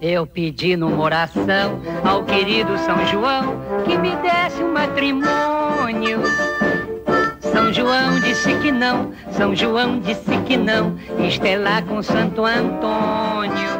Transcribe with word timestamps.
Eu 0.00 0.26
pedi 0.26 0.76
numa 0.76 1.02
oração 1.02 1.80
ao 2.04 2.22
querido 2.24 2.76
São 2.78 3.06
João 3.06 3.56
que 3.84 3.96
me 3.96 4.14
desse 4.16 4.62
um 4.62 4.72
matrimônio. 4.72 6.20
São 7.40 7.72
João 7.72 8.20
disse 8.20 8.54
que 8.56 8.70
não, 8.70 9.12
São 9.30 9.56
João 9.56 10.00
disse 10.00 10.36
que 10.46 10.56
não, 10.56 10.96
estelar 11.26 11.84
com 11.86 12.02
Santo 12.02 12.44
Antônio. 12.44 13.71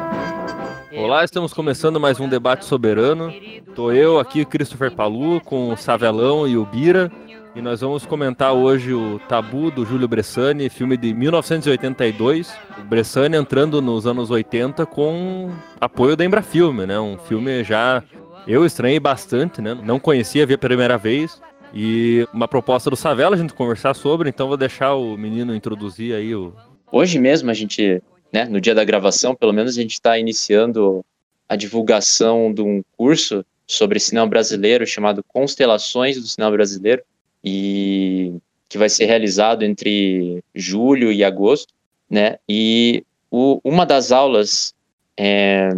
Olá, 1.02 1.24
estamos 1.24 1.52
começando 1.52 1.98
mais 1.98 2.20
um 2.20 2.28
debate 2.28 2.64
soberano. 2.64 3.34
Tô 3.74 3.90
eu 3.90 4.20
aqui, 4.20 4.44
Christopher 4.44 4.92
Palu, 4.92 5.40
com 5.40 5.72
o 5.72 5.76
Savelão 5.76 6.46
e 6.46 6.56
o 6.56 6.64
Bira. 6.64 7.10
E 7.56 7.60
nós 7.60 7.80
vamos 7.80 8.06
comentar 8.06 8.52
hoje 8.52 8.94
o 8.94 9.18
Tabu 9.28 9.72
do 9.72 9.84
Júlio 9.84 10.06
Bressani, 10.06 10.70
filme 10.70 10.96
de 10.96 11.12
1982. 11.12 12.54
O 12.78 12.84
Bressani 12.84 13.36
entrando 13.36 13.82
nos 13.82 14.06
anos 14.06 14.30
80 14.30 14.86
com 14.86 15.50
apoio 15.80 16.16
da 16.16 16.24
Embrafilme, 16.24 16.86
né? 16.86 17.00
Um 17.00 17.18
filme 17.18 17.64
já 17.64 18.04
eu 18.46 18.64
estranhei 18.64 19.00
bastante, 19.00 19.60
né? 19.60 19.76
Não 19.82 19.98
conhecia, 19.98 20.46
vi 20.46 20.54
a 20.54 20.58
primeira 20.58 20.96
vez. 20.96 21.42
E 21.74 22.28
uma 22.32 22.46
proposta 22.46 22.88
do 22.88 22.96
Savela 22.96 23.34
a 23.34 23.38
gente 23.38 23.54
conversar 23.54 23.94
sobre, 23.94 24.28
então 24.28 24.46
vou 24.46 24.56
deixar 24.56 24.94
o 24.94 25.16
menino 25.16 25.52
introduzir 25.52 26.14
aí 26.14 26.32
o. 26.32 26.54
Hoje 26.92 27.18
mesmo 27.18 27.50
a 27.50 27.54
gente, 27.54 28.00
né, 28.32 28.46
no 28.46 28.60
dia 28.60 28.74
da 28.74 28.84
gravação, 28.84 29.34
pelo 29.34 29.52
menos 29.52 29.76
a 29.76 29.80
gente 29.80 29.92
está 29.92 30.18
iniciando 30.18 31.04
a 31.48 31.54
divulgação 31.54 32.52
de 32.52 32.62
um 32.62 32.82
curso 32.96 33.44
sobre 33.66 34.00
cinema 34.00 34.26
brasileiro 34.26 34.86
chamado 34.86 35.22
Constelações 35.22 36.20
do 36.20 36.26
Cinema 36.26 36.50
Brasileiro 36.50 37.02
e 37.44 38.34
que 38.68 38.78
vai 38.78 38.88
ser 38.88 39.04
realizado 39.04 39.62
entre 39.62 40.42
julho 40.54 41.12
e 41.12 41.22
agosto, 41.22 41.74
né? 42.08 42.38
E 42.48 43.04
o, 43.30 43.60
uma 43.62 43.84
das 43.84 44.12
aulas 44.12 44.74
é, 45.16 45.68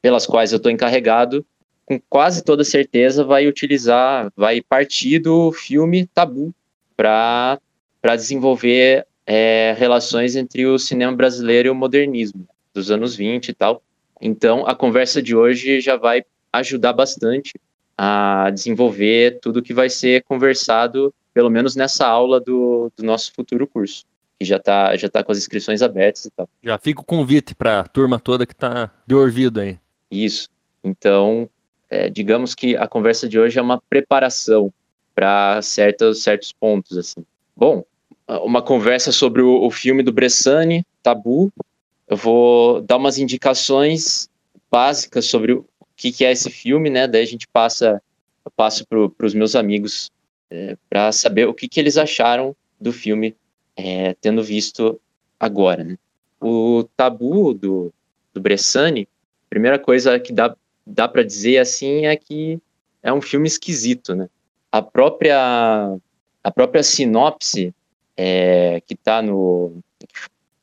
pelas 0.00 0.26
quais 0.26 0.52
eu 0.52 0.58
estou 0.58 0.70
encarregado, 0.70 1.44
com 1.84 2.00
quase 2.08 2.44
toda 2.44 2.62
certeza, 2.62 3.24
vai 3.24 3.46
utilizar, 3.46 4.30
vai 4.36 4.60
partir 4.60 5.18
do 5.18 5.50
filme 5.52 6.06
Tabu 6.06 6.54
para 6.96 7.58
desenvolver 8.14 9.06
é, 9.30 9.74
relações 9.76 10.34
entre 10.36 10.64
o 10.66 10.78
cinema 10.78 11.14
brasileiro 11.14 11.68
e 11.68 11.70
o 11.70 11.74
modernismo 11.74 12.48
dos 12.72 12.90
anos 12.90 13.14
20 13.14 13.50
e 13.50 13.52
tal. 13.52 13.82
Então, 14.18 14.66
a 14.66 14.74
conversa 14.74 15.20
de 15.20 15.36
hoje 15.36 15.82
já 15.82 15.96
vai 15.96 16.24
ajudar 16.50 16.94
bastante 16.94 17.52
a 17.96 18.48
desenvolver 18.48 19.38
tudo 19.42 19.62
que 19.62 19.74
vai 19.74 19.90
ser 19.90 20.22
conversado, 20.22 21.12
pelo 21.34 21.50
menos 21.50 21.76
nessa 21.76 22.06
aula 22.06 22.40
do, 22.40 22.90
do 22.96 23.04
nosso 23.04 23.30
futuro 23.34 23.66
curso, 23.66 24.06
que 24.40 24.46
já 24.46 24.56
está 24.56 24.96
já 24.96 25.10
tá 25.10 25.22
com 25.22 25.30
as 25.30 25.36
inscrições 25.36 25.82
abertas 25.82 26.24
e 26.24 26.30
tal. 26.30 26.48
Já 26.62 26.78
fica 26.78 27.02
o 27.02 27.04
convite 27.04 27.54
para 27.54 27.80
a 27.80 27.84
turma 27.84 28.18
toda 28.18 28.46
que 28.46 28.54
está 28.54 28.90
de 29.06 29.14
ouvido 29.14 29.60
aí. 29.60 29.78
Isso. 30.10 30.48
Então, 30.82 31.50
é, 31.90 32.08
digamos 32.08 32.54
que 32.54 32.74
a 32.78 32.88
conversa 32.88 33.28
de 33.28 33.38
hoje 33.38 33.58
é 33.58 33.62
uma 33.62 33.78
preparação 33.90 34.72
para 35.14 35.60
certos, 35.60 36.22
certos 36.22 36.50
pontos. 36.50 36.96
assim. 36.96 37.22
Bom, 37.54 37.84
uma 38.28 38.62
conversa 38.62 39.10
sobre 39.10 39.42
o, 39.42 39.64
o 39.64 39.70
filme 39.70 40.02
do 40.02 40.12
Bressani, 40.12 40.84
Tabu. 41.02 41.52
Eu 42.06 42.16
vou 42.16 42.80
dar 42.82 42.96
umas 42.96 43.18
indicações 43.18 44.28
básicas 44.70 45.26
sobre 45.26 45.52
o, 45.52 45.66
que, 45.98 46.12
que 46.12 46.24
é 46.24 46.30
esse 46.30 46.48
filme, 46.48 46.88
né? 46.88 47.08
Daí 47.08 47.22
a 47.22 47.26
gente 47.26 47.46
passa, 47.48 48.00
eu 48.44 48.50
passo 48.52 48.86
para 48.86 49.26
os 49.26 49.34
meus 49.34 49.56
amigos 49.56 50.10
é, 50.48 50.76
para 50.88 51.10
saber 51.10 51.46
o 51.46 51.52
que, 51.52 51.68
que 51.68 51.80
eles 51.80 51.98
acharam 51.98 52.54
do 52.80 52.92
filme, 52.92 53.34
é, 53.76 54.14
tendo 54.20 54.42
visto 54.42 54.98
agora, 55.38 55.82
né? 55.82 55.98
O 56.40 56.88
tabu 56.96 57.52
do, 57.52 57.92
do 58.32 58.40
Bressani, 58.40 59.08
primeira 59.50 59.78
coisa 59.78 60.20
que 60.20 60.32
dá, 60.32 60.54
dá 60.86 61.08
para 61.08 61.24
dizer 61.24 61.58
assim 61.58 62.06
é 62.06 62.14
que 62.14 62.60
é 63.02 63.12
um 63.12 63.20
filme 63.20 63.48
esquisito, 63.48 64.14
né? 64.14 64.28
A 64.70 64.80
própria 64.80 65.98
a 66.44 66.50
própria 66.50 66.84
sinopse 66.84 67.74
é, 68.18 68.82
que 68.84 68.94
está 68.94 69.22
no 69.22 69.78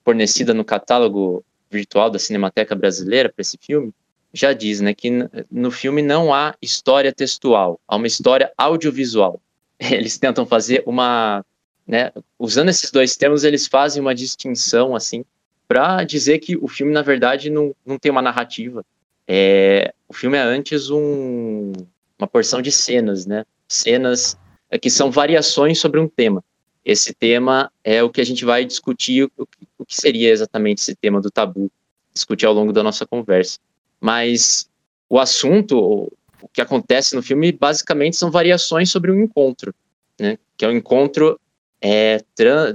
fornecida 0.03 0.53
no 0.53 0.65
catálogo 0.65 1.43
virtual 1.71 2.09
da 2.09 2.19
Cinemateca 2.19 2.75
Brasileira 2.75 3.29
para 3.29 3.41
esse 3.41 3.57
filme 3.57 3.93
já 4.35 4.51
diz, 4.51 4.81
né, 4.81 4.93
que 4.93 5.09
no 5.49 5.71
filme 5.71 6.01
não 6.01 6.33
há 6.33 6.53
história 6.61 7.13
textual, 7.13 7.79
há 7.87 7.95
uma 7.95 8.05
história 8.05 8.51
audiovisual. 8.57 9.39
Eles 9.79 10.17
tentam 10.17 10.45
fazer 10.45 10.83
uma, 10.85 11.43
né, 11.87 12.11
usando 12.37 12.67
esses 12.67 12.91
dois 12.91 13.15
termos, 13.15 13.45
eles 13.45 13.65
fazem 13.65 14.01
uma 14.01 14.13
distinção 14.13 14.93
assim 14.93 15.23
para 15.67 16.03
dizer 16.03 16.39
que 16.39 16.57
o 16.57 16.67
filme 16.67 16.91
na 16.91 17.01
verdade 17.01 17.49
não, 17.49 17.73
não 17.85 17.97
tem 17.97 18.11
uma 18.11 18.21
narrativa. 18.21 18.85
É, 19.27 19.93
o 20.07 20.13
filme 20.13 20.37
é 20.37 20.41
antes 20.41 20.89
um, 20.89 21.71
uma 22.19 22.27
porção 22.27 22.61
de 22.61 22.71
cenas, 22.71 23.25
né? 23.25 23.45
Cenas 23.67 24.37
que 24.81 24.89
são 24.89 25.09
variações 25.09 25.79
sobre 25.79 25.99
um 25.99 26.07
tema. 26.07 26.43
Esse 26.85 27.13
tema 27.13 27.71
é 27.83 28.03
o 28.03 28.09
que 28.11 28.21
a 28.21 28.25
gente 28.25 28.45
vai 28.45 28.63
discutir, 28.63 29.23
o, 29.23 29.47
o 29.79 29.85
que 29.85 29.95
seria 29.95 30.29
exatamente 30.29 30.79
esse 30.79 30.95
tema 30.95 31.19
do 31.19 31.31
tabu, 31.31 31.71
discutir 32.13 32.45
ao 32.45 32.53
longo 32.53 32.71
da 32.71 32.83
nossa 32.83 33.07
conversa. 33.07 33.57
Mas 33.99 34.69
o 35.09 35.19
assunto, 35.19 36.11
o 36.41 36.47
que 36.53 36.61
acontece 36.61 37.15
no 37.15 37.23
filme, 37.23 37.51
basicamente 37.51 38.15
são 38.15 38.29
variações 38.29 38.91
sobre 38.91 39.11
um 39.11 39.21
encontro, 39.23 39.73
né? 40.19 40.37
Que 40.55 40.63
é 40.63 40.67
um 40.67 40.71
encontro, 40.71 41.39
é, 41.81 42.23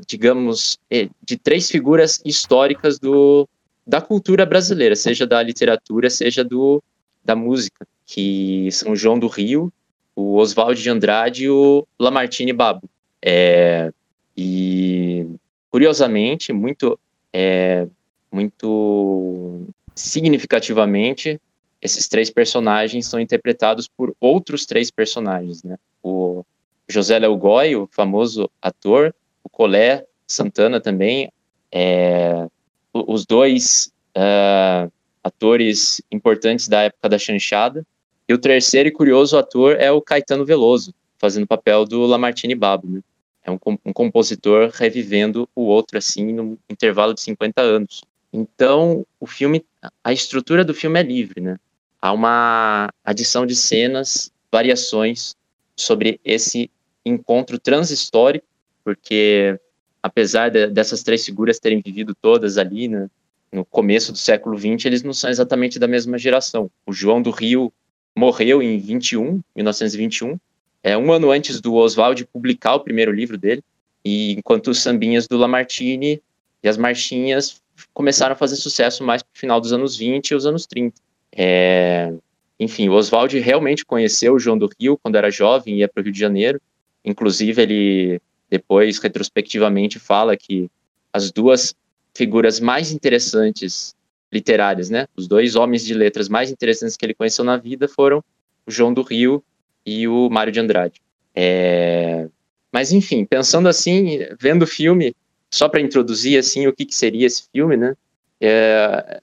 digamos, 0.06 0.76
é, 0.90 1.08
de 1.22 1.36
três 1.36 1.70
figuras 1.70 2.20
históricas 2.24 2.98
do, 2.98 3.48
da 3.86 4.00
cultura 4.00 4.44
brasileira, 4.44 4.96
seja 4.96 5.26
da 5.26 5.40
literatura, 5.40 6.10
seja 6.10 6.42
do, 6.42 6.82
da 7.24 7.36
música, 7.36 7.86
que 8.04 8.68
são 8.72 8.96
João 8.96 9.18
do 9.18 9.28
Rio, 9.28 9.72
o 10.16 10.36
Oswald 10.36 10.82
de 10.82 10.90
Andrade 10.90 11.44
e 11.44 11.50
o 11.50 11.86
Lamartine 11.98 12.52
Babo. 12.52 12.90
É, 13.22 13.92
e, 14.42 15.26
curiosamente, 15.70 16.50
muito, 16.50 16.98
é, 17.30 17.86
muito 18.32 19.66
significativamente, 19.94 21.38
esses 21.82 22.08
três 22.08 22.30
personagens 22.30 23.06
são 23.06 23.20
interpretados 23.20 23.86
por 23.86 24.16
outros 24.18 24.64
três 24.64 24.90
personagens, 24.90 25.62
né? 25.62 25.76
O 26.02 26.42
José 26.88 27.18
Léo 27.18 27.36
Goy, 27.36 27.76
o 27.76 27.86
famoso 27.92 28.50
ator, 28.62 29.14
o 29.44 29.50
Colé 29.50 30.06
Santana 30.26 30.80
também, 30.80 31.30
é, 31.70 32.46
os 32.94 33.26
dois 33.26 33.92
uh, 34.16 34.90
atores 35.22 36.00
importantes 36.10 36.66
da 36.66 36.82
época 36.84 37.10
da 37.10 37.18
chanchada, 37.18 37.86
e 38.26 38.32
o 38.32 38.38
terceiro 38.38 38.88
e 38.88 38.92
curioso 38.92 39.36
ator 39.36 39.76
é 39.78 39.90
o 39.92 40.00
Caetano 40.00 40.46
Veloso, 40.46 40.94
fazendo 41.18 41.44
o 41.44 41.48
papel 41.48 41.84
do 41.84 42.06
Lamartine 42.06 42.54
Babo, 42.54 42.88
né? 42.88 43.00
É 43.42 43.50
um, 43.50 43.58
um 43.84 43.92
compositor 43.92 44.70
revivendo 44.72 45.48
o 45.54 45.62
outro, 45.62 45.96
assim, 45.96 46.32
no 46.32 46.58
intervalo 46.68 47.14
de 47.14 47.20
50 47.20 47.60
anos. 47.62 48.02
Então, 48.32 49.06
o 49.18 49.26
filme, 49.26 49.64
a 50.04 50.12
estrutura 50.12 50.64
do 50.64 50.74
filme 50.74 51.00
é 51.00 51.02
livre, 51.02 51.40
né? 51.40 51.58
Há 52.00 52.12
uma 52.12 52.88
adição 53.04 53.44
de 53.44 53.54
cenas, 53.54 54.32
variações 54.50 55.34
sobre 55.76 56.20
esse 56.24 56.70
encontro 57.04 57.58
transhistórico, 57.58 58.46
porque 58.84 59.58
apesar 60.02 60.48
de, 60.50 60.68
dessas 60.68 61.02
três 61.02 61.24
figuras 61.24 61.58
terem 61.58 61.80
vivido 61.80 62.14
todas 62.14 62.56
ali 62.56 62.88
né, 62.88 63.08
no 63.52 63.64
começo 63.64 64.12
do 64.12 64.18
século 64.18 64.58
XX, 64.58 64.86
eles 64.86 65.02
não 65.02 65.12
são 65.12 65.28
exatamente 65.28 65.78
da 65.78 65.88
mesma 65.88 66.16
geração. 66.16 66.70
O 66.86 66.92
João 66.92 67.20
do 67.20 67.30
Rio 67.30 67.72
morreu 68.16 68.62
em 68.62 68.78
21, 68.78 69.40
1921, 69.54 70.38
é 70.82 70.96
um 70.96 71.12
ano 71.12 71.30
antes 71.30 71.60
do 71.60 71.74
Oswald 71.74 72.24
publicar 72.26 72.74
o 72.74 72.80
primeiro 72.80 73.12
livro 73.12 73.36
dele, 73.36 73.62
e 74.04 74.32
enquanto 74.32 74.68
os 74.68 74.78
sambinhas 74.78 75.26
do 75.26 75.36
Lamartine 75.36 76.22
e 76.62 76.68
as 76.68 76.76
marchinhas 76.76 77.60
começaram 77.92 78.32
a 78.32 78.36
fazer 78.36 78.56
sucesso 78.56 79.04
mais 79.04 79.22
no 79.22 79.28
final 79.32 79.60
dos 79.60 79.72
anos 79.72 79.96
20 79.96 80.30
e 80.30 80.34
os 80.34 80.46
anos 80.46 80.66
30. 80.66 81.00
É, 81.32 82.12
enfim, 82.58 82.88
o 82.88 82.92
Oswald 82.92 83.38
realmente 83.38 83.84
conheceu 83.84 84.34
o 84.34 84.38
João 84.38 84.58
do 84.58 84.68
Rio 84.78 84.98
quando 85.02 85.16
era 85.16 85.30
jovem 85.30 85.74
e 85.74 85.78
ia 85.78 85.88
para 85.88 86.00
o 86.00 86.04
Rio 86.04 86.12
de 86.12 86.18
Janeiro. 86.18 86.60
Inclusive, 87.04 87.62
ele 87.62 88.20
depois, 88.50 88.98
retrospectivamente, 88.98 89.98
fala 89.98 90.36
que 90.36 90.70
as 91.12 91.30
duas 91.30 91.74
figuras 92.14 92.58
mais 92.58 92.90
interessantes 92.90 93.94
literárias, 94.32 94.90
né? 94.90 95.06
Os 95.16 95.26
dois 95.26 95.56
homens 95.56 95.84
de 95.84 95.94
letras 95.94 96.28
mais 96.28 96.50
interessantes 96.50 96.96
que 96.96 97.04
ele 97.04 97.14
conheceu 97.14 97.44
na 97.44 97.56
vida 97.56 97.88
foram 97.88 98.22
o 98.66 98.70
João 98.70 98.92
do 98.92 99.02
Rio 99.02 99.42
e 99.90 100.06
o 100.06 100.30
Mário 100.30 100.52
de 100.52 100.60
Andrade. 100.60 101.00
É... 101.34 102.28
Mas, 102.72 102.92
enfim, 102.92 103.24
pensando 103.24 103.68
assim, 103.68 104.20
vendo 104.38 104.62
o 104.62 104.66
filme, 104.66 105.14
só 105.50 105.68
para 105.68 105.80
introduzir 105.80 106.38
assim 106.38 106.66
o 106.66 106.72
que, 106.72 106.86
que, 106.86 106.94
seria 106.94 107.26
esse 107.26 107.44
filme, 107.52 107.76
né? 107.76 107.96
É, 108.40 109.20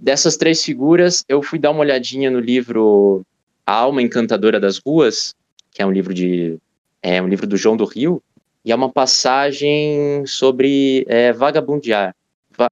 dessas 0.00 0.36
três 0.36 0.64
figuras, 0.64 1.24
eu 1.28 1.42
fui 1.42 1.58
dar 1.58 1.72
uma 1.72 1.80
olhadinha 1.80 2.30
no 2.30 2.38
livro 2.38 3.22
A 3.66 3.72
Alma 3.72 4.00
Encantadora 4.00 4.60
das 4.60 4.78
Ruas, 4.78 5.34
que 5.72 5.82
é 5.82 5.86
um 5.86 5.90
livro 5.90 6.14
de 6.14 6.56
é 7.02 7.20
um 7.20 7.28
livro 7.28 7.46
do 7.46 7.56
João 7.56 7.76
do 7.76 7.84
Rio, 7.84 8.22
e 8.64 8.72
é 8.72 8.74
uma 8.74 8.90
passagem 8.90 10.24
sobre 10.26 11.04
é, 11.08 11.32
vagabundear, 11.32 12.14
va 12.56 12.68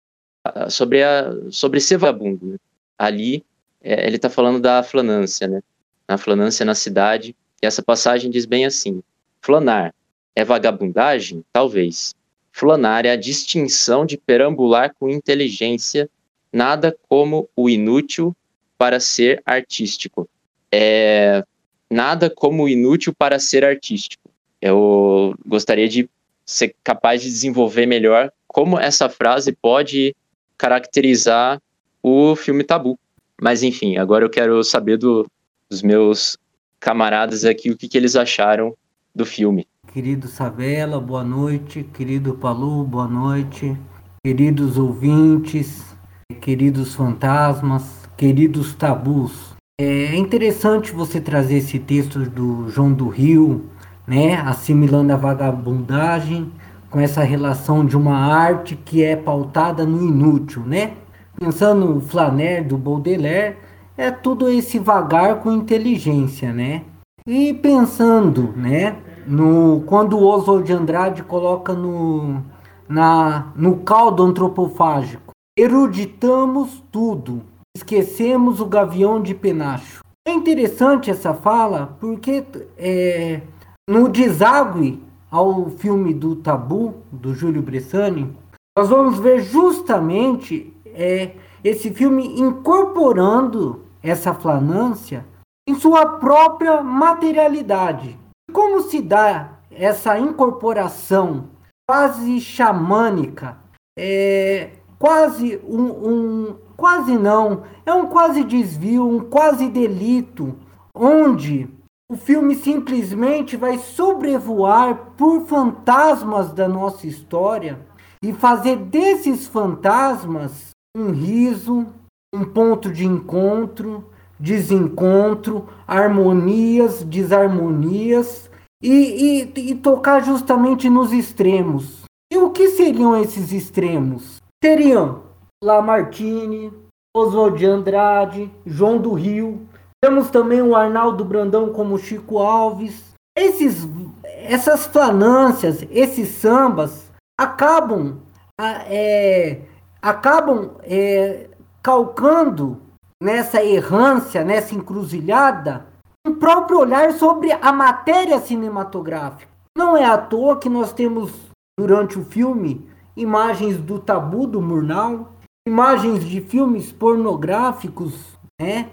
sobre, 0.69 1.03
a, 1.03 1.33
sobre 1.51 1.81
ser 1.81 1.97
vagabundo. 1.97 2.59
Ali, 2.99 3.45
é, 3.83 4.07
ele 4.07 4.17
está 4.17 4.29
falando 4.29 4.61
da 4.61 4.83
flanância, 4.83 5.47
né? 5.47 5.63
Na 6.09 6.17
flanância 6.17 6.65
na 6.65 6.75
cidade, 6.75 7.35
e 7.63 7.67
essa 7.67 7.83
passagem 7.83 8.31
diz 8.31 8.47
bem 8.47 8.65
assim: 8.65 9.03
flanar 9.41 9.95
é 10.35 10.45
vagabundagem? 10.45 11.43
Talvez. 11.53 12.15
Flanar 12.53 13.05
é 13.07 13.11
a 13.11 13.17
distinção 13.17 14.07
de 14.07 14.17
perambular 14.17 14.95
com 14.99 15.09
inteligência, 15.09 16.09
nada 16.53 16.97
como 17.09 17.49
o 17.57 17.69
inútil 17.69 18.35
para 18.79 19.01
ser 19.01 19.43
artístico. 19.45 20.29
É, 20.71 21.45
nada 21.91 22.29
como 22.31 22.69
inútil 22.69 23.15
para 23.15 23.39
ser 23.39 23.65
artístico. 23.65 24.31
Eu 24.61 25.35
gostaria 25.47 25.89
de 25.89 26.09
ser 26.45 26.75
capaz 26.83 27.23
de 27.23 27.29
desenvolver 27.29 27.87
melhor 27.87 28.31
como 28.47 28.79
essa 28.79 29.09
frase 29.09 29.53
pode 29.53 30.15
caracterizar 30.57 31.61
o 32.03 32.35
filme 32.37 32.65
Tabu. 32.65 32.99
Mas 33.41 33.63
enfim, 33.63 33.97
agora 33.99 34.25
eu 34.25 34.31
quero 34.31 34.63
saber 34.65 34.97
do, 34.97 35.27
dos 35.69 35.83
meus 35.83 36.39
camaradas 36.79 37.45
aqui 37.45 37.71
o 37.71 37.77
que, 37.77 37.89
que 37.89 37.97
eles 37.97 38.17
acharam 38.17 38.75
do 39.15 39.25
filme. 39.25 39.67
Querido 39.93 40.29
Savela, 40.29 41.01
boa 41.01 41.25
noite. 41.25 41.83
Querido 41.83 42.35
Palu, 42.35 42.85
boa 42.85 43.09
noite. 43.09 43.77
Queridos 44.25 44.77
ouvintes, 44.77 45.97
queridos 46.41 46.95
fantasmas, 46.95 48.09
queridos 48.17 48.75
tabus. 48.75 49.55
É 49.81 50.17
interessante 50.17 50.93
você 50.93 51.21
trazer 51.21 51.59
esse 51.59 51.79
texto 51.79 52.21
do 52.21 52.69
João 52.69 52.93
do 52.93 53.09
Rio, 53.09 53.67
né, 54.07 54.37
assimilando 54.37 55.13
a 55.13 55.17
vagabundagem 55.17 56.51
com 56.91 57.01
essa 57.01 57.23
relação 57.23 57.85
de 57.85 57.97
uma 57.97 58.17
arte 58.17 58.77
que 58.77 59.03
é 59.03 59.17
pautada 59.17 59.85
no 59.85 60.03
inútil, 60.03 60.63
né? 60.63 60.95
Pensando 61.39 61.95
no 61.95 62.01
Flaner 62.01 62.67
do 62.67 62.79
Baudelaire, 62.79 63.57
é 63.97 64.11
tudo 64.11 64.49
esse 64.49 64.79
vagar 64.79 65.41
com 65.41 65.51
inteligência, 65.51 66.53
né? 66.53 66.85
E 67.27 67.55
pensando, 67.55 68.53
né, 68.57 68.97
no 69.27 69.83
quando 69.87 70.19
o 70.19 70.25
Oswald 70.27 70.65
de 70.65 70.73
Andrade 70.73 71.23
coloca 71.23 71.73
no 71.73 72.43
na 72.89 73.53
no 73.57 73.79
caldo 73.79 74.23
antropofágico. 74.23 75.33
Eruditamos 75.59 76.83
tudo, 76.93 77.43
esquecemos 77.77 78.61
o 78.61 78.67
gavião 78.67 79.21
de 79.21 79.35
penacho. 79.35 80.01
É 80.27 80.33
interessante 80.33 81.11
essa 81.11 81.33
fala 81.35 81.97
porque 81.99 82.45
é, 82.77 83.41
no 83.89 84.09
deságue 84.09 85.03
ao 85.31 85.71
filme 85.71 86.13
do 86.13 86.37
Tabu 86.37 86.95
do 87.11 87.35
Júlio 87.35 87.63
Bressani, 87.63 88.37
nós 88.77 88.89
vamos 88.89 89.19
ver 89.19 89.41
justamente 89.43 90.73
é, 90.87 91.33
esse 91.65 91.91
filme 91.91 92.39
incorporando 92.41 93.86
essa 94.09 94.33
flanância 94.33 95.27
em 95.69 95.75
sua 95.75 96.07
própria 96.19 96.83
materialidade. 96.83 98.19
Como 98.53 98.83
se 98.83 99.03
dá 99.03 99.59
essa 99.71 100.19
incorporação 100.19 101.49
quase 101.89 102.41
xamânica? 102.41 103.59
É 103.99 104.71
quase 104.99 105.61
um, 105.65 106.09
um 106.09 106.57
quase 106.77 107.17
não, 107.17 107.65
é 107.85 107.93
um 107.93 108.07
quase 108.07 108.45
desvio, 108.45 109.09
um 109.09 109.21
quase 109.21 109.69
delito, 109.69 110.57
onde 110.95 111.69
o 112.11 112.17
filme 112.17 112.55
simplesmente 112.55 113.57
vai 113.57 113.79
sobrevoar 113.79 115.13
por 115.17 115.47
fantasmas 115.47 116.53
da 116.53 116.69
nossa 116.69 117.07
história 117.07 117.81
e 118.23 118.33
fazer 118.33 118.77
desses 118.77 119.47
fantasmas 119.47 120.71
um 120.97 121.11
riso, 121.11 121.87
um 122.35 122.45
ponto 122.45 122.91
de 122.93 123.05
encontro, 123.05 124.11
desencontro, 124.39 125.69
harmonias, 125.87 127.03
desarmonias 127.03 128.51
e, 128.83 129.51
e, 129.57 129.71
e 129.71 129.75
tocar 129.75 130.25
justamente 130.25 130.89
nos 130.89 131.13
extremos. 131.13 132.05
E 132.33 132.37
o 132.37 132.51
que 132.51 132.69
seriam 132.71 133.17
esses 133.17 133.53
extremos? 133.53 134.37
Seriam 134.63 135.23
Lamartine, 135.63 136.73
Oswald 137.17 137.59
de 137.59 137.67
Andrade, 137.67 138.51
João 138.67 138.99
do 138.99 139.13
Rio. 139.15 139.67
Temos 140.03 140.29
também 140.29 140.61
o 140.61 140.77
Arnaldo 140.77 141.25
Brandão 141.25 141.73
como 141.73 141.99
Chico 141.99 142.39
Alves. 142.39 143.15
Esses, 143.37 143.89
essas 144.25 144.87
flanâncias, 144.87 145.87
esses 145.91 146.29
sambas 146.29 147.11
acabam, 147.39 148.19
é, 148.59 149.61
acabam 150.03 150.73
é, 150.83 151.49
calcando 151.87 152.79
nessa 153.23 153.63
errância, 153.63 154.43
nessa 154.43 154.75
encruzilhada, 154.75 155.87
um 156.27 156.35
próprio 156.35 156.81
olhar 156.81 157.13
sobre 157.13 157.53
a 157.53 157.73
matéria 157.73 158.41
cinematográfica. 158.41 159.49
Não 159.79 159.97
é 159.97 160.05
à 160.05 160.19
toa 160.19 160.59
que 160.59 160.69
nós 160.69 160.93
temos, 160.93 161.33
durante 161.79 162.19
o 162.19 162.25
filme, 162.25 162.85
imagens 163.17 163.79
do 163.79 164.01
tabu 164.01 164.49
do 164.49 164.61
Murnau, 164.61 165.29
imagens 165.65 166.25
de 166.25 166.41
filmes 166.41 166.91
pornográficos, 166.91 168.37
né? 168.61 168.91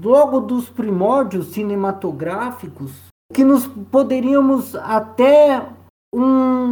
Logo 0.00 0.38
dos 0.38 0.68
primórdios 0.68 1.48
cinematográficos, 1.48 2.92
que 3.34 3.42
nos 3.42 3.66
poderíamos 3.66 4.76
até 4.76 5.66
um 6.14 6.70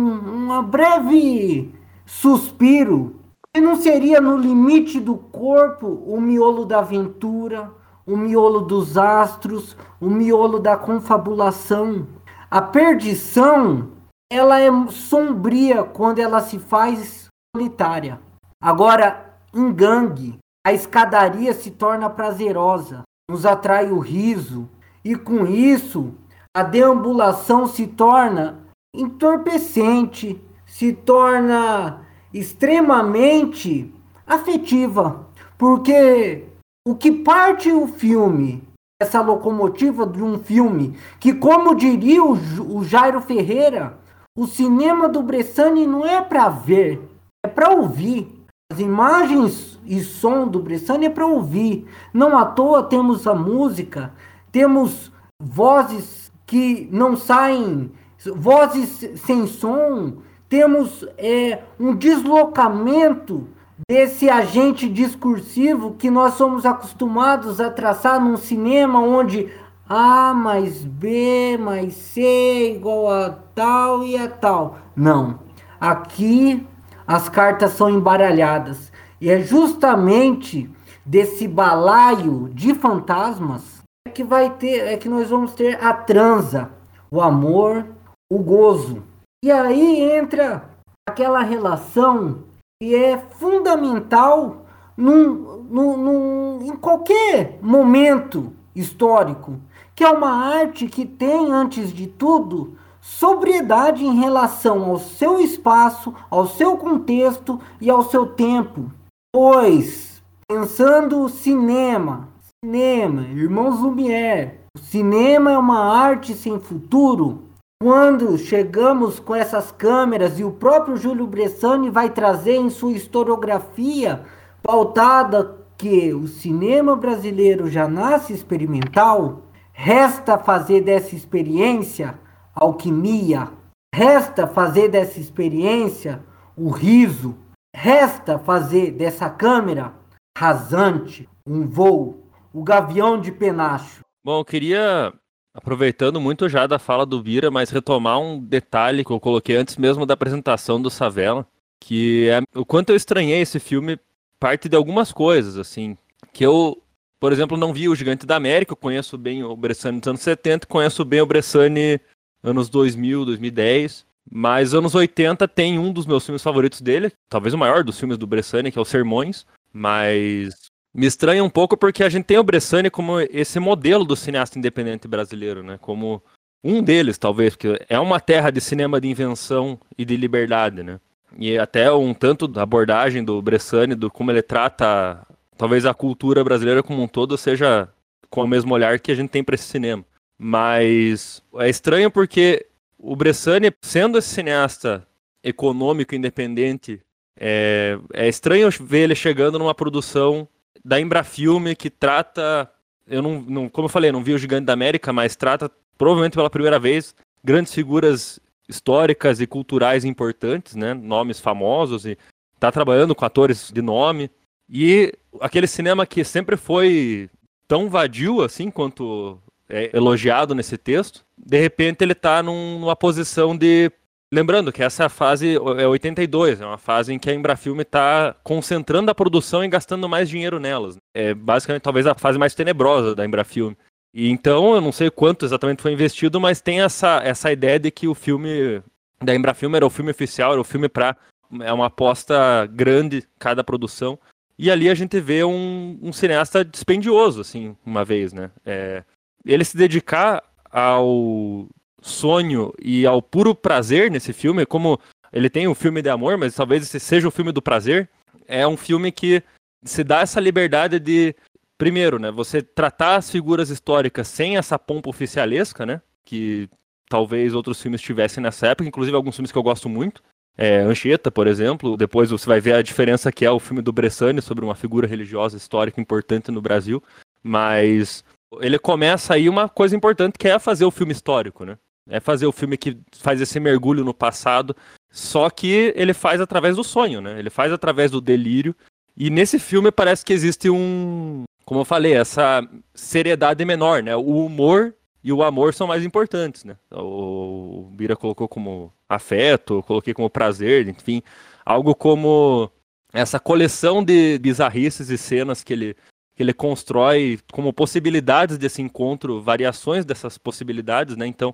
uma 0.49 0.63
breve 0.63 1.75
suspiro 2.07 3.18
e 3.57 3.61
não 3.61 3.77
seria 3.77 4.21
no 4.21 4.37
limite 4.37 5.01
do 5.01 5.17
corpo 5.17 5.87
o 6.07 6.21
miolo 6.21 6.65
da 6.65 6.81
aventura, 6.81 7.73
o 8.07 8.17
miolo 8.17 8.61
dos 8.61 8.97
astros, 8.97 9.77
o 10.01 10.09
miolo 10.09 10.59
da 10.59 10.77
confabulação. 10.77 12.07
A 12.51 12.63
perdição, 12.63 13.91
ela 14.31 14.61
é 14.61 14.71
sombria 14.89 15.83
quando 15.83 16.19
ela 16.19 16.41
se 16.41 16.59
faz 16.59 17.29
solitária. 17.55 18.21
Agora, 18.63 19.35
em 19.55 19.73
gangue, 19.73 20.39
a 20.67 20.73
escadaria 20.73 21.53
se 21.53 21.71
torna 21.71 22.11
prazerosa, 22.11 23.03
nos 23.31 23.45
atrai 23.47 23.91
o 23.91 23.99
riso, 23.99 24.69
e 25.05 25.15
com 25.15 25.47
isso, 25.47 26.15
a 26.55 26.63
deambulação 26.63 27.67
se 27.67 27.87
torna 27.87 28.59
entorpecente, 28.95 30.43
se 30.67 30.93
torna 30.93 32.07
extremamente 32.33 33.93
afetiva, 34.27 35.27
porque 35.57 36.45
o 36.87 36.95
que 36.95 37.13
parte 37.13 37.71
o 37.71 37.87
filme, 37.87 38.63
essa 39.01 39.21
locomotiva 39.21 40.07
de 40.07 40.23
um 40.23 40.39
filme, 40.39 40.99
que 41.21 41.33
como 41.33 41.75
diria 41.75 42.23
o, 42.23 42.33
o 42.33 42.85
Jairo 42.85 43.21
Ferreira, 43.21 43.99
o 44.37 44.47
cinema 44.47 45.09
do 45.09 45.23
Bressani 45.23 45.87
não 45.87 46.07
é 46.07 46.23
para 46.23 46.49
ver, 46.49 47.01
é 47.45 47.49
para 47.49 47.71
ouvir. 47.71 48.35
As 48.71 48.79
imagens 48.81 49.81
e 49.85 50.01
som 50.01 50.47
do 50.47 50.61
Bressani 50.61 51.07
é 51.07 51.11
para 51.11 51.27
ouvir. 51.27 51.87
Não 52.13 52.37
à 52.37 52.45
toa 52.45 52.83
temos 52.83 53.27
a 53.27 53.35
música, 53.35 54.13
temos 54.53 55.11
vozes 55.43 56.31
que 56.47 56.89
não 56.93 57.17
saem, 57.17 57.91
vozes 58.37 59.21
sem 59.21 59.47
som, 59.47 60.19
temos 60.49 61.07
é, 61.17 61.63
um 61.79 61.95
deslocamento 61.95 63.49
desse 63.89 64.29
agente 64.29 64.89
discursivo 64.89 65.95
que 65.95 66.11
nós 66.11 66.35
somos 66.35 66.67
acostumados 66.67 67.61
a 67.61 67.71
traçar 67.71 68.21
num 68.21 68.37
cinema 68.37 69.01
onde 69.01 69.53
A 69.89 70.35
mais 70.35 70.85
B 70.85 71.57
mais 71.59 71.95
C 71.95 72.75
igual 72.75 73.11
a 73.11 73.31
tal 73.55 74.03
e 74.05 74.17
a 74.17 74.29
tal. 74.29 74.79
Não. 74.97 75.39
Aqui 75.81 76.67
as 77.07 77.29
cartas 77.29 77.73
são 77.73 77.89
embaralhadas. 77.89 78.93
E 79.21 79.31
é 79.31 79.41
justamente 79.41 80.71
desse 81.05 81.49
balaio 81.49 82.51
de 82.53 82.75
fantasmas 82.75 83.83
que 84.15 84.23
vai 84.23 84.51
ter, 84.51 84.81
é 84.87 84.97
que 84.97 85.09
nós 85.09 85.31
vamos 85.31 85.55
ter 85.55 85.83
a 85.83 85.93
transa, 85.93 86.71
o 87.11 87.21
amor, 87.21 87.87
o 88.31 88.39
gozo. 88.39 89.03
E 89.45 89.51
aí 89.53 90.01
entra 90.03 90.69
aquela 91.09 91.41
relação 91.41 92.45
que 92.81 92.95
é 92.95 93.19
fundamental 93.19 94.67
num, 94.97 95.63
num, 95.71 95.97
num, 95.97 96.63
em 96.63 96.77
qualquer 96.77 97.59
momento 97.63 98.53
histórico, 98.75 99.61
que 99.95 100.03
é 100.03 100.11
uma 100.11 100.31
arte 100.31 100.87
que 100.87 101.07
tem, 101.07 101.53
antes 101.53 101.93
de 101.93 102.07
tudo, 102.07 102.77
sobriedade 103.01 104.05
em 104.05 104.21
relação 104.21 104.91
ao 104.91 104.99
seu 104.99 105.41
espaço, 105.41 106.15
ao 106.29 106.47
seu 106.47 106.77
contexto 106.77 107.61
e 107.81 107.89
ao 107.89 108.03
seu 108.03 108.27
tempo. 108.27 108.91
Pois 109.33 110.21
pensando 110.49 111.29
cinema, 111.29 112.29
cinema, 112.65 113.23
irmãos 113.23 113.81
Lumière, 113.81 114.61
o 114.75 114.81
cinema 114.81 115.53
é 115.53 115.59
uma 115.59 115.81
arte 115.95 116.35
sem 116.35 116.59
futuro. 116.59 117.48
Quando 117.81 118.37
chegamos 118.37 119.21
com 119.21 119.37
essas 119.37 119.71
câmeras 119.71 120.41
e 120.41 120.43
o 120.43 120.51
próprio 120.51 120.97
Júlio 120.97 121.29
Bressani 121.29 121.91
vai 121.91 122.11
trazer 122.11 122.57
em 122.57 122.69
sua 122.71 122.91
historiografia 122.91 124.25
pautada 124.61 125.65
que 125.77 126.13
o 126.13 126.27
cinema 126.27 126.97
brasileiro 126.97 127.71
já 127.71 127.87
nasce 127.87 128.33
experimental, 128.33 129.45
resta 129.73 130.37
fazer 130.37 130.81
dessa 130.81 131.15
experiência 131.15 132.19
alquimia, 132.53 133.49
resta 133.95 134.49
fazer 134.49 134.89
dessa 134.89 135.21
experiência 135.21 136.21
o 136.57 136.71
riso, 136.71 137.39
resta 137.73 138.41
fazer 138.41 138.91
dessa 138.91 139.31
câmera 139.31 139.95
rasante 140.37 141.29
um 141.47 141.65
voo, 141.65 142.29
o 142.53 142.65
gavião 142.65 143.21
de 143.21 143.31
penacho. 143.31 144.01
Bom, 144.25 144.45
queria, 144.45 145.13
aproveitando 145.59 146.21
muito 146.21 146.49
já 146.49 146.67
da 146.67 146.79
fala 146.79 147.05
do 147.05 147.21
Vira, 147.21 147.51
mas 147.51 147.71
retomar 147.71 148.21
um 148.21 148.39
detalhe 148.39 149.05
que 149.05 149.11
eu 149.11 149.19
coloquei 149.19 149.57
antes 149.57 149.77
mesmo 149.77 150.07
da 150.07 150.15
apresentação 150.15 150.81
do 150.81 150.89
Savela, 150.89 151.45
que 151.81 152.29
é 152.29 152.41
o 152.59 152.65
quanto 152.65 152.91
eu 152.91 152.97
estranhei 152.97 153.41
esse 153.41 153.59
filme 153.59 153.99
parte 154.39 154.69
de 154.69 154.77
algumas 154.77 155.11
coisas, 155.11 155.57
assim, 155.57 155.99
que 156.33 156.47
eu, 156.47 156.81
por 157.19 157.33
exemplo, 157.33 157.57
não 157.57 157.73
vi 157.73 157.89
o 157.89 157.95
Gigante 157.95 158.25
da 158.25 158.37
América, 158.37 158.73
eu 158.73 158.77
conheço 158.77 159.19
bem 159.19 159.43
o 159.43 159.57
Bressani 159.57 159.99
dos 159.99 160.09
anos 160.09 160.21
70, 160.21 160.67
conheço 160.69 161.05
bem 161.05 161.21
o 161.21 161.27
Bressani 161.27 162.01
anos 162.41 162.69
2000, 162.69 163.25
2010, 163.25 164.07
mas 164.31 164.75
anos 164.75 164.95
80 164.95 165.49
tem 165.49 165.77
um 165.77 165.93
dos 165.93 166.07
meus 166.07 166.25
filmes 166.25 166.43
favoritos 166.43 166.81
dele, 166.81 167.13
talvez 167.29 167.53
o 167.53 167.59
maior 167.59 167.83
dos 167.83 167.99
filmes 167.99 168.17
do 168.17 168.29
Bressani, 168.29 168.71
que 168.71 168.79
é 168.79 168.83
o 168.83 168.85
Sermões, 168.85 169.45
mas 169.73 170.68
me 170.95 171.07
estranha 171.07 171.45
um 171.45 171.51
pouco 171.51 171.77
porque 171.77 172.03
a 172.03 172.09
gente 172.09 172.25
tem 172.25 172.39
o 172.39 172.45
Bressani 172.45 172.91
como 172.91 173.21
esse 173.21 173.59
modelo 173.59 174.05
do 174.05 174.17
cineasta 174.17 174.59
independente 174.59 175.07
brasileiro, 175.07 175.63
né? 175.63 175.79
Como 175.81 176.23
um 176.63 176.83
deles, 176.83 177.19
talvez, 177.19 177.55
porque 177.55 177.81
é 177.89 177.99
uma 177.99 178.19
terra 178.21 178.51
de 178.51 178.61
cinema 178.61 179.01
de 179.01 179.09
invenção 179.09 179.79
e 179.97 180.05
de 180.05 180.17
liberdade, 180.17 180.83
né? 180.83 181.01
E 181.39 181.59
até 181.59 181.93
um 181.93 182.15
tanto 182.15 182.49
da 182.49 182.63
abordagem 182.63 183.23
do 183.23 183.41
Bressani, 183.41 183.95
do 183.95 184.11
como 184.11 184.31
ele 184.31 184.43
trata 184.43 185.27
talvez 185.57 185.85
a 185.85 185.93
cultura 185.93 186.43
brasileira 186.43 186.83
como 186.83 187.03
um 187.03 187.09
todo 187.09 187.37
seja 187.37 187.89
com 188.31 188.43
o 188.43 188.49
mesmo 188.49 188.73
olhar 188.75 188.99
que 188.99 189.13
a 189.13 189.15
gente 189.15 189.31
tem 189.31 189.45
para 189.45 189.55
esse 189.55 189.65
cinema. 189.65 190.05
Mas 190.39 191.43
é 191.57 191.69
estranho 191.69 192.11
porque 192.11 192.67
o 192.99 193.15
Bressani, 193.15 193.73
sendo 193.83 194.19
esse 194.19 194.29
cineasta 194.29 195.07
econômico 195.43 196.15
independente, 196.15 197.01
é, 197.39 197.99
é 198.13 198.29
estranho 198.29 198.71
ver 198.81 199.05
ele 199.05 199.15
chegando 199.15 199.59
numa 199.59 199.75
produção 199.75 200.49
da 200.85 201.01
Embrafilme 201.01 201.75
que 201.77 201.91
trata, 201.91 202.71
eu 203.07 203.23
não, 203.23 203.41
não, 203.41 203.69
como 203.69 203.87
eu 203.87 203.91
falei, 203.91 204.13
não 204.13 204.23
vi 204.23 204.35
o 204.35 204.39
Gigante 204.39 204.67
da 204.67 204.73
América, 204.73 205.13
mas 205.13 205.37
trata 205.37 205.71
provavelmente 205.97 206.35
pela 206.35 206.51
primeira 206.51 206.79
vez 206.79 207.15
grandes 207.43 207.75
figuras 207.75 208.41
históricas 208.69 209.41
e 209.41 209.47
culturais 209.47 210.05
importantes, 210.05 210.75
né? 210.75 210.95
Nomes 210.95 211.41
famosos 211.41 212.05
e 212.05 212.19
tá 212.61 212.71
trabalhando 212.71 213.15
com 213.15 213.25
atores 213.25 213.71
de 213.73 213.81
nome. 213.81 214.31
E 214.69 215.13
aquele 215.41 215.67
cinema 215.67 216.07
que 216.07 216.23
sempre 216.25 216.57
foi 216.57 217.31
tão 217.67 217.89
vadio 217.89 218.43
assim 218.43 218.71
quanto 218.71 219.39
é 219.69 219.91
elogiado 219.95 220.55
nesse 220.55 220.79
texto, 220.79 221.25
de 221.37 221.59
repente 221.59 222.03
ele 222.03 222.15
tá 222.15 222.43
num, 222.43 222.79
numa 222.79 222.97
posição 222.97 223.57
de 223.57 223.91
Lembrando 224.31 224.73
que 224.73 224.83
essa 224.83 225.09
fase 225.09 225.57
é 225.57 225.87
82, 225.87 226.61
é 226.61 226.67
uma 226.67 226.77
fase 226.77 227.15
em 227.15 227.19
que 227.19 227.31
a 227.31 227.35
Embrafilme 227.35 227.81
está 227.81 228.35
concentrando 228.45 229.11
a 229.11 229.15
produção 229.15 229.65
e 229.65 229.69
gastando 229.69 230.07
mais 230.09 230.29
dinheiro 230.29 230.61
nelas. 230.61 230.97
É 231.15 231.33
basicamente 231.33 231.83
talvez 231.83 232.07
a 232.07 232.15
fase 232.15 232.39
mais 232.39 232.55
tenebrosa 232.55 233.15
da 233.15 233.25
Embrafilme. 233.25 233.77
E 234.13 234.29
então, 234.29 234.75
eu 234.75 234.81
não 234.81 234.93
sei 234.93 235.11
quanto 235.11 235.47
exatamente 235.47 235.81
foi 235.81 235.93
investido, 235.93 236.39
mas 236.41 236.61
tem 236.61 236.83
essa, 236.83 237.23
essa 237.25 237.51
ideia 237.51 237.79
de 237.79 237.91
que 237.91 238.07
o 238.07 238.15
filme 238.15 238.83
da 239.23 239.35
Embrafilme 239.35 239.77
era 239.77 239.87
o 239.87 239.91
filme 239.91 240.11
oficial, 240.11 240.53
era 240.53 240.61
o 240.61 240.65
filme 240.65 240.89
para 240.89 241.17
é 241.63 241.73
uma 241.73 241.87
aposta 241.87 242.67
grande 242.67 243.25
cada 243.39 243.65
produção. 243.65 244.19
E 244.59 244.71
ali 244.71 244.91
a 244.91 244.95
gente 244.95 245.19
vê 245.21 245.45
um, 245.45 245.99
um 246.03 246.13
cineasta 246.13 246.65
dispendioso, 246.65 247.41
assim, 247.41 247.77
uma 247.87 248.05
vez, 248.05 248.33
né? 248.33 248.51
É, 248.67 249.05
ele 249.47 249.65
se 249.65 249.77
dedicar 249.77 250.43
ao 250.71 251.69
sonho 252.01 252.73
e 252.83 253.07
ao 253.07 253.21
puro 253.21 253.55
prazer 253.55 254.11
nesse 254.11 254.33
filme, 254.33 254.65
como 254.65 254.99
ele 255.33 255.51
tem 255.51 255.69
um 255.69 255.75
filme 255.75 256.03
de 256.03 256.09
amor, 256.09 256.37
mas 256.39 256.55
talvez 256.55 256.83
esse 256.83 257.01
seja 257.01 257.29
o 257.29 257.31
filme 257.33 257.53
do 257.53 257.63
prazer, 257.63 258.09
é 258.47 258.67
um 258.67 258.77
filme 258.77 259.13
que 259.13 259.43
se 259.85 260.03
dá 260.03 260.21
essa 260.21 260.41
liberdade 260.41 260.99
de 260.99 261.35
primeiro, 261.77 262.19
né, 262.19 262.31
você 262.31 262.61
tratar 262.61 263.17
as 263.17 263.31
figuras 263.31 263.71
históricas 263.71 264.27
sem 264.27 264.57
essa 264.57 264.79
pompa 264.79 265.09
oficialesca, 265.09 265.87
né, 265.87 266.01
que 266.25 266.69
talvez 267.09 267.55
outros 267.55 267.81
filmes 267.81 268.01
tivessem 268.01 268.43
nessa 268.43 268.69
época, 268.69 268.89
inclusive 268.89 269.17
alguns 269.17 269.37
filmes 269.37 269.53
que 269.53 269.59
eu 269.59 269.63
gosto 269.63 269.89
muito, 269.89 270.23
é, 270.57 270.81
Anchieta, 270.81 271.31
por 271.31 271.47
exemplo, 271.47 271.97
depois 271.97 272.31
você 272.31 272.45
vai 272.45 272.61
ver 272.61 272.75
a 272.75 272.83
diferença 272.83 273.31
que 273.31 273.45
é 273.45 273.51
o 273.51 273.61
filme 273.61 273.81
do 273.81 273.93
Bressani 273.93 274.43
sobre 274.43 274.65
uma 274.65 274.75
figura 274.75 275.07
religiosa 275.07 275.57
histórica 275.57 276.01
importante 276.01 276.51
no 276.51 276.61
Brasil, 276.61 277.01
mas 277.41 278.25
ele 278.61 278.77
começa 278.77 279.35
aí 279.35 279.49
uma 279.49 279.69
coisa 279.69 279.95
importante 279.95 280.37
que 280.37 280.49
é 280.49 280.59
fazer 280.59 280.85
o 280.85 280.91
filme 280.91 281.13
histórico, 281.13 281.65
né? 281.65 281.79
É 282.09 282.21
fazer 282.21 282.47
o 282.47 282.53
filme 282.53 282.77
que 282.77 282.99
faz 283.13 283.41
esse 283.41 283.61
mergulho 283.61 284.05
no 284.05 284.15
passado, 284.15 284.75
só 285.11 285.51
que 285.51 285.93
ele 285.95 286.15
faz 286.15 286.41
através 286.41 286.77
do 286.77 286.85
sonho, 286.85 287.21
né? 287.21 287.39
Ele 287.39 287.51
faz 287.51 287.73
através 287.73 288.11
do 288.11 288.21
delírio. 288.21 288.75
E 289.17 289.31
nesse 289.31 289.59
filme 289.59 289.91
parece 289.91 290.25
que 290.25 290.33
existe 290.33 290.71
um, 290.71 291.45
como 291.65 291.81
eu 291.81 291.85
falei, 291.85 292.15
essa 292.15 292.67
seriedade 292.95 293.65
menor, 293.65 294.03
né? 294.03 294.17
O 294.17 294.45
humor 294.47 294.95
e 295.23 295.33
o 295.33 295.43
amor 295.43 295.75
são 295.75 295.87
mais 295.87 296.05
importantes, 296.05 296.65
né? 296.65 296.77
O 296.91 297.91
Bira 297.93 298.17
colocou 298.17 298.49
como 298.49 298.93
afeto, 299.09 299.83
coloquei 299.83 300.15
como 300.15 300.31
prazer, 300.31 300.89
enfim, 300.89 301.23
algo 301.67 301.95
como 301.95 302.71
essa 303.13 303.39
coleção 303.39 304.03
de 304.03 304.39
bizarrices 304.39 305.11
e 305.11 305.19
cenas 305.19 305.63
que 305.63 305.73
ele 305.73 305.97
que 306.35 306.43
ele 306.45 306.55
constrói 306.55 307.41
como 307.53 307.73
possibilidades 307.73 308.57
desse 308.57 308.81
encontro, 308.81 309.43
variações 309.43 310.05
dessas 310.05 310.39
possibilidades, 310.39 311.17
né? 311.17 311.27
Então, 311.27 311.53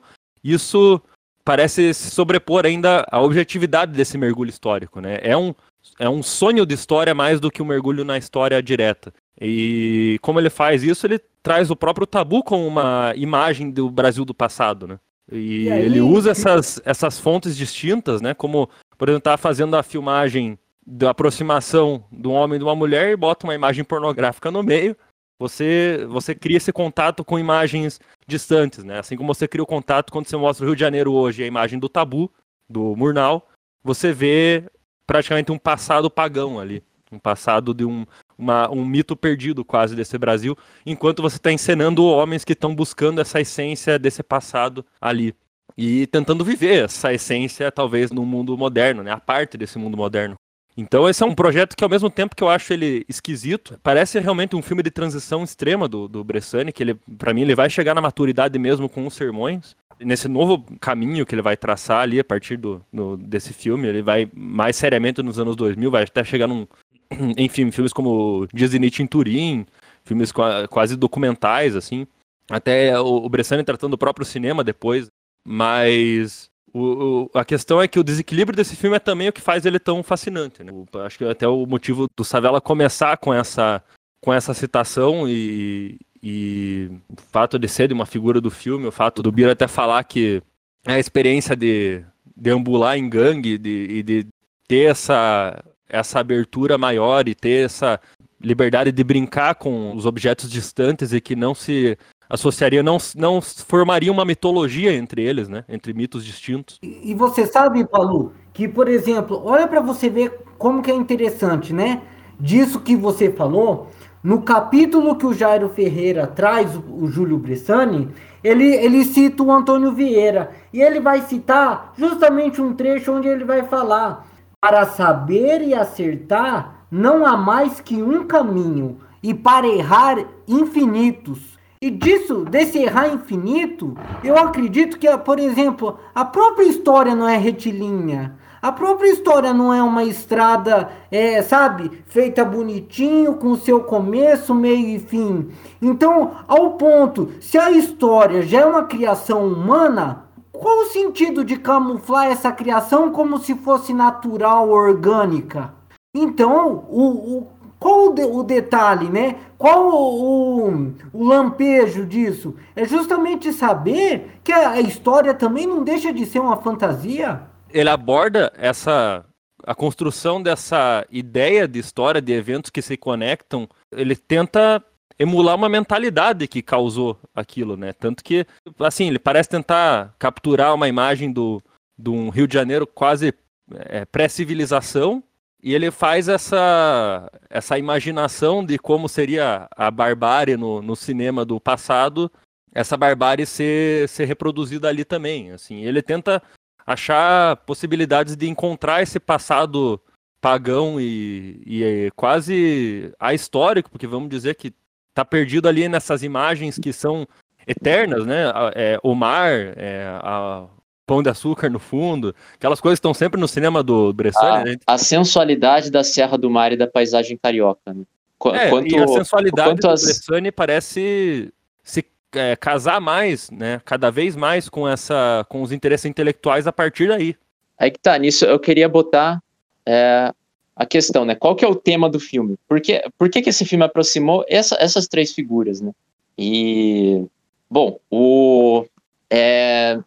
isso 0.52 1.00
parece 1.44 1.92
se 1.94 2.10
sobrepor 2.10 2.64
ainda 2.64 3.06
à 3.10 3.20
objetividade 3.20 3.92
desse 3.92 4.16
mergulho 4.16 4.48
histórico, 4.48 5.00
né? 5.00 5.18
É 5.22 5.36
um, 5.36 5.54
é 5.98 6.08
um 6.08 6.22
sonho 6.22 6.64
de 6.64 6.74
história 6.74 7.14
mais 7.14 7.40
do 7.40 7.50
que 7.50 7.62
um 7.62 7.66
mergulho 7.66 8.04
na 8.04 8.16
história 8.16 8.62
direta. 8.62 9.12
E 9.40 10.18
como 10.22 10.38
ele 10.38 10.50
faz 10.50 10.82
isso, 10.82 11.06
ele 11.06 11.20
traz 11.42 11.70
o 11.70 11.76
próprio 11.76 12.06
tabu 12.06 12.42
como 12.42 12.66
uma 12.66 13.12
imagem 13.16 13.70
do 13.70 13.90
Brasil 13.90 14.24
do 14.24 14.34
passado, 14.34 14.86
né? 14.86 14.98
E, 15.30 15.64
e 15.64 15.72
aí... 15.72 15.84
ele 15.84 16.00
usa 16.00 16.30
essas, 16.30 16.80
essas 16.84 17.18
fontes 17.18 17.56
distintas, 17.56 18.20
né? 18.20 18.32
Como, 18.32 18.68
por 18.96 19.08
exemplo, 19.08 19.24
tá 19.24 19.36
fazendo 19.36 19.76
a 19.76 19.82
filmagem 19.82 20.58
da 20.86 21.10
aproximação 21.10 22.04
de 22.12 22.28
um 22.28 22.32
homem 22.32 22.56
e 22.56 22.58
de 22.58 22.64
uma 22.64 22.76
mulher 22.76 23.10
e 23.10 23.16
bota 23.16 23.46
uma 23.46 23.54
imagem 23.54 23.84
pornográfica 23.84 24.50
no 24.50 24.62
meio. 24.62 24.96
Você, 25.38 26.06
você 26.08 26.34
cria 26.34 26.56
esse 26.56 26.72
contato 26.72 27.24
com 27.24 27.38
imagens 27.38 28.00
distantes, 28.26 28.84
né? 28.84 28.98
Assim 28.98 29.16
como 29.16 29.34
você 29.34 29.48
cria 29.48 29.62
o 29.62 29.66
contato 29.66 30.12
quando 30.12 30.26
você 30.26 30.36
mostra 30.36 30.64
o 30.64 30.68
Rio 30.68 30.76
de 30.76 30.80
Janeiro 30.80 31.12
hoje, 31.12 31.42
a 31.42 31.46
imagem 31.46 31.78
do 31.78 31.88
tabu, 31.88 32.30
do 32.68 32.94
Murnau, 32.96 33.48
você 33.82 34.12
vê 34.12 34.64
praticamente 35.06 35.52
um 35.52 35.58
passado 35.58 36.10
pagão 36.10 36.58
ali. 36.58 36.82
Um 37.12 37.18
passado 37.18 37.72
de 37.72 37.84
um, 37.84 38.04
uma, 38.36 38.68
um 38.70 38.84
mito 38.84 39.14
perdido 39.14 39.64
quase 39.64 39.94
desse 39.94 40.18
Brasil, 40.18 40.56
enquanto 40.84 41.22
você 41.22 41.36
está 41.36 41.52
encenando 41.52 42.04
homens 42.04 42.44
que 42.44 42.54
estão 42.54 42.74
buscando 42.74 43.20
essa 43.20 43.40
essência 43.40 43.98
desse 43.98 44.22
passado 44.22 44.84
ali. 45.00 45.34
E 45.76 46.06
tentando 46.08 46.44
viver 46.44 46.84
essa 46.84 47.12
essência, 47.12 47.70
talvez, 47.70 48.10
no 48.10 48.24
mundo 48.24 48.56
moderno, 48.56 49.02
né? 49.02 49.10
A 49.10 49.20
parte 49.20 49.56
desse 49.56 49.78
mundo 49.78 49.96
moderno. 49.96 50.36
Então 50.76 51.08
esse 51.08 51.22
é 51.22 51.26
um 51.26 51.34
projeto 51.34 51.76
que 51.76 51.84
ao 51.84 51.90
mesmo 51.90 52.10
tempo 52.10 52.34
que 52.34 52.42
eu 52.42 52.48
acho 52.48 52.72
ele 52.72 53.04
esquisito, 53.08 53.78
parece 53.82 54.18
realmente 54.18 54.56
um 54.56 54.62
filme 54.62 54.82
de 54.82 54.90
transição 54.90 55.44
extrema 55.44 55.88
do, 55.88 56.08
do 56.08 56.24
Bressani, 56.24 56.72
que 56.72 56.82
ele, 56.82 56.94
para 57.16 57.32
mim, 57.32 57.42
ele 57.42 57.54
vai 57.54 57.70
chegar 57.70 57.94
na 57.94 58.00
maturidade 58.00 58.58
mesmo 58.58 58.88
com 58.88 59.06
os 59.06 59.14
sermões. 59.14 59.76
Nesse 60.00 60.26
novo 60.26 60.64
caminho 60.80 61.24
que 61.24 61.34
ele 61.34 61.42
vai 61.42 61.56
traçar 61.56 62.00
ali 62.00 62.18
a 62.18 62.24
partir 62.24 62.56
do, 62.56 62.84
do 62.92 63.16
desse 63.16 63.52
filme, 63.52 63.86
ele 63.86 64.02
vai 64.02 64.28
mais 64.34 64.74
seriamente 64.74 65.22
nos 65.22 65.38
anos 65.38 65.54
2000, 65.54 65.90
vai 65.90 66.02
até 66.02 66.24
chegar 66.24 66.48
num, 66.48 66.66
filmes 67.70 67.92
como 67.92 68.48
Dias 68.52 68.72
Nietzsche 68.72 69.02
em 69.02 69.06
Turim, 69.06 69.64
filmes 70.04 70.32
quase 70.68 70.96
documentais, 70.96 71.76
assim. 71.76 72.06
Até 72.50 72.98
o, 73.00 73.24
o 73.24 73.28
Bressani 73.28 73.62
tratando 73.62 73.94
o 73.94 73.98
próprio 73.98 74.26
cinema 74.26 74.64
depois, 74.64 75.06
mas 75.46 76.50
o, 76.74 77.30
o, 77.32 77.38
a 77.38 77.44
questão 77.44 77.80
é 77.80 77.86
que 77.86 78.00
o 78.00 78.04
desequilíbrio 78.04 78.56
desse 78.56 78.74
filme 78.74 78.96
é 78.96 79.00
também 79.00 79.28
o 79.28 79.32
que 79.32 79.40
faz 79.40 79.64
ele 79.64 79.78
tão 79.78 80.02
fascinante. 80.02 80.64
Né? 80.64 80.72
O, 80.72 80.86
acho 80.98 81.16
que 81.16 81.24
até 81.24 81.46
o 81.46 81.64
motivo 81.64 82.08
do 82.16 82.24
Savela 82.24 82.60
começar 82.60 83.16
com 83.16 83.32
essa, 83.32 83.80
com 84.20 84.32
essa 84.32 84.52
citação 84.52 85.28
e, 85.28 86.00
e 86.20 86.90
o 87.08 87.20
fato 87.30 87.60
de 87.60 87.68
ser 87.68 87.86
de 87.86 87.94
uma 87.94 88.06
figura 88.06 88.40
do 88.40 88.50
filme, 88.50 88.88
o 88.88 88.92
fato 88.92 89.22
do 89.22 89.30
Bira 89.30 89.52
até 89.52 89.68
falar 89.68 90.02
que 90.02 90.42
a 90.84 90.98
experiência 90.98 91.54
de 91.54 92.04
deambular 92.36 92.98
em 92.98 93.08
gangue 93.08 93.56
de, 93.56 93.86
e 93.88 94.02
de 94.02 94.26
ter 94.66 94.90
essa, 94.90 95.62
essa 95.88 96.18
abertura 96.18 96.76
maior 96.76 97.28
e 97.28 97.36
ter 97.36 97.66
essa 97.66 98.00
liberdade 98.40 98.90
de 98.90 99.04
brincar 99.04 99.54
com 99.54 99.94
os 99.94 100.06
objetos 100.06 100.50
distantes 100.50 101.12
e 101.12 101.20
que 101.20 101.36
não 101.36 101.54
se 101.54 101.96
associaria, 102.34 102.82
não, 102.82 102.98
não 103.16 103.40
formaria 103.40 104.10
uma 104.10 104.24
mitologia 104.24 104.92
entre 104.92 105.22
eles, 105.22 105.48
né? 105.48 105.64
Entre 105.68 105.94
mitos 105.94 106.24
distintos. 106.24 106.78
E, 106.82 107.14
você 107.14 107.46
sabe, 107.46 107.86
Paulo, 107.86 108.32
que, 108.52 108.66
por 108.68 108.88
exemplo, 108.88 109.40
olha 109.44 109.66
para 109.66 109.80
você 109.80 110.10
ver 110.10 110.40
como 110.58 110.82
que 110.82 110.90
é 110.90 110.94
interessante, 110.94 111.72
né? 111.72 112.02
Disso 112.38 112.80
que 112.80 112.96
você 112.96 113.30
falou, 113.30 113.88
no 114.22 114.42
capítulo 114.42 115.16
que 115.16 115.26
o 115.26 115.32
Jairo 115.32 115.68
Ferreira 115.68 116.26
traz 116.26 116.74
o, 116.76 117.04
o 117.04 117.06
Júlio 117.06 117.38
Bressani, 117.38 118.08
ele, 118.42 118.74
ele 118.74 119.04
cita 119.04 119.42
o 119.42 119.52
Antônio 119.52 119.92
Vieira. 119.92 120.50
E 120.72 120.82
ele 120.82 121.00
vai 121.00 121.22
citar 121.22 121.92
justamente 121.96 122.60
um 122.60 122.74
trecho 122.74 123.12
onde 123.12 123.28
ele 123.28 123.44
vai 123.44 123.62
falar: 123.62 124.26
Para 124.60 124.84
saber 124.86 125.62
e 125.62 125.74
acertar, 125.74 126.86
não 126.90 127.24
há 127.24 127.36
mais 127.36 127.80
que 127.80 128.02
um 128.02 128.26
caminho, 128.26 128.98
e 129.22 129.32
para 129.32 129.66
errar, 129.66 130.18
infinitos. 130.46 131.53
E 131.84 131.90
disso, 131.90 132.46
desse 132.46 132.78
errar 132.78 133.12
infinito, 133.12 133.94
eu 134.24 134.38
acredito 134.38 134.98
que, 134.98 135.06
por 135.18 135.38
exemplo, 135.38 135.98
a 136.14 136.24
própria 136.24 136.64
história 136.64 137.14
não 137.14 137.28
é 137.28 137.36
retilínea. 137.36 138.38
A 138.62 138.72
própria 138.72 139.10
história 139.10 139.52
não 139.52 139.70
é 139.70 139.82
uma 139.82 140.02
estrada, 140.02 140.90
é, 141.10 141.42
sabe, 141.42 141.90
feita 142.06 142.42
bonitinho, 142.42 143.34
com 143.34 143.54
seu 143.54 143.84
começo, 143.84 144.54
meio 144.54 144.96
e 144.96 144.98
fim. 144.98 145.50
Então, 145.82 146.30
ao 146.48 146.70
ponto, 146.78 147.32
se 147.38 147.58
a 147.58 147.70
história 147.70 148.40
já 148.40 148.60
é 148.60 148.64
uma 148.64 148.84
criação 148.84 149.46
humana, 149.46 150.24
qual 150.50 150.84
o 150.84 150.86
sentido 150.86 151.44
de 151.44 151.58
camuflar 151.58 152.28
essa 152.28 152.50
criação 152.50 153.10
como 153.10 153.36
se 153.36 153.54
fosse 153.56 153.92
natural, 153.92 154.70
orgânica? 154.70 155.74
Então, 156.16 156.86
o, 156.88 157.38
o 157.38 157.48
qual 157.84 158.06
o, 158.06 158.14
de, 158.14 158.24
o, 158.24 158.42
detalhe, 158.42 159.10
né? 159.10 159.36
Qual 159.58 159.88
o, 159.88 160.70
o, 160.70 160.94
o, 161.12 161.24
lampejo 161.24 162.06
disso? 162.06 162.56
É 162.74 162.86
justamente 162.86 163.52
saber 163.52 164.38
que 164.42 164.50
a, 164.50 164.70
a 164.70 164.80
história 164.80 165.34
também 165.34 165.66
não 165.66 165.84
deixa 165.84 166.10
de 166.10 166.24
ser 166.24 166.38
uma 166.38 166.56
fantasia 166.56 167.42
ele 167.74 167.90
aborda 167.90 168.52
essa 168.56 169.24
a 169.66 169.74
construção 169.74 170.40
dessa 170.40 171.04
ideia 171.10 171.66
de 171.66 171.78
história 171.78 172.20
de 172.20 172.32
eventos 172.32 172.70
que 172.70 172.82
se 172.82 172.96
conectam, 172.96 173.68
ele 173.90 174.14
tenta 174.14 174.82
emular 175.18 175.56
uma 175.56 175.68
mentalidade 175.70 176.46
que 176.46 176.62
causou 176.62 177.18
aquilo, 177.34 177.76
né? 177.76 177.92
Tanto 177.94 178.22
que, 178.22 178.46
assim, 178.78 179.08
ele 179.08 179.18
parece 179.18 179.48
tentar 179.48 180.14
capturar 180.18 180.74
uma 180.74 180.86
imagem 180.86 181.32
do, 181.32 181.62
de 181.98 182.10
um 182.10 182.28
Rio 182.28 182.46
de 182.46 182.54
Janeiro 182.54 182.86
quase 182.86 183.32
é, 183.72 184.04
pré-civilização, 184.04 185.22
e 185.64 185.74
ele 185.74 185.90
faz 185.90 186.28
essa, 186.28 187.26
essa 187.48 187.78
imaginação 187.78 188.62
de 188.62 188.78
como 188.78 189.08
seria 189.08 189.66
a 189.74 189.90
barbárie 189.90 190.58
no, 190.58 190.82
no 190.82 190.94
cinema 190.94 191.42
do 191.42 191.58
passado, 191.58 192.30
essa 192.74 192.98
barbárie 192.98 193.46
ser, 193.46 194.06
ser 194.10 194.26
reproduzida 194.26 194.90
ali 194.90 195.06
também. 195.06 195.52
Assim, 195.52 195.82
ele 195.82 196.02
tenta 196.02 196.42
achar 196.86 197.56
possibilidades 197.64 198.36
de 198.36 198.46
encontrar 198.46 199.02
esse 199.02 199.18
passado 199.18 199.98
pagão 200.38 201.00
e, 201.00 201.62
e 201.64 202.12
quase 202.14 203.10
ahistórico, 203.18 203.90
porque 203.90 204.06
vamos 204.06 204.28
dizer 204.28 204.56
que 204.56 204.70
está 205.08 205.24
perdido 205.24 205.66
ali 205.66 205.88
nessas 205.88 206.22
imagens 206.22 206.78
que 206.78 206.92
são 206.92 207.26
eternas, 207.66 208.26
né? 208.26 208.52
É, 208.74 209.00
o 209.02 209.14
mar, 209.14 209.50
é, 209.50 210.04
a 210.22 210.66
pão 211.06 211.22
de 211.22 211.28
açúcar 211.28 211.68
no 211.68 211.78
fundo, 211.78 212.34
aquelas 212.54 212.80
coisas 212.80 212.96
estão 212.96 213.14
sempre 213.14 213.40
no 213.40 213.46
cinema 213.46 213.82
do 213.82 214.12
Bressani. 214.12 214.46
A, 214.46 214.64
né? 214.64 214.76
a 214.86 214.98
sensualidade 214.98 215.90
da 215.90 216.02
Serra 216.02 216.36
do 216.36 216.50
Mar 216.50 216.72
e 216.72 216.76
da 216.76 216.86
paisagem 216.86 217.36
carioca. 217.36 217.92
Né? 217.92 218.04
Qu 218.38 218.54
é, 218.54 218.70
quanto, 218.70 218.94
e 218.94 218.98
a 218.98 219.06
sensualidade 219.06 219.80
do 219.80 219.88
as... 219.88 220.02
Bressani 220.02 220.50
parece 220.50 221.52
se 221.82 222.04
é, 222.32 222.56
casar 222.56 223.00
mais, 223.00 223.50
né, 223.50 223.80
cada 223.84 224.10
vez 224.10 224.34
mais 224.34 224.68
com 224.68 224.88
essa, 224.88 225.46
com 225.48 225.62
os 225.62 225.72
interesses 225.72 226.06
intelectuais 226.06 226.66
a 226.66 226.72
partir 226.72 227.08
daí. 227.08 227.36
Aí 227.78 227.90
que 227.90 227.98
tá, 227.98 228.18
nisso 228.18 228.44
eu 228.44 228.58
queria 228.58 228.88
botar 228.88 229.42
é, 229.86 230.32
a 230.74 230.86
questão, 230.86 231.24
né, 231.24 231.34
qual 231.34 231.54
que 231.54 231.64
é 231.64 231.68
o 231.68 231.74
tema 231.74 232.08
do 232.08 232.18
filme? 232.18 232.56
Por 232.68 232.80
que, 232.80 233.02
por 233.18 233.28
que, 233.28 233.42
que 233.42 233.50
esse 233.50 233.64
filme 233.64 233.84
aproximou 233.84 234.44
essa, 234.48 234.76
essas 234.80 235.06
três 235.06 235.32
figuras, 235.32 235.80
né? 235.80 235.92
E, 236.36 237.24
bom, 237.70 238.00
o, 238.10 238.84
é, 239.30 240.00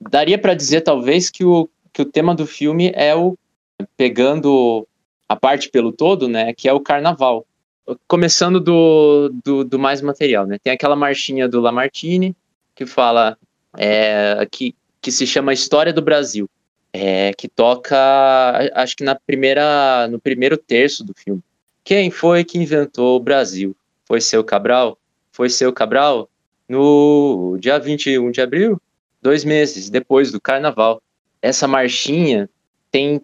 daria 0.00 0.38
para 0.38 0.54
dizer 0.54 0.82
talvez 0.82 1.30
que 1.30 1.44
o, 1.44 1.68
que 1.92 2.02
o 2.02 2.04
tema 2.04 2.34
do 2.34 2.46
filme 2.46 2.92
é 2.94 3.14
o, 3.14 3.36
pegando 3.96 4.86
a 5.28 5.36
parte 5.36 5.68
pelo 5.68 5.92
todo, 5.92 6.28
né, 6.28 6.52
que 6.52 6.68
é 6.68 6.72
o 6.72 6.80
carnaval 6.80 7.46
começando 8.06 8.60
do, 8.60 9.30
do, 9.44 9.64
do, 9.64 9.78
mais 9.78 10.02
material, 10.02 10.46
né? 10.46 10.58
Tem 10.62 10.72
aquela 10.72 10.96
marchinha 10.96 11.48
do 11.48 11.60
Lamartine 11.60 12.36
que 12.74 12.84
fala 12.84 13.36
é, 13.76 14.46
que, 14.50 14.74
que 15.00 15.10
se 15.10 15.26
chama 15.26 15.52
História 15.52 15.92
do 15.92 16.02
Brasil, 16.02 16.48
é, 16.92 17.32
que 17.32 17.48
toca, 17.48 17.96
acho 18.74 18.96
que 18.96 19.04
na 19.04 19.14
primeira, 19.14 20.06
no 20.08 20.18
primeiro 20.18 20.56
terço 20.56 21.04
do 21.04 21.14
filme. 21.14 21.42
Quem 21.82 22.10
foi 22.10 22.44
que 22.44 22.58
inventou 22.58 23.16
o 23.16 23.20
Brasil? 23.20 23.74
Foi 24.04 24.20
seu 24.20 24.44
Cabral? 24.44 24.98
Foi 25.32 25.48
seu 25.48 25.72
Cabral? 25.72 26.28
No 26.68 27.56
dia 27.58 27.78
21 27.78 28.30
de 28.30 28.42
abril, 28.42 28.80
dois 29.20 29.44
meses 29.44 29.90
depois 29.90 30.32
do 30.32 30.40
Carnaval. 30.40 31.02
Essa 31.40 31.68
marchinha 31.68 32.48
tem 32.90 33.20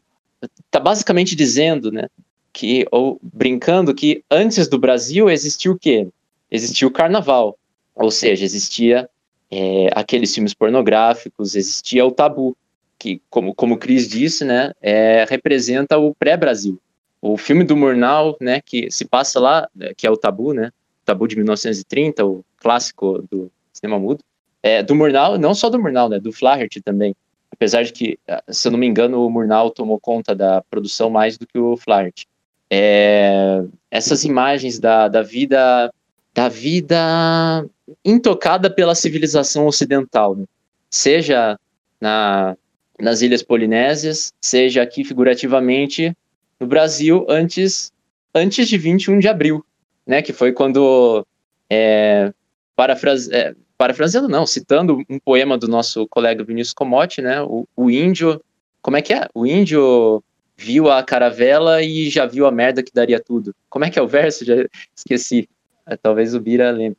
tá 0.71 0.79
basicamente 0.79 1.35
dizendo, 1.35 1.91
né, 1.91 2.09
que, 2.53 2.87
ou 2.91 3.19
brincando 3.23 3.95
que 3.95 4.23
antes 4.31 4.69
do 4.69 4.79
Brasil 4.79 5.31
existia 5.31 5.71
o 5.71 5.79
quê? 5.79 6.09
Existia 6.51 6.87
o 6.87 6.91
carnaval, 6.91 7.59
ou 7.95 8.11
seja, 8.11 8.45
existia 8.45 9.09
é, 9.51 9.89
aqueles 9.95 10.33
filmes 10.35 10.55
pornográficos, 10.55 11.57
existia 11.57 12.05
o 12.05 12.13
tabu, 12.13 12.57
que, 12.99 13.21
como, 13.29 13.55
como 13.55 13.77
Cris 13.77 14.09
disse, 14.09 14.45
né, 14.45 14.73
é, 14.81 15.27
representa 15.29 15.99
o 15.99 16.15
pré-Brasil. 16.15 16.79
O 17.21 17.37
filme 17.37 17.65
do 17.65 17.77
Murnau, 17.77 18.37
né, 18.41 18.61
que 18.65 18.91
se 18.91 19.05
passa 19.05 19.41
lá, 19.41 19.69
que 19.97 20.07
é 20.07 20.11
o 20.11 20.17
Tabu, 20.17 20.53
né, 20.53 20.71
Tabu 21.05 21.27
de 21.27 21.37
1930, 21.37 22.25
o 22.25 22.45
clássico 22.59 23.25
do 23.31 23.51
cinema 23.73 23.99
mudo, 23.99 24.23
é, 24.64 24.83
do 24.83 24.94
Murnau, 24.94 25.37
não 25.37 25.55
só 25.55 25.68
do 25.68 25.79
Murnau, 25.79 26.09
né, 26.09 26.18
do 26.18 26.33
Flaherty 26.33 26.81
também, 26.81 27.14
apesar 27.53 27.83
de 27.85 27.92
que, 27.92 28.18
se 28.48 28.66
eu 28.66 28.72
não 28.72 28.79
me 28.79 28.87
engano, 28.87 29.24
o 29.24 29.31
Murnau 29.31 29.70
tomou 29.70 30.00
conta 30.00 30.35
da 30.35 30.62
produção 30.70 31.11
mais 31.11 31.37
do 31.37 31.46
que 31.46 31.59
o 31.59 31.77
Flaherty. 31.77 32.27
É, 32.70 33.62
essas 33.90 34.24
imagens 34.24 34.79
da, 34.79 35.07
da 35.07 35.20
vida 35.20 35.92
da 36.33 36.48
vida 36.48 37.64
intocada 38.03 38.68
pela 38.68 38.94
civilização 38.94 39.66
ocidental, 39.66 40.35
né? 40.35 40.46
seja 40.90 41.61
na, 42.00 42.57
nas 42.98 43.20
Ilhas 43.20 43.42
Polinésias, 43.42 44.33
seja 44.40 44.83
aqui 44.83 45.05
figurativamente 45.05 46.16
no 46.59 46.66
Brasil 46.66 47.27
antes 47.29 47.92
antes 48.35 48.66
de 48.66 48.79
21 48.79 49.18
de 49.18 49.29
abril, 49.29 49.64
né, 50.05 50.22
que 50.22 50.33
foi 50.33 50.53
quando 50.53 51.24
é, 51.70 52.33
parafrase, 52.74 53.33
é, 53.33 53.55
parafraseando 53.77 54.29
não, 54.29 54.47
citando 54.47 55.03
um 55.09 55.19
poema 55.19 55.59
do 55.59 55.69
nosso 55.69 56.07
colega 56.09 56.45
Vinícius 56.45 56.75
Comotti, 56.75 57.21
né, 57.21 57.43
o, 57.43 57.67
o 57.77 57.91
índio, 57.91 58.41
como 58.81 58.97
é 58.97 59.03
que 59.03 59.13
é? 59.13 59.29
O 59.35 59.47
índio 59.47 60.23
viu 60.57 60.91
a 60.91 61.03
caravela 61.03 61.83
e 61.83 62.09
já 62.09 62.27
viu 62.27 62.47
a 62.47 62.53
merda 62.53 62.83
que 62.83 62.93
daria 62.93 63.21
tudo. 63.21 63.55
Como 63.69 63.85
é 63.85 63.91
que 63.91 63.99
é 63.99 64.03
o 64.03 64.09
verso? 64.09 64.45
Já 64.45 64.55
esqueci. 64.95 65.49
É, 65.87 65.97
talvez 65.97 66.35
o 66.35 66.41
Bira 66.41 66.71
lembre. 66.71 66.99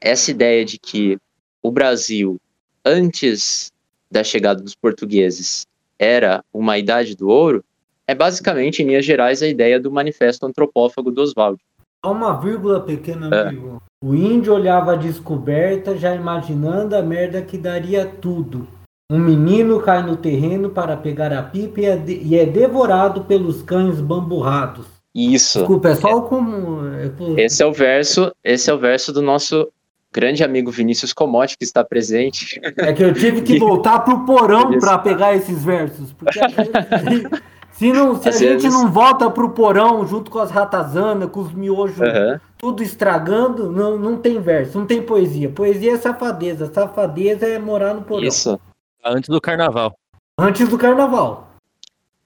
Essa 0.00 0.30
ideia 0.30 0.64
de 0.64 0.78
que 0.78 1.18
o 1.62 1.70
Brasil, 1.70 2.40
antes 2.84 3.72
da 4.10 4.24
chegada 4.24 4.62
dos 4.62 4.74
portugueses, 4.74 5.66
era 5.98 6.44
uma 6.52 6.78
idade 6.78 7.16
do 7.16 7.28
ouro, 7.28 7.64
é 8.06 8.14
basicamente, 8.14 8.82
em 8.82 8.86
linhas 8.86 9.04
gerais, 9.04 9.42
a 9.42 9.46
ideia 9.46 9.78
do 9.78 9.90
manifesto 9.90 10.46
antropófago 10.46 11.10
do 11.10 11.20
Oswald. 11.20 11.60
Há 12.02 12.10
uma 12.10 12.40
vírgula 12.40 12.80
pequena, 12.80 13.28
é. 13.34 13.48
amigo. 13.48 13.82
O 14.02 14.14
índio 14.14 14.54
olhava 14.54 14.92
a 14.92 14.96
descoberta 14.96 15.96
já 15.96 16.14
imaginando 16.14 16.94
a 16.94 17.02
merda 17.02 17.42
que 17.42 17.58
daria 17.58 18.06
tudo. 18.06 18.68
Um 19.10 19.18
menino 19.18 19.80
cai 19.80 20.02
no 20.02 20.16
terreno 20.16 20.70
para 20.70 20.96
pegar 20.96 21.32
a 21.32 21.42
pipa 21.42 21.80
e 21.80 21.84
é, 21.86 21.96
de, 21.96 22.20
e 22.22 22.36
é 22.36 22.46
devorado 22.46 23.24
pelos 23.24 23.62
cães 23.62 24.00
bamburrados. 24.00 24.86
Isso. 25.14 25.58
Desculpa, 25.58 25.88
é 25.88 25.94
só 25.96 26.20
como. 26.20 26.86
É 26.94 27.44
esse 27.44 27.62
é 27.62 27.66
o 27.66 27.72
verso. 27.72 28.30
Esse 28.44 28.70
é 28.70 28.74
o 28.74 28.78
verso 28.78 29.12
do 29.12 29.22
nosso 29.22 29.68
grande 30.12 30.44
amigo 30.44 30.70
Vinícius 30.70 31.12
Comotti 31.12 31.56
que 31.58 31.64
está 31.64 31.82
presente. 31.82 32.60
É 32.62 32.92
que 32.92 33.02
eu 33.02 33.12
tive 33.12 33.42
que 33.42 33.58
voltar 33.58 34.00
pro 34.00 34.24
porão 34.24 34.78
para 34.78 34.98
pegar 34.98 35.34
esses 35.34 35.64
versos, 35.64 36.12
porque 36.12 36.38
se, 37.78 37.92
não, 37.92 38.20
se 38.20 38.28
a 38.28 38.32
vezes... 38.32 38.60
gente 38.60 38.72
não 38.72 38.90
volta 38.90 39.30
pro 39.30 39.50
porão 39.50 40.04
junto 40.04 40.32
com 40.32 40.40
as 40.40 40.50
ratazanas, 40.50 41.30
com 41.30 41.38
os 41.38 41.52
miojos, 41.52 41.96
uhum. 42.00 42.40
tudo 42.58 42.82
estragando, 42.82 43.70
não, 43.70 43.96
não 43.96 44.16
tem 44.16 44.40
verso, 44.40 44.76
não 44.76 44.84
tem 44.84 45.00
poesia. 45.00 45.48
Poesia 45.48 45.92
é 45.92 45.96
safadeza, 45.96 46.72
safadeza 46.72 47.46
é 47.46 47.56
morar 47.56 47.94
no 47.94 48.02
porão. 48.02 48.24
Isso. 48.24 48.58
Antes 49.04 49.28
do 49.28 49.40
carnaval. 49.40 49.96
Antes 50.36 50.68
do 50.68 50.76
carnaval. 50.76 51.52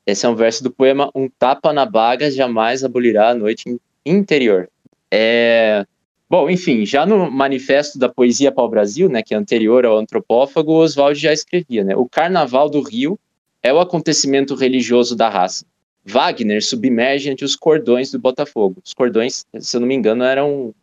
Esse 0.07 0.25
é 0.25 0.29
um 0.31 0.35
verso 0.35 0.65
do 0.65 0.71
poema 0.71 1.11
Um 1.15 1.29
tapa 1.29 1.71
na 1.71 1.85
baga 1.85 2.31
jamais 2.31 2.83
abolirá 2.83 3.29
a 3.29 3.35
noite 3.35 3.79
interior. 4.07 4.71
É... 5.11 5.85
Bom, 6.31 6.49
enfim, 6.49 6.87
já 6.87 7.05
no 7.05 7.31
manifesto 7.31 7.99
da 7.99 8.09
poesia 8.09 8.51
pau-brasil, 8.51 9.07
né, 9.11 9.23
que 9.23 9.35
é 9.35 9.37
anterior 9.37 9.85
ao 9.85 9.99
antropófago, 9.99 10.73
Oswald 10.73 11.21
já 11.21 11.31
escrevia, 11.31 11.85
né, 11.85 11.95
o 11.95 12.09
Carnaval 12.09 12.71
do 12.71 12.81
Rio 12.81 13.19
é 13.62 13.72
o 13.72 13.81
acontecimento 13.81 14.55
religioso 14.55 15.14
da 15.14 15.29
raça. 15.29 15.64
Wagner 16.05 16.62
submerge 16.64 17.31
entre 17.31 17.44
os 17.44 17.55
cordões 17.55 18.11
do 18.11 18.18
Botafogo. 18.18 18.77
Os 18.85 18.92
cordões, 18.92 19.46
se 19.61 19.77
eu 19.77 19.81
não 19.81 19.87
me 19.87 19.94
engano, 19.94 20.25
eram 20.25 20.75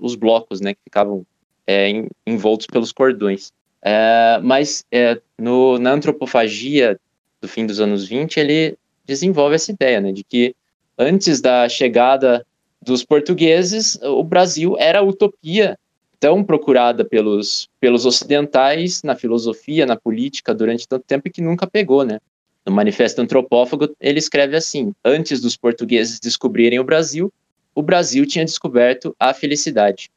os 0.00 0.14
blocos, 0.14 0.60
né, 0.60 0.74
que 0.74 0.80
ficavam 0.84 1.24
é, 1.66 1.90
envoltos 2.26 2.66
pelos 2.66 2.92
cordões. 2.92 3.52
É, 3.82 4.40
mas 4.42 4.84
é, 4.90 5.20
no, 5.38 5.78
na 5.78 5.92
antropofagia 5.92 6.98
do 7.40 7.48
fim 7.48 7.66
dos 7.66 7.80
anos 7.80 8.06
20, 8.06 8.38
ele 8.38 8.76
desenvolve 9.04 9.54
essa 9.54 9.70
ideia, 9.70 10.00
né, 10.00 10.12
de 10.12 10.24
que 10.24 10.54
antes 10.98 11.40
da 11.40 11.68
chegada 11.68 12.44
dos 12.80 13.04
portugueses, 13.04 13.98
o 14.02 14.24
Brasil 14.24 14.76
era 14.78 15.02
utopia 15.02 15.78
tão 16.20 16.42
procurada 16.42 17.04
pelos, 17.04 17.68
pelos 17.80 18.04
ocidentais 18.04 19.02
na 19.02 19.14
filosofia, 19.14 19.86
na 19.86 19.96
política, 19.96 20.54
durante 20.54 20.88
tanto 20.88 21.04
tempo 21.04 21.30
que 21.30 21.40
nunca 21.40 21.66
pegou, 21.66 22.04
né? 22.04 22.18
No 22.66 22.72
Manifesto 22.72 23.20
Antropófago, 23.20 23.94
ele 24.00 24.18
escreve 24.18 24.56
assim: 24.56 24.92
Antes 25.04 25.40
dos 25.40 25.56
portugueses 25.56 26.20
descobrirem 26.20 26.78
o 26.78 26.84
Brasil, 26.84 27.32
o 27.74 27.82
Brasil 27.82 28.26
tinha 28.26 28.44
descoberto 28.44 29.14
a 29.18 29.32
felicidade. 29.32 30.10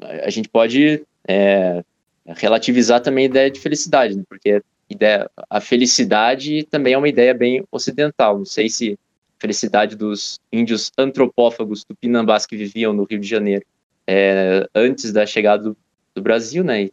A 0.00 0.30
gente 0.30 0.48
pode 0.48 1.02
é, 1.26 1.82
relativizar 2.26 3.00
também 3.00 3.24
a 3.24 3.28
ideia 3.28 3.50
de 3.50 3.58
felicidade, 3.58 4.16
né? 4.16 4.22
porque 4.28 4.62
ideia, 4.88 5.28
a 5.48 5.60
felicidade 5.60 6.64
também 6.64 6.92
é 6.92 6.98
uma 6.98 7.08
ideia 7.08 7.34
bem 7.34 7.64
ocidental. 7.72 8.38
Não 8.38 8.44
sei 8.44 8.68
se 8.68 8.92
a 8.92 9.40
felicidade 9.40 9.96
dos 9.96 10.38
índios 10.52 10.92
antropófagos 10.96 11.82
tupinambás 11.82 12.46
que 12.46 12.56
viviam 12.56 12.92
no 12.92 13.04
Rio 13.04 13.18
de 13.18 13.26
Janeiro 13.26 13.64
é, 14.06 14.68
antes 14.74 15.12
da 15.12 15.26
chegada 15.26 15.62
do, 15.64 15.76
do 16.14 16.22
Brasil, 16.22 16.62
né? 16.62 16.84
E, 16.84 16.92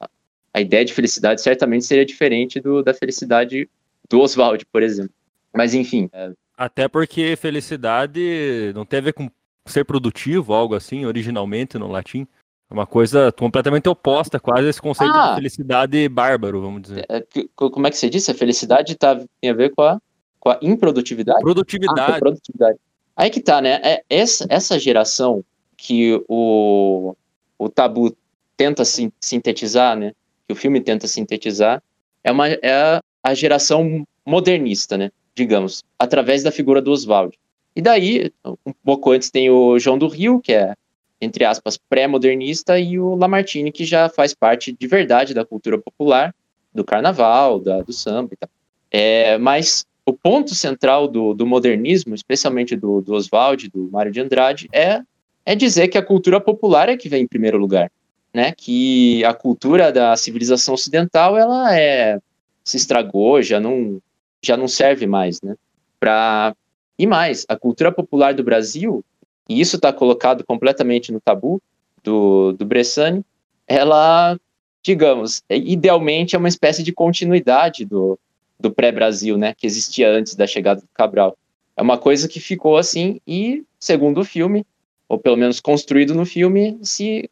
a, 0.00 0.08
a 0.52 0.60
ideia 0.60 0.84
de 0.84 0.92
felicidade 0.92 1.40
certamente 1.40 1.84
seria 1.84 2.04
diferente 2.04 2.60
do, 2.60 2.82
da 2.82 2.94
felicidade 2.94 3.68
do 4.08 4.20
Oswald, 4.20 4.64
por 4.66 4.82
exemplo. 4.82 5.12
Mas 5.52 5.74
enfim. 5.74 6.08
É... 6.12 6.32
Até 6.56 6.88
porque 6.88 7.36
felicidade 7.36 8.72
não 8.74 8.84
tem 8.84 9.00
a 9.00 9.02
ver 9.02 9.12
com 9.12 9.28
ser 9.66 9.84
produtivo, 9.84 10.52
algo 10.52 10.74
assim, 10.74 11.04
originalmente 11.06 11.78
no 11.78 11.88
latim. 11.88 12.26
É 12.70 12.74
uma 12.74 12.86
coisa 12.86 13.32
completamente 13.32 13.88
oposta, 13.88 14.38
quase 14.38 14.68
esse 14.68 14.80
conceito 14.80 15.12
ah, 15.12 15.30
de 15.30 15.36
felicidade 15.36 16.08
bárbaro, 16.08 16.60
vamos 16.60 16.82
dizer. 16.82 17.06
É, 17.08 17.24
como 17.54 17.86
é 17.86 17.90
que 17.90 17.96
você 17.96 18.08
disse? 18.08 18.30
A 18.30 18.34
felicidade 18.34 18.94
tá, 18.94 19.20
tem 19.40 19.50
a 19.50 19.54
ver 19.54 19.74
com 19.74 19.82
a, 19.82 20.00
com 20.38 20.50
a 20.50 20.58
improdutividade? 20.62 21.40
Produtividade. 21.40 22.12
Ah, 22.12 22.18
produtividade. 22.18 22.78
Aí 23.16 23.30
que 23.30 23.40
tá, 23.40 23.60
né? 23.60 23.80
É, 23.82 24.04
essa, 24.08 24.46
essa 24.48 24.78
geração 24.78 25.44
que 25.76 26.22
o, 26.28 27.14
o 27.58 27.68
Tabu 27.68 28.16
tenta 28.56 28.84
sintetizar, 28.84 29.96
né? 29.96 30.12
Que 30.46 30.52
o 30.52 30.56
filme 30.56 30.80
tenta 30.80 31.06
sintetizar, 31.06 31.82
é, 32.22 32.30
uma, 32.30 32.48
é 32.48 33.00
a, 33.22 33.34
geração 33.34 34.06
modernista, 34.24 34.96
né? 34.96 35.10
Digamos, 35.34 35.82
através 35.98 36.42
da 36.42 36.52
figura 36.52 36.80
do 36.80 36.92
Oswald. 36.92 37.36
E 37.74 37.82
daí, 37.82 38.32
um 38.64 38.72
pouco 38.84 39.10
antes 39.10 39.30
tem 39.30 39.50
o 39.50 39.78
João 39.78 39.98
do 39.98 40.06
Rio, 40.06 40.40
que 40.40 40.52
é 40.52 40.74
entre 41.20 41.44
aspas, 41.44 41.76
pré-modernista, 41.76 42.78
e 42.78 42.98
o 42.98 43.14
Lamartine, 43.14 43.72
que 43.72 43.84
já 43.84 44.08
faz 44.08 44.34
parte 44.34 44.72
de 44.72 44.86
verdade 44.86 45.34
da 45.34 45.44
cultura 45.44 45.78
popular, 45.78 46.34
do 46.72 46.84
carnaval, 46.84 47.58
da, 47.58 47.80
do 47.80 47.92
samba 47.92 48.30
e 48.34 48.36
tal. 48.36 48.50
É, 48.90 49.38
mas 49.38 49.86
o 50.04 50.12
ponto 50.12 50.54
central 50.54 51.08
do, 51.08 51.32
do 51.32 51.46
modernismo, 51.46 52.14
especialmente 52.14 52.76
do, 52.76 53.00
do 53.00 53.14
Oswald, 53.14 53.68
do 53.70 53.88
Mário 53.90 54.12
de 54.12 54.20
Andrade, 54.20 54.68
é, 54.72 55.00
é 55.44 55.54
dizer 55.54 55.88
que 55.88 55.98
a 55.98 56.02
cultura 56.02 56.40
popular 56.40 56.88
é 56.88 56.96
que 56.96 57.08
vem 57.08 57.22
em 57.22 57.28
primeiro 57.28 57.58
lugar. 57.58 57.90
Né, 58.32 58.50
que 58.50 59.24
a 59.24 59.32
cultura 59.32 59.92
da 59.92 60.16
civilização 60.16 60.74
ocidental 60.74 61.38
ela 61.38 61.72
é 61.78 62.18
se 62.64 62.76
estragou, 62.76 63.40
já 63.40 63.60
não 63.60 64.02
já 64.42 64.56
não 64.56 64.66
serve 64.66 65.06
mais, 65.06 65.40
né? 65.40 65.54
Para 66.00 66.52
e 66.98 67.06
mais, 67.06 67.46
a 67.48 67.56
cultura 67.56 67.92
popular 67.92 68.34
do 68.34 68.42
Brasil 68.42 69.04
e 69.48 69.60
isso 69.60 69.76
está 69.76 69.92
colocado 69.92 70.44
completamente 70.44 71.12
no 71.12 71.20
tabu 71.20 71.60
do, 72.02 72.52
do 72.52 72.64
Bressani, 72.64 73.24
ela, 73.66 74.38
digamos, 74.82 75.42
é, 75.48 75.56
idealmente 75.56 76.34
é 76.34 76.38
uma 76.38 76.48
espécie 76.48 76.82
de 76.82 76.92
continuidade 76.92 77.84
do, 77.84 78.18
do 78.58 78.70
pré-Brasil, 78.70 79.36
né, 79.36 79.54
que 79.54 79.66
existia 79.66 80.10
antes 80.10 80.34
da 80.34 80.46
chegada 80.46 80.80
do 80.80 80.88
Cabral. 80.94 81.36
É 81.76 81.82
uma 81.82 81.98
coisa 81.98 82.28
que 82.28 82.40
ficou 82.40 82.76
assim 82.76 83.20
e, 83.26 83.64
segundo 83.78 84.20
o 84.20 84.24
filme, 84.24 84.64
ou 85.08 85.18
pelo 85.18 85.36
menos 85.36 85.60
construído 85.60 86.14
no 86.14 86.24
filme, 86.24 86.78
se, 86.82 87.30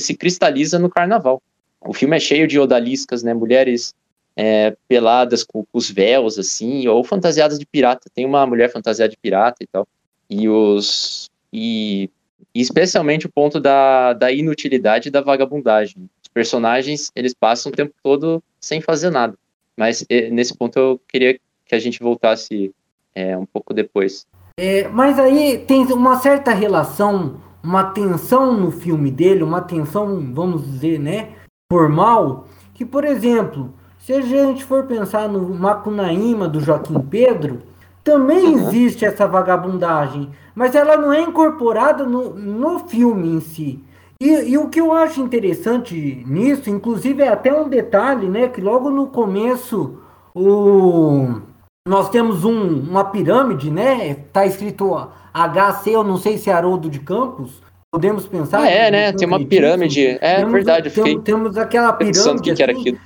se 0.00 0.14
cristaliza 0.14 0.78
no 0.78 0.90
carnaval. 0.90 1.42
O 1.80 1.92
filme 1.92 2.16
é 2.16 2.20
cheio 2.20 2.46
de 2.46 2.58
odaliscas, 2.58 3.22
né, 3.22 3.34
mulheres 3.34 3.94
é, 4.36 4.76
peladas 4.88 5.44
com, 5.44 5.64
com, 5.64 5.78
os 5.78 5.90
véus, 5.90 6.38
assim, 6.38 6.86
ou 6.88 7.04
fantasiadas 7.04 7.58
de 7.58 7.66
pirata. 7.66 8.10
Tem 8.14 8.24
uma 8.24 8.46
mulher 8.46 8.70
fantasiada 8.70 9.10
de 9.10 9.18
pirata 9.18 9.62
e 9.62 9.66
tal 9.66 9.86
e 10.28 10.48
os 10.48 11.30
e, 11.52 12.10
e 12.54 12.60
especialmente 12.60 13.26
o 13.26 13.32
ponto 13.32 13.60
da, 13.60 14.12
da 14.12 14.32
inutilidade 14.32 15.08
e 15.08 15.12
da 15.12 15.20
vagabundagem. 15.20 16.08
Os 16.22 16.28
personagens 16.28 17.10
eles 17.14 17.34
passam 17.34 17.70
o 17.70 17.74
tempo 17.74 17.94
todo 18.02 18.42
sem 18.60 18.80
fazer 18.80 19.10
nada. 19.10 19.36
Mas 19.76 20.04
nesse 20.30 20.56
ponto 20.56 20.78
eu 20.78 21.00
queria 21.08 21.38
que 21.66 21.74
a 21.74 21.78
gente 21.78 22.00
voltasse 22.00 22.72
é, 23.14 23.36
um 23.36 23.46
pouco 23.46 23.72
depois. 23.72 24.26
É, 24.58 24.88
mas 24.88 25.18
aí 25.18 25.58
tem 25.58 25.84
uma 25.92 26.16
certa 26.16 26.52
relação, 26.52 27.36
uma 27.62 27.84
tensão 27.84 28.54
no 28.54 28.70
filme 28.70 29.10
dele, 29.10 29.42
uma 29.42 29.60
tensão, 29.60 30.32
vamos 30.32 30.64
dizer, 30.64 30.98
né, 31.00 31.30
formal, 31.70 32.46
que, 32.72 32.84
por 32.84 33.04
exemplo, 33.04 33.74
se 33.98 34.12
a 34.12 34.20
gente 34.20 34.64
for 34.64 34.84
pensar 34.84 35.28
no 35.28 35.54
Macunaíma 35.54 36.48
do 36.48 36.60
Joaquim 36.60 37.00
Pedro, 37.00 37.62
também 38.04 38.44
uhum. 38.44 38.68
existe 38.68 39.04
essa 39.04 39.26
vagabundagem, 39.26 40.30
mas 40.54 40.74
ela 40.74 40.96
não 40.96 41.12
é 41.12 41.20
incorporada 41.20 42.04
no, 42.04 42.34
no 42.34 42.80
filme 42.80 43.28
em 43.28 43.40
si. 43.40 43.82
E, 44.20 44.50
e, 44.50 44.58
o 44.58 44.68
que 44.68 44.80
eu 44.80 44.92
acho 44.92 45.20
interessante 45.20 46.22
nisso, 46.26 46.70
inclusive 46.70 47.22
é 47.22 47.28
até 47.28 47.52
um 47.52 47.68
detalhe, 47.68 48.28
né? 48.28 48.46
Que 48.46 48.60
logo 48.60 48.88
no 48.88 49.08
começo 49.08 49.98
o, 50.34 51.40
nós 51.86 52.08
temos 52.08 52.46
um, 52.46 52.80
uma 52.80 53.04
pirâmide, 53.04 53.70
né? 53.70 54.16
Tá 54.32 54.46
escrito 54.46 54.96
HC, 55.34 55.90
eu 55.90 56.02
não 56.02 56.16
sei 56.16 56.38
se 56.38 56.48
é 56.48 56.52
Haroldo 56.54 56.88
de 56.88 56.98
Campos. 56.98 57.62
Podemos 57.92 58.26
pensar. 58.26 58.62
Ah, 58.62 58.70
é, 58.70 58.90
né? 58.90 59.12
Tem 59.12 59.28
uma 59.28 59.44
pirâmide. 59.44 60.16
É 60.20 60.36
temos, 60.36 60.52
verdade, 60.52 60.90
tem, 60.90 61.20
temos 61.20 61.58
aquela 61.58 61.92
pirâmide. 61.92 62.42
Que, 62.42 62.54
que 62.54 62.62
era 62.62 62.72
aquilo. 62.72 62.98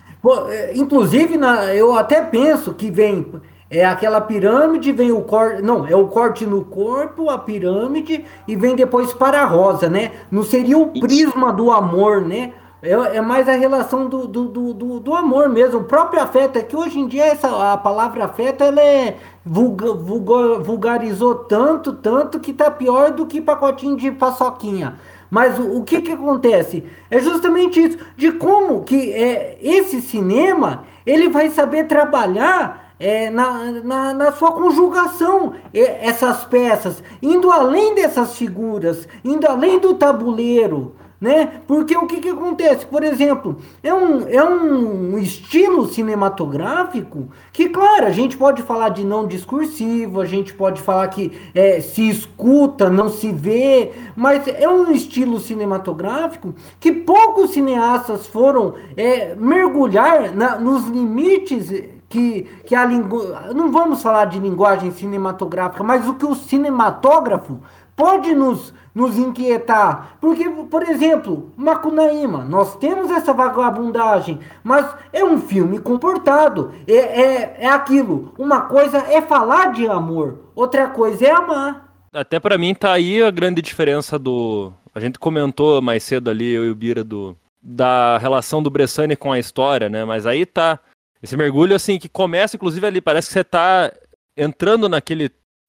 É, 0.49 0.77
inclusive, 0.77 1.37
na, 1.37 1.75
eu 1.75 1.93
até 1.93 2.23
penso 2.23 2.73
que 2.73 2.89
vem 2.89 3.27
é 3.69 3.85
aquela 3.85 4.21
pirâmide, 4.21 4.93
vem 4.93 5.11
o 5.11 5.23
corte. 5.23 5.61
Não, 5.61 5.85
é 5.85 5.97
o 5.97 6.07
corte 6.07 6.47
no 6.47 6.65
corpo, 6.65 7.29
a 7.29 7.37
pirâmide, 7.37 8.25
e 8.47 8.55
vem 8.55 8.77
depois 8.77 9.13
para 9.13 9.43
a 9.43 9.45
rosa, 9.45 9.89
né? 9.89 10.13
Não 10.31 10.45
seria 10.45 10.79
o 10.79 10.93
prisma 11.01 11.53
do 11.53 11.73
amor, 11.73 12.23
né? 12.23 12.53
É, 12.81 12.93
é 12.93 13.21
mais 13.21 13.49
a 13.49 13.53
relação 13.53 14.09
do, 14.09 14.27
do, 14.27 14.45
do, 14.49 15.01
do, 15.01 15.15
amor 15.15 15.49
mesmo, 15.49 15.81
o 15.81 15.85
próprio 15.85 16.23
afeto. 16.23 16.59
É 16.59 16.63
que 16.63 16.77
hoje 16.77 17.01
em 17.01 17.09
dia 17.09 17.27
essa, 17.27 17.73
a 17.73 17.77
palavra 17.77 18.25
afeto 18.25 18.63
ela 18.63 18.81
é 18.81 19.17
vulga, 19.45 19.93
vulga, 19.93 20.59
vulgarizou 20.61 21.35
tanto, 21.35 21.93
tanto 21.93 22.39
que 22.39 22.53
tá 22.53 22.71
pior 22.71 23.11
do 23.11 23.27
que 23.27 23.41
pacotinho 23.41 23.97
de 23.97 24.11
paçoquinha. 24.13 24.99
Mas 25.31 25.59
o, 25.59 25.79
o 25.79 25.85
que 25.85 26.01
que 26.01 26.13
acontece? 26.13 26.85
É 27.11 27.19
justamente 27.19 27.83
isso, 27.83 27.99
de 28.17 28.33
como 28.33 28.85
que 28.85 29.13
é, 29.13 29.59
esse 29.61 30.01
cinema 30.01 30.85
ele 31.05 31.29
vai 31.29 31.51
saber 31.51 31.85
trabalhar 31.85 32.95
é, 33.01 33.31
na, 33.31 33.73
na, 33.85 34.15
na, 34.15 34.33
sua 34.33 34.53
conjugação 34.53 35.55
essas 35.73 36.45
peças, 36.45 37.03
indo 37.23 37.51
além 37.51 37.95
dessas 37.95 38.37
figuras, 38.37 39.07
indo 39.25 39.47
além 39.47 39.79
do 39.79 39.95
tabuleiro, 39.95 40.95
né? 41.21 41.61
Porque 41.67 41.97
o 41.97 42.07
que, 42.07 42.21
que 42.21 42.29
acontece? 42.29 42.87
Por 42.87 43.03
exemplo, 43.03 43.57
é 43.83 43.93
um, 43.93 44.29
é 44.29 44.45
um 44.45 45.19
estilo 45.19 45.87
cinematográfico 45.89 47.29
que, 47.53 47.69
claro, 47.69 48.07
a 48.07 48.11
gente 48.11 48.37
pode 48.37 48.63
falar 48.63 48.91
de 48.91 49.05
não 49.05 49.27
discursivo, 49.27 50.21
a 50.21 50.25
gente 50.25 50.55
pode 50.55 50.81
falar 50.81 51.09
que 51.09 51.33
é, 51.55 51.81
se 51.81 52.09
escuta, 52.09 52.89
não 52.89 53.09
se 53.09 53.33
vê, 53.33 53.93
mas 54.15 54.47
é 54.47 54.69
um 54.69 54.93
estilo 54.93 55.41
cinematográfico 55.41 56.55
que 56.79 56.93
poucos 56.93 57.51
cineastas 57.51 58.27
foram 58.27 58.75
é, 58.97 59.35
mergulhar 59.35 60.33
na, 60.35 60.59
nos 60.59 60.87
limites 60.87 61.71
que, 62.09 62.43
que 62.65 62.75
a 62.75 62.85
linguagem. 62.85 63.55
Não 63.55 63.71
vamos 63.73 64.03
falar 64.03 64.27
de 64.27 64.39
linguagem 64.39 64.91
cinematográfica, 64.93 65.83
mas 65.83 66.09
o 66.09 66.15
que 66.15 66.25
o 66.25 66.35
cinematógrafo 66.35 67.61
pode 67.99 68.33
nos, 68.33 68.73
nos 68.95 69.19
inquietar. 69.19 70.17
Porque, 70.21 70.49
por 70.49 70.85
exemplo, 70.85 71.53
Macunaíma, 71.57 72.45
nós 72.45 72.77
temos 72.77 73.11
essa 73.11 73.35
vagabundagem, 73.35 74.39
mas 74.63 74.87
é 75.13 75.25
um 75.25 75.41
filme 75.41 75.81
comportado. 75.81 76.73
É, 76.87 76.95
é, 76.95 77.57
é 77.59 77.69
aquilo. 77.69 78.33
Uma 78.39 78.63
coisa 78.63 78.99
é 78.99 79.21
falar 79.21 79.73
de 79.73 79.89
amor, 79.89 80.53
outra 80.55 80.87
coisa 80.87 81.27
é 81.27 81.31
amar. 81.33 81.93
Até 82.13 82.39
para 82.39 82.57
mim 82.57 82.73
tá 82.73 82.93
aí 82.93 83.21
a 83.21 83.33
grande 83.33 83.61
diferença 83.61 84.17
do. 84.17 84.73
A 84.95 85.01
gente 85.01 85.19
comentou 85.19 85.83
mais 85.83 86.05
cedo 86.05 86.31
ali, 86.31 86.51
eu 86.51 86.65
e 86.65 86.71
o 86.71 86.75
Bira, 86.75 87.05
do... 87.05 87.37
da 87.61 88.17
relação 88.19 88.63
do 88.63 88.71
Bressani 88.71 89.17
com 89.17 89.33
a 89.33 89.39
história, 89.39 89.89
né? 89.89 90.05
Mas 90.05 90.25
aí 90.25 90.47
tá. 90.47 90.79
Esse 91.21 91.37
mergulho, 91.37 91.75
assim, 91.75 91.99
que 91.99 92.09
começa, 92.09 92.55
inclusive, 92.55 92.87
ali, 92.87 93.01
parece 93.01 93.27
que 93.27 93.33
você 93.33 93.43
tá 93.43 93.93
entrando 94.37 94.89
naquele 94.89 95.29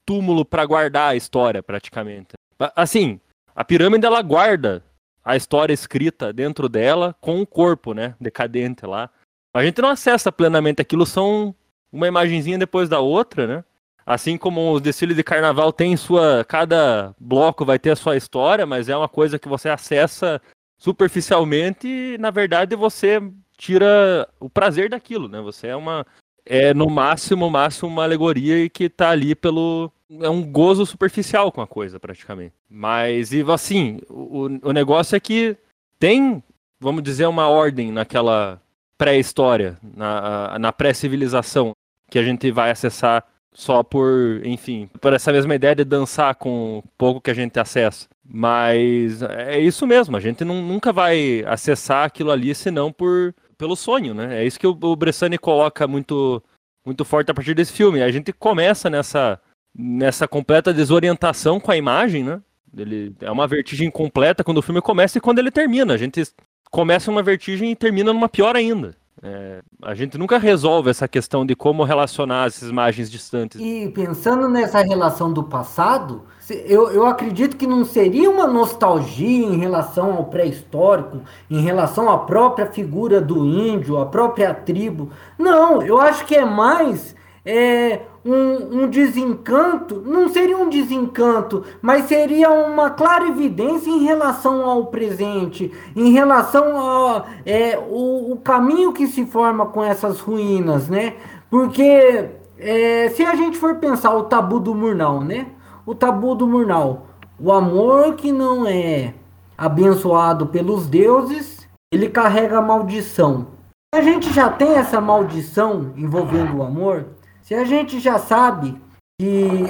túmulo 0.10 0.44
para 0.44 0.66
guardar 0.66 1.12
a 1.12 1.16
história, 1.16 1.62
praticamente. 1.62 2.30
Assim, 2.76 3.20
a 3.56 3.64
pirâmide 3.64 4.08
ela 4.08 4.24
guarda 4.24 4.84
a 5.24 5.36
história 5.36 5.72
escrita 5.72 6.34
dentro 6.34 6.68
dela 6.68 7.16
com 7.22 7.40
o 7.40 7.46
corpo, 7.46 7.94
né, 7.94 8.16
decadente 8.20 8.88
lá. 8.88 9.12
A 9.54 9.64
gente 9.64 9.80
não 9.80 9.90
acessa 9.90 10.32
plenamente 10.32 10.82
aquilo, 10.82 11.06
são 11.06 11.54
uma 11.92 12.08
imagenzinha 12.08 12.58
depois 12.58 12.90
da 12.90 13.00
outra, 13.00 13.46
né? 13.46 13.64
Assim 14.04 14.36
como 14.36 14.74
os 14.74 14.82
desfiles 14.82 15.16
de 15.16 15.24
carnaval 15.24 15.72
tem 15.72 15.96
sua. 15.96 16.44
Cada 16.44 17.14
bloco 17.20 17.64
vai 17.64 17.78
ter 17.78 17.92
a 17.92 17.96
sua 17.96 18.18
história, 18.18 18.66
mas 18.66 18.90
é 18.90 18.98
uma 18.98 19.08
coisa 19.08 19.38
que 19.38 19.48
você 19.48 19.70
acessa 19.70 20.42
superficialmente 20.80 21.88
e, 21.88 22.18
na 22.18 22.32
verdade, 22.32 22.76
você 22.76 23.22
tira 23.56 24.28
o 24.40 24.50
prazer 24.50 24.90
daquilo, 24.90 25.28
né? 25.28 25.40
Você 25.42 25.68
é 25.68 25.76
uma. 25.76 26.04
É 26.44 26.74
no 26.74 26.90
máximo, 26.90 27.48
máximo 27.48 27.92
uma 27.92 28.04
alegoria 28.04 28.68
que 28.70 28.90
tá 28.90 29.12
ali 29.12 29.36
pelo, 29.36 29.92
é 30.22 30.30
um 30.30 30.44
gozo 30.44 30.86
superficial 30.86 31.52
com 31.52 31.62
a 31.62 31.68
coisa, 31.68 32.00
praticamente. 32.00 32.54
Mas, 32.70 33.32
e 33.32 33.44
assim, 33.52 34.00
o, 34.10 34.48
o 34.70 34.72
negócio 34.72 35.16
é 35.16 35.20
que 35.20 35.56
tem, 36.00 36.44
vamos 36.80 37.04
dizer, 37.04 37.28
uma 37.28 37.48
ordem 37.48 37.92
naquela 37.92 38.62
pré-história, 38.98 39.78
na, 39.82 40.58
na 40.60 40.74
pré-civilização, 40.74 41.72
que 42.10 42.18
a 42.18 42.24
gente 42.24 42.52
vai 42.52 42.72
acessar 42.72 43.26
só 43.54 43.84
por, 43.84 44.42
enfim, 44.44 44.90
por 45.00 45.14
essa 45.14 45.32
mesma 45.32 45.56
ideia 45.56 45.76
de 45.76 45.84
dançar 45.84 46.36
com 46.36 46.84
pouco 46.98 47.22
que 47.22 47.32
a 47.32 47.34
gente 47.34 47.60
acessa. 47.60 48.08
Mas 48.24 49.22
é 49.22 49.60
isso 49.60 49.88
mesmo, 49.88 50.16
a 50.16 50.20
gente 50.20 50.44
nunca 50.44 50.94
vai 50.94 51.44
acessar 51.48 52.06
aquilo 52.06 52.32
ali 52.32 52.54
senão 52.54 52.92
por 52.92 53.34
pelo 53.58 53.76
sonho, 53.76 54.14
né? 54.14 54.42
É 54.42 54.46
isso 54.46 54.58
que 54.58 54.66
o, 54.66 54.78
o 54.82 54.96
Bressani 54.96 55.38
coloca 55.38 55.86
muito 55.86 56.42
muito 56.86 57.04
forte 57.04 57.30
a 57.30 57.34
partir 57.34 57.54
desse 57.54 57.74
filme. 57.74 58.02
A 58.02 58.10
gente 58.10 58.32
começa 58.32 58.90
nessa 58.90 59.40
nessa 59.76 60.28
completa 60.28 60.74
desorientação 60.74 61.60
com 61.60 61.72
a 61.72 61.78
imagem, 61.78 62.24
né? 62.24 62.42
Ele 62.76 63.16
é 63.22 63.32
uma 63.32 63.48
vertigem 63.48 63.90
completa 63.90 64.44
quando 64.44 64.60
o 64.60 64.62
filme 64.62 64.82
começa 64.82 65.18
e 65.18 65.22
quando 65.22 65.40
ele 65.40 65.52
termina. 65.52 65.94
A 65.94 65.98
gente 65.98 66.24
começa 66.70 67.10
uma 67.10 67.24
vertigem 67.24 67.72
e 67.72 67.76
termina 67.76 68.14
numa 68.14 68.30
pior 68.30 68.56
ainda. 68.56 68.96
É, 69.22 69.62
a 69.82 69.94
gente 69.94 70.18
nunca 70.18 70.38
resolve 70.38 70.90
essa 70.90 71.06
questão 71.06 71.46
de 71.46 71.54
como 71.54 71.84
relacionar 71.84 72.48
essas 72.48 72.70
imagens 72.70 73.12
distantes. 73.12 73.60
E 73.60 73.90
pensando 73.90 74.48
nessa 74.48 74.82
relação 74.82 75.34
do 75.34 75.44
passado, 75.44 76.24
eu, 76.50 76.90
eu 76.92 77.06
acredito 77.06 77.58
que 77.58 77.68
não 77.68 77.84
seria 77.84 78.30
uma 78.30 78.48
nostalgia 78.48 79.46
em 79.46 79.58
relação 79.58 80.14
ao 80.14 80.26
pré-histórico, 80.26 81.22
em 81.50 81.62
relação 81.62 82.10
à 82.10 82.20
própria 82.20 82.68
figura 82.68 83.20
do 83.20 83.46
índio, 83.46 83.98
a 83.98 84.06
própria 84.06 84.54
tribo. 84.54 85.10
Não, 85.38 85.82
eu 85.82 86.00
acho 86.00 86.26
que 86.26 86.36
é 86.36 86.46
mais 86.46 87.14
é, 87.44 88.02
um, 88.24 88.84
um, 88.84 88.90
desencanto, 88.90 90.02
não 90.06 90.30
seria 90.30 90.58
um 90.58 90.70
desencanto, 90.70 91.64
mas 91.82 92.06
seria 92.06 92.50
uma 92.50 92.90
clara 92.90 93.28
evidência 93.28 93.90
em 93.90 94.04
relação 94.04 94.70
ao 94.70 94.88
presente, 94.88 95.72
em 95.96 96.12
relação 96.12 96.78
ao 96.78 97.26
é, 97.46 97.78
o, 97.78 98.34
o 98.34 98.38
caminho 98.38 98.94
que 98.94 99.08
se 99.08 99.26
forma 99.26 99.66
com 99.66 99.84
essas 99.84 100.20
ruínas, 100.20 100.90
né? 100.90 101.16
Porque 101.50 102.30
é, 102.58 103.10
se 103.10 103.24
a 103.24 103.36
gente 103.36 103.58
for 103.58 103.76
pensar 103.76 104.14
o 104.16 104.24
tabu 104.24 104.60
do 104.60 104.76
Murnau, 104.76 105.22
né? 105.22 105.48
O 105.86 105.96
tabu 105.96 106.36
do 106.36 106.48
Murnau, 106.48 107.08
o 107.40 107.52
amor 107.52 108.16
que 108.16 108.32
não 108.32 108.68
é 108.68 109.14
abençoado 109.58 110.48
pelos 110.48 110.88
deuses, 110.88 111.68
ele 111.92 112.10
carrega 112.10 112.62
maldição. 112.62 113.48
A 113.94 114.02
gente 114.02 114.32
já 114.32 114.50
tem 114.50 114.74
essa 114.76 115.02
maldição 115.02 115.94
envolvendo 115.98 116.58
o 116.58 116.64
amor, 116.64 117.08
se 117.50 117.56
a 117.56 117.64
gente 117.64 118.00
já 118.00 118.20
sabe 118.20 118.80
que 119.20 119.64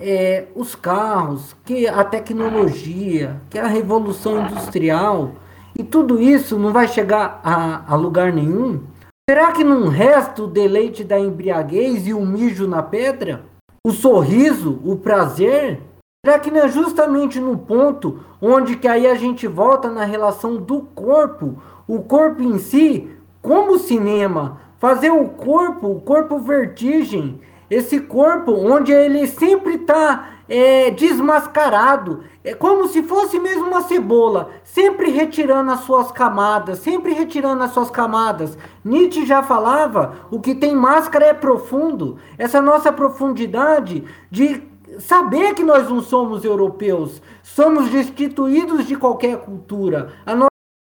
é, 0.00 0.46
os 0.54 0.74
carros, 0.74 1.54
que 1.66 1.86
a 1.86 2.02
tecnologia, 2.02 3.42
que 3.50 3.58
a 3.58 3.66
revolução 3.66 4.40
industrial 4.40 5.32
e 5.78 5.84
tudo 5.84 6.18
isso 6.18 6.58
não 6.58 6.72
vai 6.72 6.88
chegar 6.88 7.38
a, 7.44 7.92
a 7.92 7.94
lugar 7.94 8.32
nenhum, 8.32 8.84
será 9.28 9.52
que 9.52 9.62
não 9.62 9.88
resta 9.88 10.44
o 10.44 10.46
deleite 10.46 11.04
da 11.04 11.20
embriaguez 11.20 12.06
e 12.06 12.14
o 12.14 12.24
mijo 12.24 12.66
na 12.66 12.82
pedra? 12.82 13.44
O 13.86 13.90
sorriso, 13.90 14.80
o 14.82 14.96
prazer? 14.96 15.82
Será 16.24 16.38
que 16.38 16.50
não 16.50 16.60
é 16.60 16.68
justamente 16.68 17.38
no 17.38 17.58
ponto 17.58 18.18
onde 18.40 18.76
que 18.76 18.88
aí 18.88 19.06
a 19.06 19.14
gente 19.14 19.46
volta 19.46 19.90
na 19.90 20.06
relação 20.06 20.56
do 20.56 20.80
corpo, 20.80 21.62
o 21.86 22.00
corpo 22.00 22.42
em 22.42 22.58
si, 22.58 23.10
como 23.42 23.78
cinema, 23.78 24.58
fazer 24.86 25.10
o 25.10 25.24
corpo, 25.30 25.88
o 25.88 26.00
corpo 26.00 26.38
vertigem, 26.38 27.40
esse 27.68 27.98
corpo 27.98 28.52
onde 28.52 28.92
ele 28.92 29.26
sempre 29.26 29.74
está 29.74 30.28
é, 30.48 30.92
desmascarado, 30.92 32.22
é 32.44 32.54
como 32.54 32.86
se 32.86 33.02
fosse 33.02 33.36
mesmo 33.40 33.66
uma 33.66 33.82
cebola, 33.82 34.50
sempre 34.62 35.10
retirando 35.10 35.72
as 35.72 35.80
suas 35.80 36.12
camadas, 36.12 36.78
sempre 36.78 37.12
retirando 37.12 37.64
as 37.64 37.72
suas 37.72 37.90
camadas. 37.90 38.56
Nietzsche 38.84 39.26
já 39.26 39.42
falava: 39.42 40.18
o 40.30 40.38
que 40.38 40.54
tem 40.54 40.72
máscara 40.76 41.24
é 41.24 41.34
profundo. 41.34 42.18
Essa 42.38 42.62
nossa 42.62 42.92
profundidade 42.92 44.04
de 44.30 44.62
saber 45.00 45.54
que 45.54 45.64
nós 45.64 45.90
não 45.90 46.00
somos 46.00 46.44
europeus, 46.44 47.20
somos 47.42 47.90
destituídos 47.90 48.86
de 48.86 48.94
qualquer 48.94 49.38
cultura. 49.38 50.12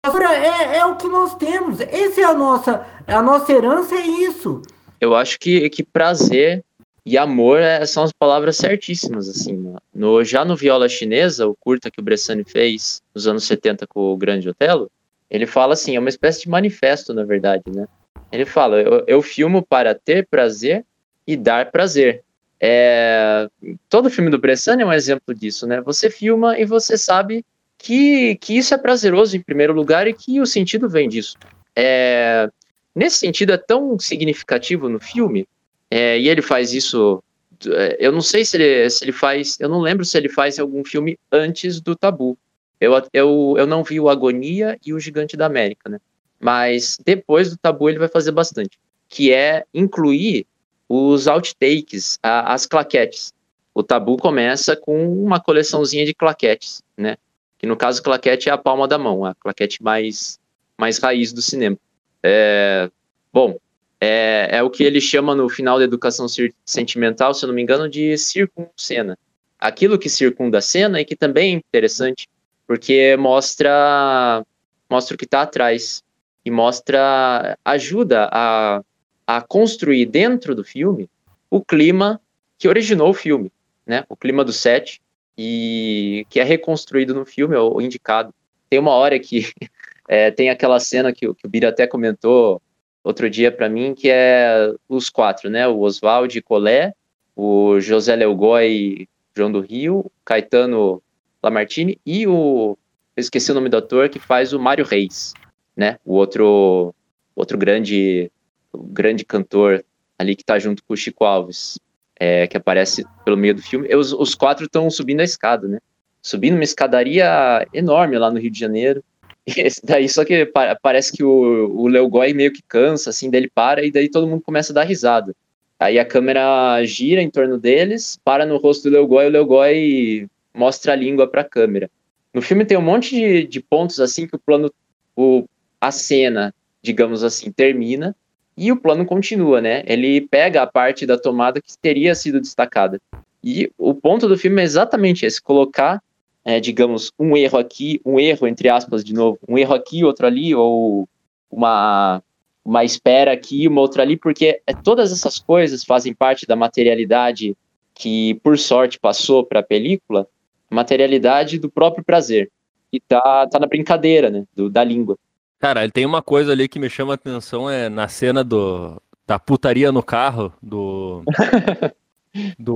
É, 0.05 0.79
é 0.79 0.85
o 0.85 0.97
que 0.97 1.07
nós 1.07 1.37
temos. 1.37 1.81
Essa 1.81 2.23
é 2.23 2.25
a 2.25 2.35
nossa, 2.35 2.85
a 3.07 3.23
nossa 3.23 3.53
herança, 3.53 3.95
é 3.95 4.05
isso. 4.05 4.61
Eu 5.01 5.15
acho 5.15 5.39
que, 5.39 5.71
que 5.71 5.85
prazer 5.85 6.65
e 7.07 7.17
amor 7.17 7.61
é, 7.61 7.87
são 7.87 8.03
as 8.03 8.13
palavras 8.13 8.57
certíssimas, 8.57 9.29
assim. 9.29 9.75
No, 9.95 10.25
já 10.25 10.45
no 10.45 10.57
Viola 10.57 10.89
Chinesa, 10.89 11.47
o 11.47 11.55
curta 11.55 11.89
que 11.89 12.01
o 12.01 12.03
Bressani 12.03 12.43
fez 12.43 13.01
nos 13.15 13.29
anos 13.29 13.45
70 13.45 13.87
com 13.87 14.13
o 14.13 14.17
Grande 14.17 14.49
Otelo, 14.49 14.91
ele 15.31 15.47
fala 15.47 15.75
assim, 15.75 15.95
é 15.95 16.01
uma 16.01 16.09
espécie 16.09 16.43
de 16.43 16.49
manifesto, 16.49 17.15
na 17.15 17.23
verdade, 17.25 17.63
né? 17.73 17.87
Ele 18.33 18.45
fala, 18.45 18.81
eu, 18.81 19.05
eu 19.07 19.23
filmo 19.23 19.65
para 19.65 19.95
ter 19.95 20.27
prazer 20.27 20.85
e 21.25 21.37
dar 21.37 21.71
prazer. 21.71 22.25
É, 22.61 23.49
todo 23.89 24.11
filme 24.11 24.31
do 24.31 24.39
Bressani 24.39 24.83
é 24.83 24.87
um 24.87 24.93
exemplo 24.93 25.33
disso, 25.33 25.65
né? 25.65 25.81
Você 25.83 26.11
filma 26.11 26.59
e 26.59 26.65
você 26.65 26.99
sabe 26.99 27.45
que, 27.83 28.37
que 28.37 28.57
isso 28.57 28.73
é 28.73 28.79
prazeroso 28.79 29.37
em 29.37 29.41
primeiro 29.41 29.73
lugar 29.73 30.07
e 30.07 30.15
que 30.15 30.41
o 30.41 30.47
sentido 30.47 30.89
vem 30.89 31.09
disso. 31.09 31.37
É, 31.75 32.49
nesse 32.95 33.19
sentido, 33.19 33.53
é 33.53 33.57
tão 33.57 33.99
significativo 33.99 34.89
no 34.89 35.01
filme, 35.01 35.49
é, 35.91 36.17
e 36.17 36.29
ele 36.29 36.41
faz 36.41 36.73
isso. 36.73 37.23
É, 37.67 37.97
eu 37.99 38.13
não 38.13 38.21
sei 38.21 38.45
se 38.45 38.57
ele, 38.57 38.89
se 38.89 39.05
ele 39.05 39.11
faz. 39.11 39.59
Eu 39.59 39.69
não 39.69 39.81
lembro 39.81 40.05
se 40.05 40.17
ele 40.17 40.29
faz 40.29 40.61
algum 40.61 40.85
filme 40.85 41.19
antes 41.31 41.81
do 41.81 41.97
Tabu. 41.97 42.39
Eu, 42.81 42.93
eu, 43.13 43.55
eu 43.59 43.67
não 43.67 43.83
vi 43.83 43.99
o 43.99 44.09
Agonia 44.09 44.79
e 44.87 44.93
o 44.95 45.01
Gigante 45.01 45.37
da 45.37 45.47
América, 45.47 45.91
né? 45.91 45.99
Mas 46.39 46.99
depois 47.05 47.51
do 47.51 47.57
Tabu 47.57 47.89
ele 47.89 47.99
vai 47.99 48.09
fazer 48.09 48.31
bastante. 48.31 48.79
Que 49.09 49.33
é 49.33 49.65
incluir 49.75 50.47
os 50.89 51.27
outtakes, 51.27 52.17
a, 52.23 52.53
as 52.53 52.65
claquetes. 52.65 53.33
O 53.75 53.83
Tabu 53.83 54.17
começa 54.19 54.77
com 54.77 55.13
uma 55.25 55.41
coleçãozinha 55.41 56.05
de 56.05 56.15
claquetes, 56.15 56.81
né? 56.97 57.17
Que 57.63 57.69
no 57.69 57.77
caso 57.77 58.03
claquete 58.03 58.49
é 58.49 58.53
a 58.53 58.59
palma 58.59 58.89
da 58.89 58.99
mão, 58.99 59.25
a 59.25 59.37
claquete 59.37 59.81
mais, 59.81 60.37
mais 60.77 60.99
raiz 60.99 61.33
do 61.33 61.41
cinema. 61.41 61.79
É, 62.21 62.91
bom, 63.33 63.57
é, 64.01 64.49
é 64.51 64.63
o 64.65 64.69
que 64.69 64.83
ele 64.83 65.01
chama 65.01 65.33
no 65.33 65.49
final 65.49 65.79
da 65.79 65.85
educação 65.85 66.27
sentimental, 66.65 67.33
se 67.33 67.45
eu 67.45 67.47
não 67.47 67.55
me 67.55 67.63
engano, 67.63 67.89
de 67.89 68.19
circuncena. 68.19 69.17
Aquilo 69.61 69.97
que 69.97 70.09
circunda 70.09 70.59
a 70.59 70.61
cena 70.61 71.01
e 71.01 71.05
que 71.05 71.15
também 71.15 71.55
é 71.55 71.57
interessante, 71.57 72.29
porque 72.67 73.17
mostra, 73.17 74.45
mostra 74.91 75.15
o 75.15 75.19
que 75.19 75.25
está 75.25 75.43
atrás 75.43 76.03
e 76.45 76.51
mostra, 76.51 77.57
ajuda 77.65 78.29
a, 78.33 78.83
a 79.25 79.41
construir 79.41 80.07
dentro 80.07 80.53
do 80.57 80.65
filme 80.65 81.09
o 81.49 81.65
clima 81.65 82.21
que 82.59 82.67
originou 82.67 83.11
o 83.11 83.15
filme, 83.15 83.53
né? 83.87 84.05
O 84.09 84.17
clima 84.17 84.45
do 84.45 84.53
set, 84.53 85.01
e 85.37 86.27
que 86.29 86.41
é 86.41 86.45
reconstruído 86.45 87.15
no 87.15 87.25
filme, 87.25 87.57
ou 87.57 87.81
indicado. 87.81 88.35
Tem 88.69 88.79
uma 88.79 88.93
hora 88.93 89.19
que 89.19 89.51
é, 90.09 90.31
tem 90.31 90.51
aquela 90.51 90.79
cena 90.79 91.13
que, 91.13 91.33
que 91.35 91.47
o 91.47 91.49
Bira 91.49 91.69
até 91.69 91.87
comentou 91.87 92.61
outro 93.03 93.29
dia 93.29 93.51
para 93.51 93.69
mim, 93.69 93.95
que 93.95 94.09
é 94.11 94.73
os 94.89 95.11
quatro, 95.11 95.51
né? 95.51 95.67
O 95.67 95.81
Oswald 95.81 96.41
Colé, 96.43 96.95
o 97.35 97.81
José 97.81 98.15
Leogói 98.15 99.09
João 99.35 99.51
do 99.51 99.61
Rio, 99.61 100.11
Caetano 100.25 101.03
Lamartine 101.43 101.99
e 102.05 102.27
o 102.27 102.77
eu 103.15 103.21
esqueci 103.21 103.51
o 103.51 103.55
nome 103.55 103.69
do 103.69 103.77
ator 103.77 104.09
que 104.09 104.19
faz 104.19 104.55
o 104.55 104.61
Mário 104.61 104.85
Reis, 104.85 105.35
né? 105.77 105.99
O 106.05 106.15
outro 106.15 106.95
outro 107.35 107.59
grande 107.59 108.31
grande 108.75 109.25
cantor 109.25 109.85
ali 110.19 110.35
que 110.37 110.43
está 110.43 110.59
junto 110.59 110.83
com 110.85 110.95
o 110.95 110.97
Chico 110.97 111.25
Alves. 111.25 111.79
É, 112.25 112.47
que 112.47 112.57
aparece 112.57 113.05
pelo 113.25 113.37
meio 113.37 113.53
do 113.53 113.61
filme. 113.61 113.93
Os, 113.93 114.13
os 114.13 114.33
quatro 114.33 114.67
estão 114.67 114.89
subindo 114.89 115.19
a 115.19 115.25
escada, 115.25 115.67
né? 115.67 115.81
Subindo 116.23 116.55
uma 116.55 116.63
escadaria 116.63 117.67
enorme 117.75 118.17
lá 118.17 118.31
no 118.31 118.39
Rio 118.39 118.49
de 118.49 118.61
Janeiro. 118.61 119.03
Daí, 119.83 120.09
só 120.09 120.25
que 120.25 120.49
parece 120.81 121.11
que 121.11 121.25
o, 121.25 121.77
o 121.77 121.89
Leo 121.89 122.09
Goy 122.09 122.33
meio 122.33 122.53
que 122.53 122.63
cansa, 122.63 123.11
assim, 123.11 123.29
daí 123.29 123.41
ele 123.41 123.51
para 123.53 123.85
e 123.85 123.91
daí 123.91 124.09
todo 124.09 124.29
mundo 124.29 124.41
começa 124.41 124.73
a 124.73 124.75
dar 124.75 124.85
risada. 124.85 125.35
Aí 125.81 125.99
a 125.99 126.05
câmera 126.05 126.81
gira 126.85 127.21
em 127.21 127.29
torno 127.29 127.59
deles, 127.59 128.21
para 128.25 128.47
no 128.47 128.57
rosto 128.57 128.89
do 128.89 128.93
Leo 128.93 129.07
Goy, 129.09 129.27
o 129.27 129.31
Leo 129.31 129.45
Goy 129.45 130.29
mostra 130.55 130.93
a 130.93 130.97
língua 130.97 131.27
para 131.27 131.41
a 131.41 131.49
câmera. 131.49 131.91
No 132.33 132.41
filme 132.41 132.65
tem 132.65 132.79
um 132.79 132.83
monte 132.83 133.17
de, 133.17 133.49
de 133.49 133.61
pontos 133.61 133.99
assim 133.99 134.29
que 134.29 134.37
o 134.37 134.39
plano, 134.39 134.73
o, 135.17 135.45
a 135.81 135.91
cena, 135.91 136.55
digamos 136.81 137.25
assim, 137.25 137.51
termina 137.51 138.15
e 138.57 138.71
o 138.71 138.77
plano 138.77 139.05
continua, 139.05 139.61
né? 139.61 139.83
Ele 139.87 140.21
pega 140.21 140.63
a 140.63 140.67
parte 140.67 141.07
da 141.07 141.19
tomada 141.19 141.61
que 141.61 141.77
teria 141.79 142.15
sido 142.15 142.41
destacada. 142.41 143.01
E 143.43 143.71
o 143.77 143.95
ponto 143.95 144.29
do 144.29 144.39
filme 144.39 144.61
é 144.61 144.65
exatamente 144.65 145.27
esse: 145.27 145.41
colocar, 145.41 146.03
é, 146.45 146.61
digamos, 146.61 147.13
um 147.19 147.37
erro 147.37 147.59
aqui, 147.59 148.01
um 148.05 148.21
erro, 148.21 148.47
entre 148.47 148.69
aspas, 148.69 149.03
de 149.03 149.13
novo, 149.13 149.39
um 149.49 149.59
erro 149.59 149.75
aqui, 149.75 150.05
outro 150.05 150.27
ali, 150.27 150.55
ou 150.55 151.09
uma, 151.51 152.23
uma 152.65 152.85
espera 152.85 153.33
aqui, 153.33 153.67
uma 153.67 153.81
outra 153.81 154.03
ali, 154.03 154.17
porque 154.17 154.61
é, 154.67 154.73
todas 154.73 155.13
essas 155.13 155.39
coisas 155.39 155.85
fazem 155.85 156.15
parte 156.15 156.47
da 156.47 156.55
materialidade 156.55 157.57
que, 157.95 158.35
por 158.43 158.59
sorte, 158.59 158.99
passou 158.99 159.45
para 159.45 159.61
a 159.61 159.65
película, 159.65 160.27
materialidade 160.71 161.59
do 161.59 161.71
próprio 161.71 162.05
prazer. 162.05 162.51
E 162.93 163.01
tá, 163.01 163.47
tá 163.51 163.59
na 163.59 163.67
brincadeira, 163.67 164.31
né? 164.31 164.45
Do, 164.55 164.69
da 164.69 164.85
língua. 164.85 165.19
Cara, 165.63 165.85
ele 165.85 165.93
tem 165.93 166.05
uma 166.05 166.21
coisa 166.21 166.51
ali 166.51 166.67
que 166.67 166.81
me 166.81 166.91
chama 166.91 167.13
a 167.13 167.15
atenção, 167.15 167.71
é 167.71 167.89
na 167.89 168.09
cena 168.09 168.43
do, 168.43 169.01
da 169.25 169.39
putaria 169.39 169.93
no 169.93 170.03
carro, 170.03 170.53
do. 170.61 171.23
do 172.59 172.75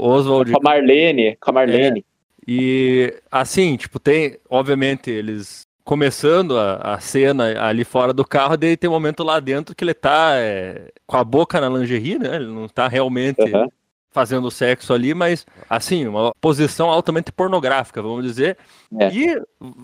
Oswald. 0.00 0.50
Com 0.50 0.58
a 0.58 0.62
Marlene, 0.62 1.36
com 1.36 1.50
a 1.50 1.52
Marlene. 1.52 2.00
É, 2.00 2.04
e 2.48 3.14
assim, 3.30 3.76
tipo, 3.76 4.00
tem, 4.00 4.38
obviamente, 4.48 5.10
eles 5.10 5.66
começando 5.84 6.58
a, 6.58 6.94
a 6.94 6.98
cena 6.98 7.62
ali 7.62 7.84
fora 7.84 8.14
do 8.14 8.24
carro, 8.24 8.56
daí 8.56 8.74
tem 8.74 8.88
um 8.88 8.94
momento 8.94 9.22
lá 9.22 9.38
dentro 9.38 9.74
que 9.76 9.84
ele 9.84 9.92
tá 9.92 10.36
é, 10.36 10.90
com 11.06 11.18
a 11.18 11.24
boca 11.24 11.60
na 11.60 11.68
lingerie, 11.68 12.18
né? 12.18 12.36
Ele 12.36 12.46
não 12.46 12.66
tá 12.68 12.88
realmente 12.88 13.42
uhum 13.42 13.68
fazendo 14.14 14.50
sexo 14.50 14.94
ali, 14.94 15.12
mas 15.12 15.44
assim, 15.68 16.06
uma 16.06 16.32
posição 16.40 16.88
altamente 16.88 17.32
pornográfica, 17.32 18.00
vamos 18.00 18.24
dizer. 18.24 18.56
É. 18.98 19.12
E 19.12 19.42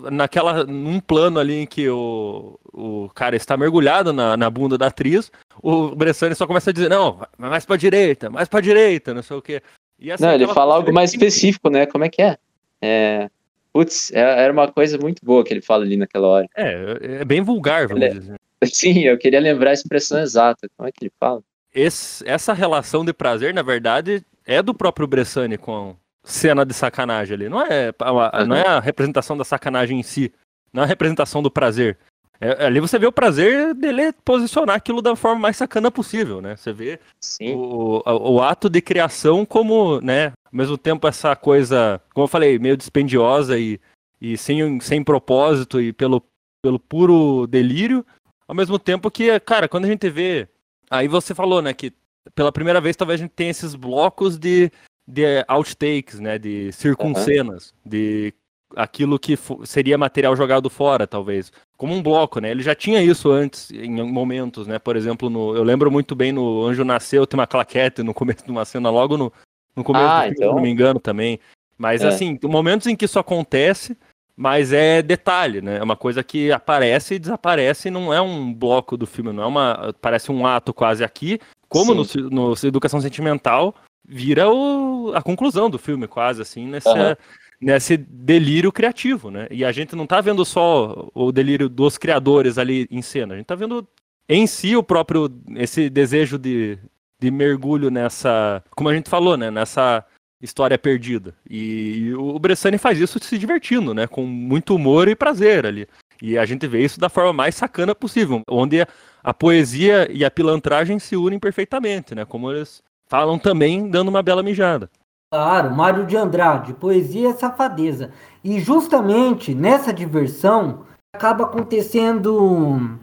naquela 0.09 0.63
num 0.63 1.01
plano 1.01 1.37
ali 1.37 1.55
em 1.55 1.67
que 1.67 1.89
o, 1.89 2.57
o 2.73 3.09
cara 3.13 3.35
está 3.35 3.57
mergulhado 3.57 4.13
na, 4.13 4.37
na 4.37 4.49
bunda 4.49 4.77
da 4.77 4.87
atriz, 4.87 5.29
o 5.61 5.93
Bressani 5.93 6.33
só 6.33 6.47
começa 6.47 6.69
a 6.69 6.73
dizer: 6.73 6.89
"Não, 6.89 7.19
mais 7.37 7.65
para 7.65 7.75
direita, 7.75 8.29
mais 8.29 8.47
para 8.47 8.61
direita", 8.61 9.13
não 9.13 9.21
sei 9.21 9.35
o 9.37 9.41
quê. 9.41 9.61
E, 9.99 10.11
assim, 10.11 10.23
não, 10.23 10.33
ele 10.33 10.47
fala 10.47 10.75
algo 10.75 10.91
mais 10.91 11.11
específico, 11.11 11.69
né? 11.69 11.85
Como 11.85 12.03
é 12.03 12.09
que 12.09 12.21
é? 12.23 12.37
É, 12.81 13.29
Putz, 13.73 14.11
é, 14.11 14.19
era 14.19 14.51
uma 14.51 14.71
coisa 14.71 14.97
muito 14.97 15.23
boa 15.23 15.43
que 15.43 15.53
ele 15.53 15.61
fala 15.61 15.83
ali 15.83 15.95
naquela 15.95 16.27
hora. 16.27 16.47
É, 16.55 17.19
é 17.21 17.25
bem 17.25 17.41
vulgar, 17.41 17.87
vamos 17.87 18.03
ele, 18.03 18.11
é 18.11 18.19
dizer. 18.19 18.39
Sim, 18.65 18.99
eu 18.99 19.17
queria 19.17 19.39
lembrar 19.39 19.71
a 19.71 19.73
expressão 19.73 20.19
exata. 20.19 20.67
Como 20.75 20.87
é 20.87 20.91
que 20.91 21.05
ele 21.05 21.13
fala? 21.19 21.41
Esse, 21.73 22.27
essa 22.27 22.53
relação 22.53 23.03
de 23.05 23.13
prazer, 23.13 23.53
na 23.53 23.61
verdade, 23.61 24.23
é 24.45 24.61
do 24.61 24.73
próprio 24.73 25.07
Bressani 25.07 25.57
com 25.57 25.95
cena 26.23 26.65
de 26.65 26.73
sacanagem 26.73 27.33
ali. 27.33 27.49
Não 27.49 27.61
é, 27.61 27.93
a, 27.99 28.45
não 28.45 28.55
é 28.55 28.67
a 28.67 28.79
representação 28.79 29.37
da 29.37 29.43
sacanagem 29.43 29.99
em 29.99 30.03
si, 30.03 30.31
não 30.73 30.83
é 30.83 30.85
a 30.85 30.89
representação 30.89 31.41
do 31.41 31.51
prazer. 31.51 31.97
É, 32.39 32.65
ali 32.65 32.79
você 32.79 32.97
vê 32.97 33.05
o 33.05 33.11
prazer 33.11 33.75
dele 33.75 34.11
posicionar 34.25 34.75
aquilo 34.75 34.99
da 34.99 35.15
forma 35.15 35.39
mais 35.39 35.57
sacana 35.57 35.91
possível, 35.91 36.41
né? 36.41 36.55
Você 36.55 36.73
vê 36.73 36.99
o, 37.39 38.01
o, 38.03 38.33
o, 38.33 38.41
ato 38.41 38.67
de 38.67 38.81
criação 38.81 39.45
como, 39.45 40.01
né? 40.01 40.31
Ao 40.45 40.51
mesmo 40.51 40.75
tempo 40.75 41.07
essa 41.07 41.35
coisa, 41.35 42.01
como 42.15 42.23
eu 42.23 42.27
falei, 42.27 42.57
meio 42.57 42.75
dispendiosa 42.75 43.59
e, 43.59 43.79
e 44.19 44.35
sem, 44.37 44.79
sem 44.79 45.03
propósito 45.03 45.79
e 45.79 45.93
pelo, 45.93 46.23
pelo 46.63 46.79
puro 46.79 47.45
delírio. 47.45 48.03
Ao 48.47 48.55
mesmo 48.55 48.79
tempo 48.79 49.11
que, 49.11 49.39
cara, 49.41 49.69
quando 49.69 49.85
a 49.85 49.89
gente 49.89 50.09
vê 50.09 50.49
Aí 50.91 51.07
você 51.07 51.33
falou, 51.33 51.61
né, 51.61 51.73
que 51.73 51.93
pela 52.35 52.51
primeira 52.51 52.81
vez 52.81 52.97
talvez 52.97 53.19
a 53.19 53.23
gente 53.23 53.31
tenha 53.31 53.49
esses 53.49 53.73
blocos 53.73 54.37
de, 54.37 54.69
de 55.07 55.23
outtakes, 55.47 56.19
né, 56.19 56.37
de 56.37 56.71
circuncenas, 56.73 57.71
uhum. 57.71 57.89
de 57.89 58.33
aquilo 58.75 59.17
que 59.17 59.37
seria 59.65 59.97
material 59.97 60.35
jogado 60.35 60.69
fora, 60.69 61.07
talvez. 61.07 61.51
Como 61.77 61.93
um 61.93 62.01
bloco, 62.01 62.39
né? 62.39 62.51
Ele 62.51 62.61
já 62.61 62.75
tinha 62.75 63.01
isso 63.01 63.31
antes, 63.31 63.71
em 63.71 64.01
momentos, 64.03 64.67
né? 64.67 64.79
Por 64.79 64.95
exemplo, 64.95 65.29
no, 65.29 65.55
eu 65.55 65.63
lembro 65.63 65.91
muito 65.91 66.15
bem 66.15 66.31
no 66.31 66.65
Anjo 66.65 66.85
Nasceu, 66.85 67.27
tem 67.27 67.39
uma 67.39 67.47
claquete 67.47 68.03
no 68.03 68.13
começo 68.13 68.45
de 68.45 68.51
uma 68.51 68.65
cena, 68.65 68.89
logo 68.89 69.17
no, 69.17 69.33
no 69.75 69.83
começo 69.83 70.05
ah, 70.05 70.19
do 70.19 70.21
filme, 70.21 70.35
então... 70.35 70.49
se 70.49 70.55
não 70.55 70.61
me 70.61 70.69
engano, 70.69 70.99
também. 70.99 71.39
Mas, 71.77 72.01
é. 72.01 72.07
assim, 72.07 72.39
momentos 72.43 72.87
em 72.87 72.95
que 72.95 73.05
isso 73.05 73.19
acontece, 73.19 73.97
mas 74.41 74.73
é 74.73 75.03
detalhe, 75.03 75.61
né? 75.61 75.77
É 75.77 75.83
uma 75.83 75.95
coisa 75.95 76.23
que 76.23 76.51
aparece 76.51 77.13
e 77.13 77.19
desaparece, 77.19 77.91
não 77.91 78.11
é 78.11 78.19
um 78.19 78.51
bloco 78.51 78.97
do 78.97 79.05
filme, 79.05 79.31
não 79.31 79.43
é 79.43 79.45
uma. 79.45 79.93
Parece 80.01 80.31
um 80.31 80.47
ato 80.47 80.73
quase 80.73 81.03
aqui, 81.03 81.39
como 81.69 81.93
no, 81.93 82.03
no, 82.31 82.55
Educação 82.63 82.99
Sentimental, 82.99 83.75
vira 84.03 84.49
o, 84.49 85.13
a 85.13 85.21
conclusão 85.21 85.69
do 85.69 85.77
filme, 85.77 86.07
quase, 86.07 86.41
assim, 86.41 86.65
nesse, 86.65 86.89
uhum. 86.89 87.15
nesse 87.61 87.95
delírio 87.95 88.71
criativo, 88.71 89.29
né? 89.29 89.47
E 89.51 89.63
a 89.63 89.71
gente 89.71 89.95
não 89.95 90.07
tá 90.07 90.19
vendo 90.19 90.43
só 90.43 91.07
o 91.13 91.31
delírio 91.31 91.69
dos 91.69 91.99
criadores 91.99 92.57
ali 92.57 92.87
em 92.89 93.03
cena, 93.03 93.35
a 93.35 93.37
gente 93.37 93.45
tá 93.45 93.53
vendo 93.53 93.87
em 94.27 94.47
si 94.47 94.75
o 94.75 94.81
próprio. 94.81 95.29
esse 95.55 95.87
desejo 95.87 96.39
de, 96.39 96.79
de 97.19 97.29
mergulho 97.29 97.91
nessa. 97.91 98.63
Como 98.75 98.89
a 98.89 98.95
gente 98.95 99.07
falou, 99.07 99.37
né? 99.37 99.51
Nessa 99.51 100.03
história 100.41 100.77
perdida. 100.77 101.33
E, 101.49 102.13
o 102.15 102.37
Bressani 102.39 102.77
faz 102.77 102.99
isso 102.99 103.19
se 103.21 103.37
divertindo, 103.37 103.93
né? 103.93 104.07
Com 104.07 104.25
muito 104.25 104.75
humor 104.75 105.07
e 105.07 105.15
prazer 105.15 105.65
ali. 105.65 105.87
E 106.21 106.37
a 106.37 106.45
gente 106.45 106.67
vê 106.67 106.83
isso 106.83 106.99
da 106.99 107.09
forma 107.09 107.33
mais 107.33 107.55
sacana 107.55 107.95
possível, 107.95 108.41
onde 108.49 108.85
a 109.23 109.33
poesia 109.33 110.07
e 110.11 110.23
a 110.23 110.31
pilantragem 110.31 110.99
se 110.99 111.15
unem 111.15 111.39
perfeitamente, 111.39 112.13
né? 112.13 112.25
Como 112.25 112.51
eles 112.51 112.81
falam 113.07 113.37
também, 113.37 113.89
dando 113.89 114.09
uma 114.09 114.23
bela 114.23 114.43
mijada. 114.43 114.89
Claro, 115.33 115.73
Mário 115.73 116.05
de 116.05 116.17
Andrade, 116.17 116.73
poesia 116.73 117.29
é 117.29 117.33
safadeza. 117.33 118.11
E 118.43 118.59
justamente 118.59 119.55
nessa 119.55 119.93
diversão 119.93 120.83
acaba 121.13 121.45
acontecendo 121.45 122.99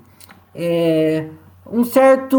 é, 0.55 1.29
um 1.71 1.85
certo. 1.85 2.39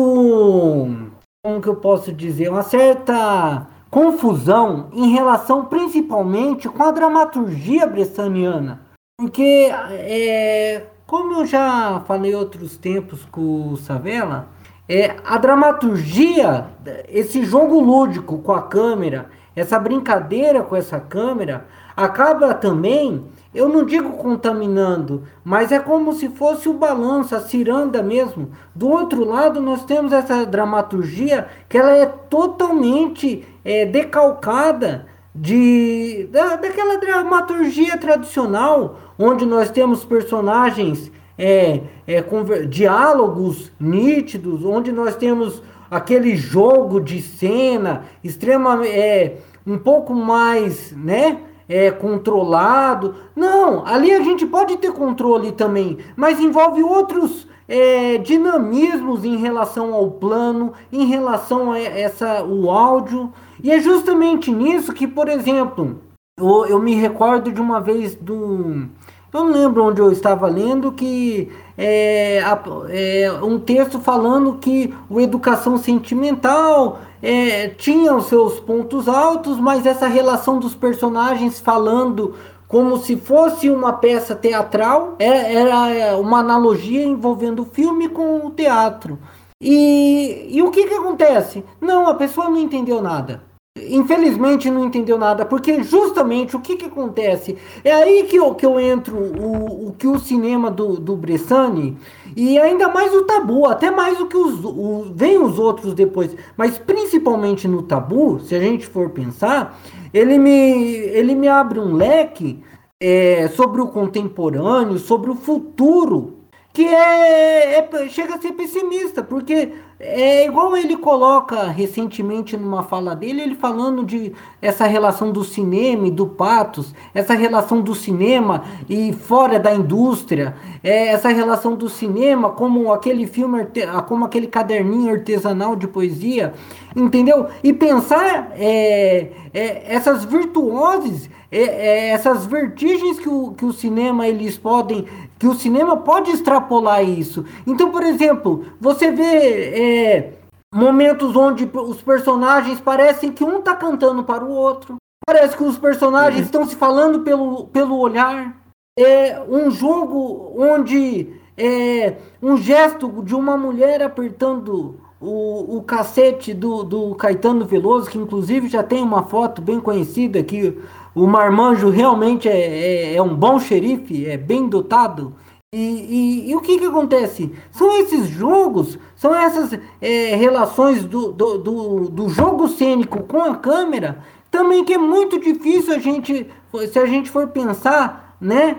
Como 1.44 1.62
que 1.62 1.68
eu 1.68 1.76
posso 1.76 2.12
dizer? 2.12 2.50
Uma 2.50 2.64
certa 2.64 3.68
confusão 3.90 4.90
em 4.94 5.12
relação 5.12 5.66
principalmente 5.66 6.70
com 6.70 6.84
a 6.84 6.92
dramaturgia 6.92 7.88
bressaniana. 7.88 8.82
Porque, 9.18 9.70
é, 9.92 10.84
como 11.06 11.34
eu 11.34 11.46
já 11.46 12.02
falei 12.06 12.34
outros 12.36 12.78
tempos 12.78 13.26
com 13.32 13.74
o 13.74 13.78
Savela, 13.78 14.48
é, 14.88 15.16
a 15.26 15.38
dramaturgia, 15.38 16.68
esse 17.10 17.44
jogo 17.44 17.80
lúdico 17.80 18.40
com 18.40 18.54
a 18.54 18.62
câmera, 18.62 19.30
essa 19.56 19.78
brincadeira 19.78 20.64
com 20.64 20.76
essa 20.76 21.00
câmera, 21.00 21.66
acaba 21.96 22.54
também 22.54 23.26
eu 23.54 23.68
não 23.68 23.84
digo 23.84 24.12
contaminando, 24.12 25.24
mas 25.44 25.72
é 25.72 25.80
como 25.80 26.14
se 26.14 26.30
fosse 26.30 26.70
o 26.70 26.74
balanço, 26.74 27.36
a 27.36 27.40
ciranda 27.40 28.04
mesmo. 28.04 28.52
Do 28.76 28.88
outro 28.88 29.26
lado, 29.26 29.60
nós 29.60 29.84
temos 29.86 30.14
essa 30.14 30.46
dramaturgia 30.46 31.48
que 31.68 31.76
ela 31.76 31.96
é 31.96 32.06
totalmente 32.06 33.48
é, 33.70 33.86
decalcada 33.86 35.06
de 35.34 36.28
da, 36.32 36.56
daquela 36.56 36.98
dramaturgia 36.98 37.96
tradicional, 38.00 39.00
onde 39.18 39.46
nós 39.46 39.70
temos 39.70 40.04
personagens 40.04 41.12
é, 41.38 41.82
é, 42.08 42.20
com 42.24 42.44
diálogos 42.68 43.72
nítidos, 43.80 44.66
onde 44.66 44.92
nós 44.92 45.16
temos 45.16 45.62
aquele 45.90 46.36
jogo 46.36 47.00
de 47.00 47.22
cena 47.22 48.06
extremamente 48.24 48.92
é, 48.92 49.38
um 49.68 49.78
pouco 49.78 50.16
mais, 50.16 50.92
né? 50.92 51.38
é, 51.70 51.92
controlado. 51.92 53.14
Não, 53.36 53.86
ali 53.86 54.12
a 54.12 54.22
gente 54.22 54.48
pode 54.48 54.78
ter 54.78 54.92
controle 54.92 55.52
também, 55.52 56.00
mas 56.16 56.40
envolve 56.40 56.82
outros 56.82 57.48
é, 57.70 58.18
dinamismos 58.18 59.24
em 59.24 59.38
relação 59.38 59.94
ao 59.94 60.10
plano, 60.10 60.74
em 60.92 61.06
relação 61.06 61.72
a 61.72 61.80
essa 61.80 62.44
o 62.44 62.72
áudio. 62.72 63.32
E 63.64 63.72
é 63.72 63.80
justamente 63.80 64.52
nisso 64.52 64.92
que, 64.92 65.08
por 65.08 65.30
exemplo, 65.30 66.02
eu, 66.36 66.66
eu 66.66 66.80
me 66.80 66.96
recordo 66.96 67.52
de 67.52 67.62
uma 67.62 67.80
vez 67.80 68.16
do. 68.16 68.88
Eu 69.32 69.44
não 69.44 69.52
lembro 69.52 69.86
onde 69.86 70.02
eu 70.02 70.12
estava 70.12 70.48
lendo 70.48 70.92
que 70.92 71.52
é, 71.78 72.42
é, 72.90 73.32
um 73.44 73.60
texto 73.60 74.00
falando 74.00 74.58
que 74.58 74.92
o 75.08 75.22
educação 75.22 75.78
sentimental 75.78 77.00
é, 77.22 77.68
tinha 77.68 78.16
os 78.16 78.26
seus 78.26 78.60
pontos 78.60 79.08
altos, 79.08 79.60
mas 79.60 79.86
essa 79.86 80.08
relação 80.08 80.58
dos 80.58 80.74
personagens 80.74 81.60
falando 81.60 82.34
como 82.70 82.98
se 83.00 83.18
fosse 83.18 83.70
uma 83.70 83.94
peça 83.94 84.36
teatral 84.36 85.16
é, 85.20 85.56
era 85.56 85.90
é, 85.90 86.16
uma 86.16 86.40
analogia 86.40 87.04
envolvendo 87.04 87.64
o 87.64 87.66
filme 87.66 88.08
com 88.08 88.46
o 88.46 88.52
teatro. 88.52 89.18
E, 89.60 90.48
e 90.50 90.62
o 90.62 90.72
que, 90.72 90.88
que 90.88 90.94
acontece? 90.94 91.64
Não, 91.82 92.08
a 92.08 92.14
pessoa 92.14 92.48
não 92.48 92.58
entendeu 92.58 93.02
nada. 93.02 93.42
infelizmente 93.78 94.70
não 94.70 94.86
entendeu 94.86 95.18
nada, 95.18 95.46
porque 95.46 95.84
justamente 95.84 96.56
o 96.56 96.60
que, 96.60 96.76
que 96.76 96.86
acontece? 96.86 97.58
É 97.84 97.92
aí 97.92 98.24
que 98.24 98.36
eu, 98.36 98.54
que 98.54 98.66
eu 98.66 98.80
entro 98.80 99.18
o, 99.18 99.88
o 99.88 99.94
que 99.94 100.08
o 100.08 100.20
cinema 100.20 100.70
do, 100.70 101.00
do 101.00 101.16
Bressani, 101.16 101.98
e 102.36 102.58
ainda 102.60 102.88
mais 102.90 103.14
o 103.14 103.24
tabu, 103.24 103.66
até 103.66 103.90
mais 103.90 104.18
do 104.18 104.28
que 104.28 104.38
os, 104.38 104.64
o, 104.64 105.12
vem 105.14 105.40
os 105.40 105.58
outros 105.58 105.94
depois, 105.94 106.36
mas 106.56 106.78
principalmente 106.78 107.68
no 107.68 107.82
tabu, 107.82 108.40
se 108.40 108.56
a 108.56 108.60
gente 108.60 108.86
for 108.86 109.10
pensar, 109.10 109.80
ele 110.14 110.38
me, 110.38 110.52
ele 110.52 111.36
me 111.36 111.48
abre 111.48 111.80
um 111.80 111.94
leque 111.94 112.64
é, 113.00 113.48
sobre 113.50 113.82
o 113.82 113.88
contemporâneo, 113.88 114.98
sobre 114.98 115.32
o 115.32 115.36
futuro, 115.36 116.40
que 116.74 116.86
é, 116.86 117.80
é, 117.80 118.10
chega 118.10 118.36
a 118.36 118.42
ser 118.42 118.54
pessimista, 118.54 119.24
porque 119.24 119.74
é 120.00 120.46
igual 120.46 120.78
ele 120.78 120.96
coloca 120.96 121.68
recentemente 121.68 122.56
numa 122.56 122.84
fala 122.84 123.14
dele, 123.14 123.42
ele 123.42 123.56
falando 123.56 124.06
de 124.06 124.32
essa 124.62 124.88
relação 124.88 125.30
do 125.30 125.44
cinema 125.44 126.08
e 126.08 126.12
do 126.12 126.26
patos, 126.26 126.96
essa 127.14 127.34
relação 127.34 127.82
do 127.82 127.94
cinema 127.94 128.64
e 128.88 129.12
fora 129.12 129.60
da 129.60 129.76
indústria, 129.76 130.56
é, 130.82 131.10
essa 131.10 131.28
relação 131.28 131.76
do 131.76 131.90
cinema 131.90 132.50
como 132.52 132.94
aquele 132.94 133.28
filme, 133.28 133.68
como 134.08 134.24
aquele 134.24 134.48
caderninho 134.48 135.12
artesanal 135.12 135.76
de 135.76 135.86
poesia, 135.86 136.54
entendeu? 136.96 137.48
E 137.62 137.74
pensar 137.74 138.54
é, 138.56 139.32
é, 139.54 139.94
essas 139.94 140.24
virtuoses, 140.24 141.30
é, 141.52 141.62
é, 141.62 142.10
essas 142.12 142.46
vertigens 142.46 143.20
que 143.20 143.28
o, 143.28 143.52
que 143.52 143.66
o 143.66 143.74
cinema 143.74 144.28
eles 144.28 144.58
podem 144.58 145.06
que 145.40 145.48
o 145.48 145.56
cinema 145.56 145.96
pode 145.96 146.30
extrapolar 146.30 147.02
isso. 147.02 147.46
Então, 147.66 147.90
por 147.90 148.04
exemplo, 148.04 148.66
você 148.80 149.10
vê 149.10 149.24
é, 149.26 150.34
momentos 150.76 151.34
onde 151.36 151.70
os 151.74 152.02
personagens 152.02 152.82
parecem 152.82 153.32
que 153.32 153.44
um 153.44 153.60
está 153.60 153.74
cantando 153.74 154.24
para 154.24 154.44
o 154.44 154.52
outro. 154.52 154.98
Parece 155.26 155.56
que 155.56 155.64
os 155.64 155.78
personagens 155.78 156.42
uhum. 156.42 156.46
estão 156.46 156.66
se 156.68 156.76
falando 156.76 157.22
pelo, 157.22 157.68
pelo 157.68 157.98
olhar. 157.98 158.56
É 158.98 159.42
um 159.48 159.72
jogo 159.72 160.54
onde 160.58 161.30
é 161.58 162.18
um 162.42 162.58
gesto 162.58 163.08
de 163.24 163.34
uma 163.34 163.58
mulher 163.58 164.02
apertando 164.02 165.00
o, 165.22 165.78
o 165.78 165.84
cacete 165.84 166.54
do, 166.54 166.84
do 166.84 167.16
Caetano 167.16 167.66
Veloso, 167.66 168.10
que 168.10 168.18
inclusive 168.18 168.68
já 168.68 168.84
tem 168.84 169.02
uma 169.02 169.24
foto 169.24 169.62
bem 169.62 169.80
conhecida 169.80 170.44
que 170.44 170.78
o 171.24 171.28
Marmanjo 171.28 171.90
realmente 171.90 172.48
é, 172.48 172.54
é, 172.54 173.16
é 173.16 173.22
um 173.22 173.36
bom 173.36 173.60
xerife, 173.60 174.26
é 174.26 174.38
bem 174.38 174.70
dotado. 174.70 175.36
E, 175.74 175.78
e, 175.78 176.50
e, 176.50 176.56
o 176.56 176.62
que, 176.62 176.80
que 176.80 176.86
acontece? 176.86 177.54
São 177.72 178.00
esses 178.00 178.28
jogos, 178.28 178.98
são 179.16 179.36
essas 179.36 179.78
é, 180.02 180.36
relações 180.36 181.06
do, 181.06 181.32
do, 181.32 181.58
do, 181.60 182.10
do, 182.10 182.30
jogo 182.30 182.68
cênico 182.70 183.22
com 183.24 183.44
a 183.44 183.56
câmera, 183.56 184.24
também 184.50 184.84
que 184.84 184.94
é 184.94 184.98
muito 184.98 185.40
difícil 185.40 185.94
a 185.94 186.00
gente, 186.00 186.48
se 186.92 186.98
a 186.98 187.06
gente 187.06 187.30
for 187.30 187.50
pensar 187.50 188.36
né, 188.42 188.78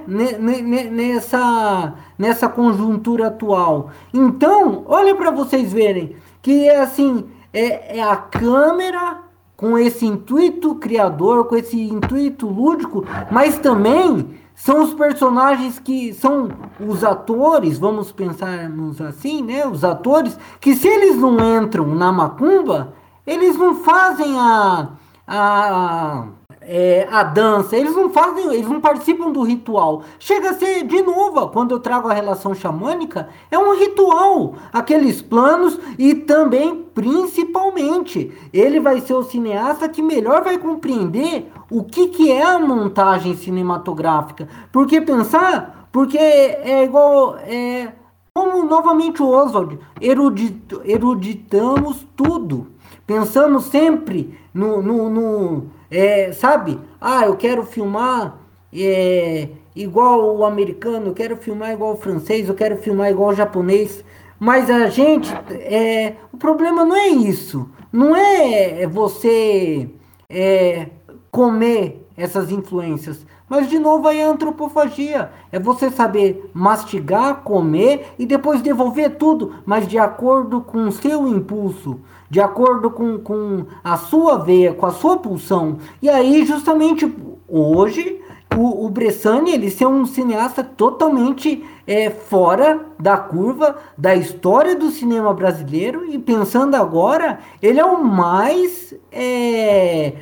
nessa, 0.91 1.95
nessa 2.19 2.49
conjuntura 2.49 3.29
atual. 3.29 3.91
Então, 4.13 4.83
olha 4.89 5.15
para 5.15 5.31
vocês 5.31 5.73
verem 5.73 6.17
que 6.43 6.69
é 6.69 6.81
assim, 6.81 7.29
é, 7.53 7.99
é 7.99 8.03
a 8.03 8.17
câmera 8.17 9.30
com 9.61 9.77
esse 9.77 10.07
intuito 10.07 10.75
criador, 10.77 11.45
com 11.45 11.55
esse 11.55 11.79
intuito 11.79 12.49
lúdico, 12.49 13.05
mas 13.31 13.59
também 13.59 14.31
são 14.55 14.83
os 14.83 14.95
personagens 14.95 15.79
que 15.79 16.15
são 16.15 16.49
os 16.81 17.05
atores, 17.05 17.79
vamos 17.79 18.11
pensarmos 18.11 19.03
assim, 19.03 19.43
né? 19.43 19.67
Os 19.67 19.85
atores 19.85 20.39
que 20.59 20.75
se 20.75 20.89
eles 20.89 21.17
não 21.17 21.37
entram 21.63 21.95
na 21.95 22.11
macumba, 22.11 22.95
eles 23.27 23.55
não 23.59 23.75
fazem 23.75 24.35
a, 24.39 24.93
a 25.29 26.25
é, 26.63 27.09
a 27.11 27.23
dança, 27.23 27.77
eles 27.77 27.97
não 27.97 28.11
fazem, 28.11 28.53
eles 28.53 28.69
não 28.69 28.81
participam 28.81 29.31
do 29.31 29.43
ritual. 29.43 30.03
Chega 30.19 30.51
a 30.51 30.55
ser, 30.55 30.85
de 30.85 31.03
novo, 31.03 31.49
quando 31.49 31.73
eu 31.73 31.81
trago 31.81 32.09
a 32.09 32.15
relação 32.15 32.55
xamânica, 32.55 33.29
é 33.51 33.59
um 33.59 33.75
ritual. 33.79 34.55
Aqueles 34.73 35.23
planos 35.23 35.79
e 35.99 36.15
também, 36.15 36.85
principalmente, 36.95 38.33
ele 38.53 38.79
vai 38.79 39.01
ser 39.01 39.15
o 39.15 39.23
cineasta 39.23 39.89
que 39.89 40.03
melhor 40.03 40.45
vai 40.45 40.59
compreender 40.59 41.51
o 41.71 41.83
que, 41.83 42.09
que 42.09 42.31
é 42.31 42.45
a 42.45 42.59
montagem 42.59 43.35
cinematográfica. 43.37 44.47
Porque 44.71 45.01
pensar, 45.01 45.89
porque 45.91 46.19
é 46.19 46.85
igual. 46.85 47.37
É, 47.39 47.93
como 48.33 48.65
novamente 48.65 49.21
o 49.23 49.29
Oswald, 49.29 49.77
erudito, 50.01 50.81
eruditamos 50.85 52.07
tudo. 52.15 52.69
Pensamos 53.05 53.65
sempre 53.65 54.39
no, 54.55 54.81
no, 54.81 55.11
no 55.11 55.67
é, 55.91 56.33
sabe? 56.33 56.79
Ah, 57.01 57.27
eu 57.27 57.37
quero 57.37 57.65
filmar 57.65 58.39
é, 58.73 59.49
igual 59.75 60.37
o 60.37 60.45
americano, 60.45 61.09
eu 61.09 61.15
quero 61.15 61.37
filmar 61.37 61.73
igual 61.73 61.95
o 61.95 61.97
francês, 61.97 62.49
eu 62.49 62.55
quero 62.55 62.77
filmar 62.77 63.11
igual 63.11 63.31
o 63.31 63.35
japonês. 63.35 64.05
Mas 64.39 64.71
a 64.71 64.89
gente, 64.89 65.31
é, 65.51 66.15
o 66.33 66.37
problema 66.37 66.85
não 66.85 66.97
é 66.97 67.09
isso. 67.09 67.69
Não 67.93 68.15
é 68.17 68.87
você 68.87 69.91
é, 70.29 70.89
comer 71.31 72.07
essas 72.17 72.51
influências. 72.51 73.27
Mas 73.49 73.69
de 73.69 73.81
novo 73.81 74.07
aí 74.07 74.21
é 74.21 74.27
a 74.27 74.31
antropofagia. 74.31 75.31
É 75.51 75.59
você 75.59 75.91
saber 75.91 76.51
mastigar, 76.55 77.43
comer 77.43 78.15
e 78.19 78.25
depois 78.25 78.63
devolver 78.63 79.17
tudo, 79.17 79.57
mas 79.67 79.89
de 79.89 79.99
acordo 79.99 80.61
com 80.61 80.87
o 80.87 80.93
seu 80.93 81.27
impulso 81.27 82.01
de 82.31 82.41
acordo 82.41 82.91
com, 82.91 83.19
com 83.19 83.67
a 83.83 83.97
sua 83.97 84.39
veia, 84.39 84.73
com 84.73 84.87
a 84.87 84.93
sua 84.93 85.19
pulsão. 85.19 85.79
E 86.01 86.09
aí, 86.09 86.47
justamente 86.47 87.13
hoje, 87.49 88.21
o, 88.57 88.87
o 88.87 88.89
Bressani, 88.89 89.53
ele 89.53 89.71
ser 89.71 89.87
um 89.87 90.07
cineasta 90.07 90.63
totalmente 90.63 91.65
é, 91.87 92.09
fora 92.09 92.81
da 92.99 93.17
curva 93.17 93.77
da 93.99 94.15
história 94.15 94.77
do 94.77 94.91
cinema 94.91 95.35
brasileiro 95.35 96.05
e 96.09 96.19
pensando 96.19 96.77
agora, 96.77 97.41
ele 97.61 97.81
é 97.81 97.85
o 97.85 98.03
mais, 98.05 98.95
é, 99.11 100.15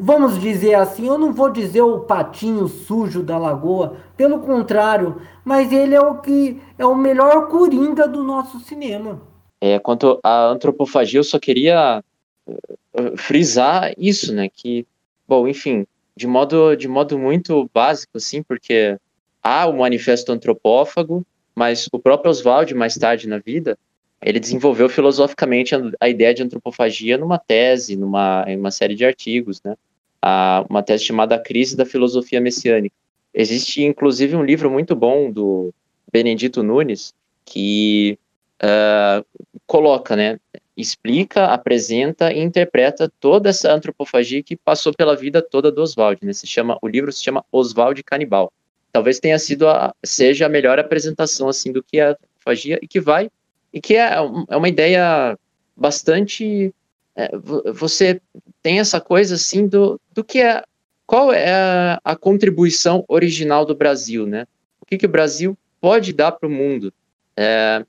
vamos 0.00 0.40
dizer 0.40 0.74
assim, 0.74 1.06
eu 1.06 1.18
não 1.18 1.32
vou 1.32 1.50
dizer 1.50 1.82
o 1.82 2.00
patinho 2.00 2.66
sujo 2.66 3.22
da 3.22 3.38
lagoa, 3.38 3.96
pelo 4.16 4.40
contrário, 4.40 5.16
mas 5.44 5.72
ele 5.72 5.94
é 5.94 6.00
o 6.00 6.16
que 6.16 6.60
é 6.76 6.84
o 6.84 6.94
melhor 6.94 7.48
coringa 7.48 8.08
do 8.08 8.22
nosso 8.22 8.58
cinema. 8.60 9.31
É, 9.64 9.78
quanto 9.78 10.18
à 10.24 10.48
antropofagia, 10.48 11.20
eu 11.20 11.24
só 11.24 11.38
queria 11.38 12.02
uh, 12.48 13.16
frisar 13.16 13.94
isso, 13.96 14.34
né? 14.34 14.48
Que, 14.48 14.84
bom, 15.28 15.46
enfim, 15.46 15.86
de 16.16 16.26
modo, 16.26 16.74
de 16.74 16.88
modo 16.88 17.16
muito 17.16 17.70
básico, 17.72 18.16
assim, 18.16 18.42
porque 18.42 18.98
há 19.40 19.68
o 19.68 19.78
manifesto 19.78 20.32
antropófago, 20.32 21.24
mas 21.54 21.88
o 21.92 21.98
próprio 22.00 22.28
Oswald, 22.28 22.74
mais 22.74 22.96
tarde 22.96 23.28
na 23.28 23.38
vida, 23.38 23.78
ele 24.20 24.40
desenvolveu 24.40 24.88
filosoficamente 24.88 25.76
a, 26.00 26.08
ideia 26.08 26.34
de 26.34 26.42
antropofagia 26.42 27.16
numa 27.16 27.38
tese, 27.38 27.94
numa 27.94 28.44
em 28.48 28.58
uma 28.58 28.72
série 28.72 28.96
de 28.96 29.04
artigos, 29.04 29.62
né? 29.62 29.76
A, 30.20 30.66
uma 30.68 30.82
tese 30.82 31.04
chamada 31.04 31.38
Crise 31.38 31.76
da 31.76 31.86
Filosofia 31.86 32.40
Messiânica. 32.40 32.96
Existe, 33.32 33.84
inclusive, 33.84 34.34
um 34.34 34.42
livro 34.42 34.68
muito 34.68 34.96
bom 34.96 35.30
do 35.30 35.72
Benedito 36.12 36.64
Nunes, 36.64 37.14
que 37.44 38.18
uh, 38.62 39.24
coloca, 39.72 40.14
né, 40.14 40.38
explica, 40.76 41.46
apresenta 41.46 42.30
e 42.30 42.42
interpreta 42.42 43.10
toda 43.18 43.48
essa 43.48 43.72
antropofagia 43.72 44.42
que 44.42 44.54
passou 44.54 44.92
pela 44.92 45.16
vida 45.16 45.40
toda 45.40 45.72
do 45.72 45.80
Oswald. 45.80 46.20
Né? 46.22 46.34
Se 46.34 46.46
chama, 46.46 46.76
o 46.82 46.86
livro 46.86 47.10
se 47.10 47.24
chama 47.24 47.42
Oswald 47.50 48.02
Canibal. 48.02 48.52
Talvez 48.92 49.18
tenha 49.18 49.38
sido 49.38 49.66
a, 49.66 49.94
seja 50.04 50.44
a 50.44 50.48
melhor 50.50 50.78
apresentação 50.78 51.48
assim 51.48 51.72
do 51.72 51.82
que 51.82 51.98
a 51.98 52.10
antropofagia 52.10 52.78
e 52.82 52.86
que 52.86 53.00
vai 53.00 53.30
e 53.72 53.80
que 53.80 53.96
é, 53.96 54.12
é 54.50 54.56
uma 54.56 54.68
ideia 54.68 55.38
bastante 55.74 56.74
é, 57.16 57.30
você 57.72 58.20
tem 58.62 58.78
essa 58.78 59.00
coisa 59.00 59.36
assim 59.36 59.66
do, 59.66 59.98
do 60.12 60.22
que 60.22 60.42
é 60.42 60.62
qual 61.06 61.32
é 61.32 61.50
a, 61.50 62.00
a 62.04 62.14
contribuição 62.14 63.06
original 63.08 63.64
do 63.64 63.74
Brasil, 63.74 64.26
né? 64.26 64.46
O 64.82 64.84
que, 64.84 64.98
que 64.98 65.06
o 65.06 65.10
Brasil 65.10 65.56
pode 65.80 66.12
dar 66.12 66.32
para 66.32 66.46
o 66.46 66.52
mundo? 66.52 66.92
É, 67.34 67.82